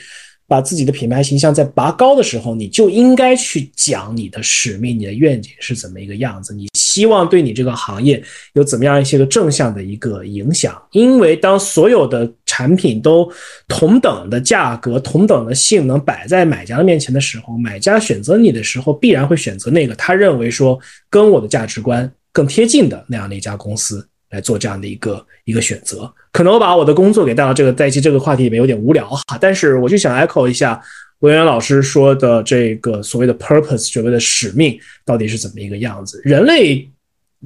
[0.48, 8.24] 把自己的品牌形象在拔高的时候，你就应该去讲你的使命、你的愿景是怎么一个样子，你希望对你这个行业
[8.54, 10.80] 有怎么样一些个正向的一个影响。
[10.92, 13.30] 因为当所有的产品都
[13.68, 24.08] 同等的价格、同等的性能摆在买家的面前的时候，买家选择你的时候，必然会选择那个他认为说跟我的价值观更贴近的那样的一家公司。
[24.36, 30.80] 来做这样的一个一个选择，可能我把我的工作给带到这个在一起这个话题里面有点无聊哈，但是我就想 echo 一下
[31.20, 36.22] 文渊老师说的这个所谓的 purpose，所谓的使命到底是怎么一个样子？
[36.24, 36.88] 人类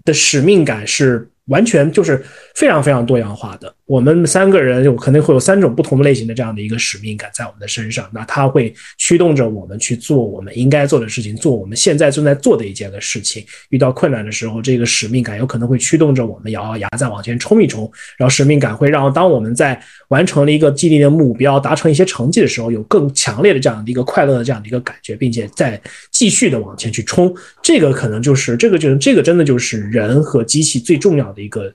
[0.03, 1.29] 的使命感是。
[1.49, 3.73] 完全就是非常非常多样化的。
[3.89, 13.43] 我们三个人有可能会有三种不同类型的这样的一个使命感在我们的身上，那它会驱动着我们去做我们应该做的事情，做我们现在正在做的一件个事情。
[13.69, 17.91] 遇到困难的时候，这个使命感有可能会驱动着我们咬咬牙再往前冲一冲。
[18.15, 27.33] 然后使命感会让当我们在完成了一个既定的目标，达成一些成绩的时候，有更强烈的这样的一个快乐的这样的一个感觉，并且再继续的往前去冲。
[27.63, 31.39] 这个可能就是这个就是这个真的就是人和机器最重要的。
[31.39, 31.73] 一个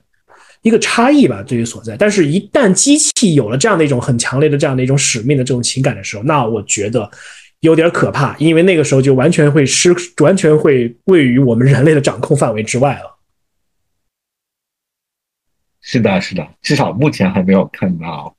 [0.65, 1.95] 一个差异吧，对于所在。
[1.95, 7.07] 但是，一旦机器有了这样的一种很强烈的这样的一种使命的这种情感的时候，那我觉得
[7.59, 13.15] 有点可怕，因为那个时候就完全会失，完全会位于我们人类的掌控范围之外了。
[15.81, 18.35] 是的，是的，至少目前还没有看到，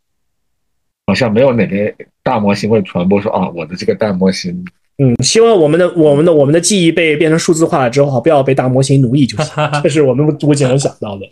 [1.06, 1.94] 好像没有哪个
[2.24, 4.64] 大模型会传播说啊，我的这个大模型。
[4.98, 9.70] 嗯，希望我们的我们的我们的记忆被变成数字化了之后，不要被大模型奴役就行。
[9.84, 11.24] 这是我们目前能想到的。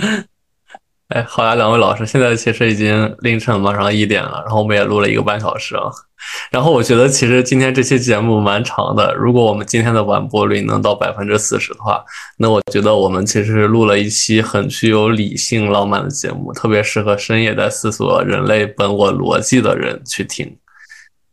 [1.10, 5.90] 哎，好呀，两位老师，现在其实已经凌晨马上一点了，然后我们也录了一个半小时啊。
[6.52, 12.00] 然后我觉得其实今天这期节目蛮长的，如果我们今天的完播率能到百分之四十的话，
[12.36, 20.56] 那我觉得我们其实录了一期很具有理性浪漫的节目，特别适合深夜在思索人类本我逻辑的人去听。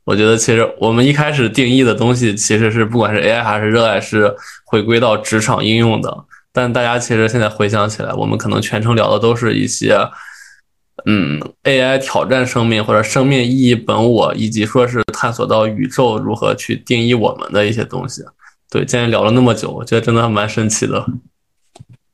[0.05, 4.33] 我觉得其实我们一开始定义的东西，其实是不管是 AI 还是热爱，是
[4.65, 6.25] 回归到职场应用的。
[6.57, 9.95] 但大家其实现在回想起来，我们可能全程聊的都是一些，
[11.05, 18.23] 嗯，AI 挑战生命或者生命意义本我，以及说是探索到宇宙如何去定义我们的一些东西。
[18.71, 21.05] 对，今天聊了那么久，我觉得真的蛮神奇的。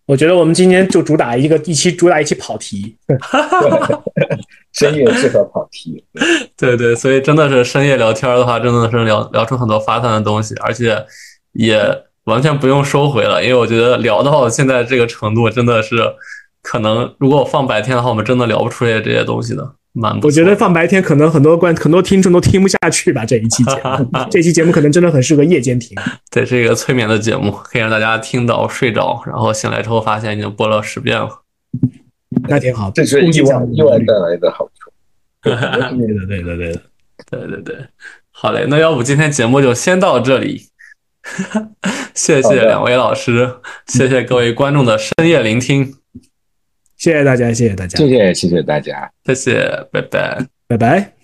[0.05, 2.97] 我觉得我们今天就主打一个一期，主打一期跑题。
[4.75, 6.03] 深夜适合跑题，
[6.57, 11.01] 对对，所以真的是深夜聊天的话，真的是聊聊出很多发散的东西，而且
[11.53, 11.79] 也
[12.25, 15.97] 完全不用收回了，因为我觉得聊到现在这个程度，真的是
[16.61, 19.75] 可能如果我放白天的话，我们真的聊不出来这些东西的。
[19.95, 23.23] 蛮，我觉得放白天可能很多观很多听众都听不下去吧。
[23.23, 25.95] 这一期节目， 这期节目可能真的很适合夜间听。
[26.31, 31.29] 对，是一个催眠的节目，可以让大家听到睡着，然后醒来之后发现已经播了十遍了。
[32.49, 34.91] 那挺好，这是意外意外带来的好处。
[35.43, 36.81] 对的，对的，对的，
[37.29, 37.75] 对对对，
[38.31, 40.69] 好嘞，那要不今天节目就先到这里。
[42.13, 43.55] 谢谢两位老师，
[43.87, 45.93] 谢谢各位观众的深夜聆听，
[46.97, 51.22] 谢谢大家，谢谢大家，谢谢谢谢大家，谢谢，拜拜，拜拜。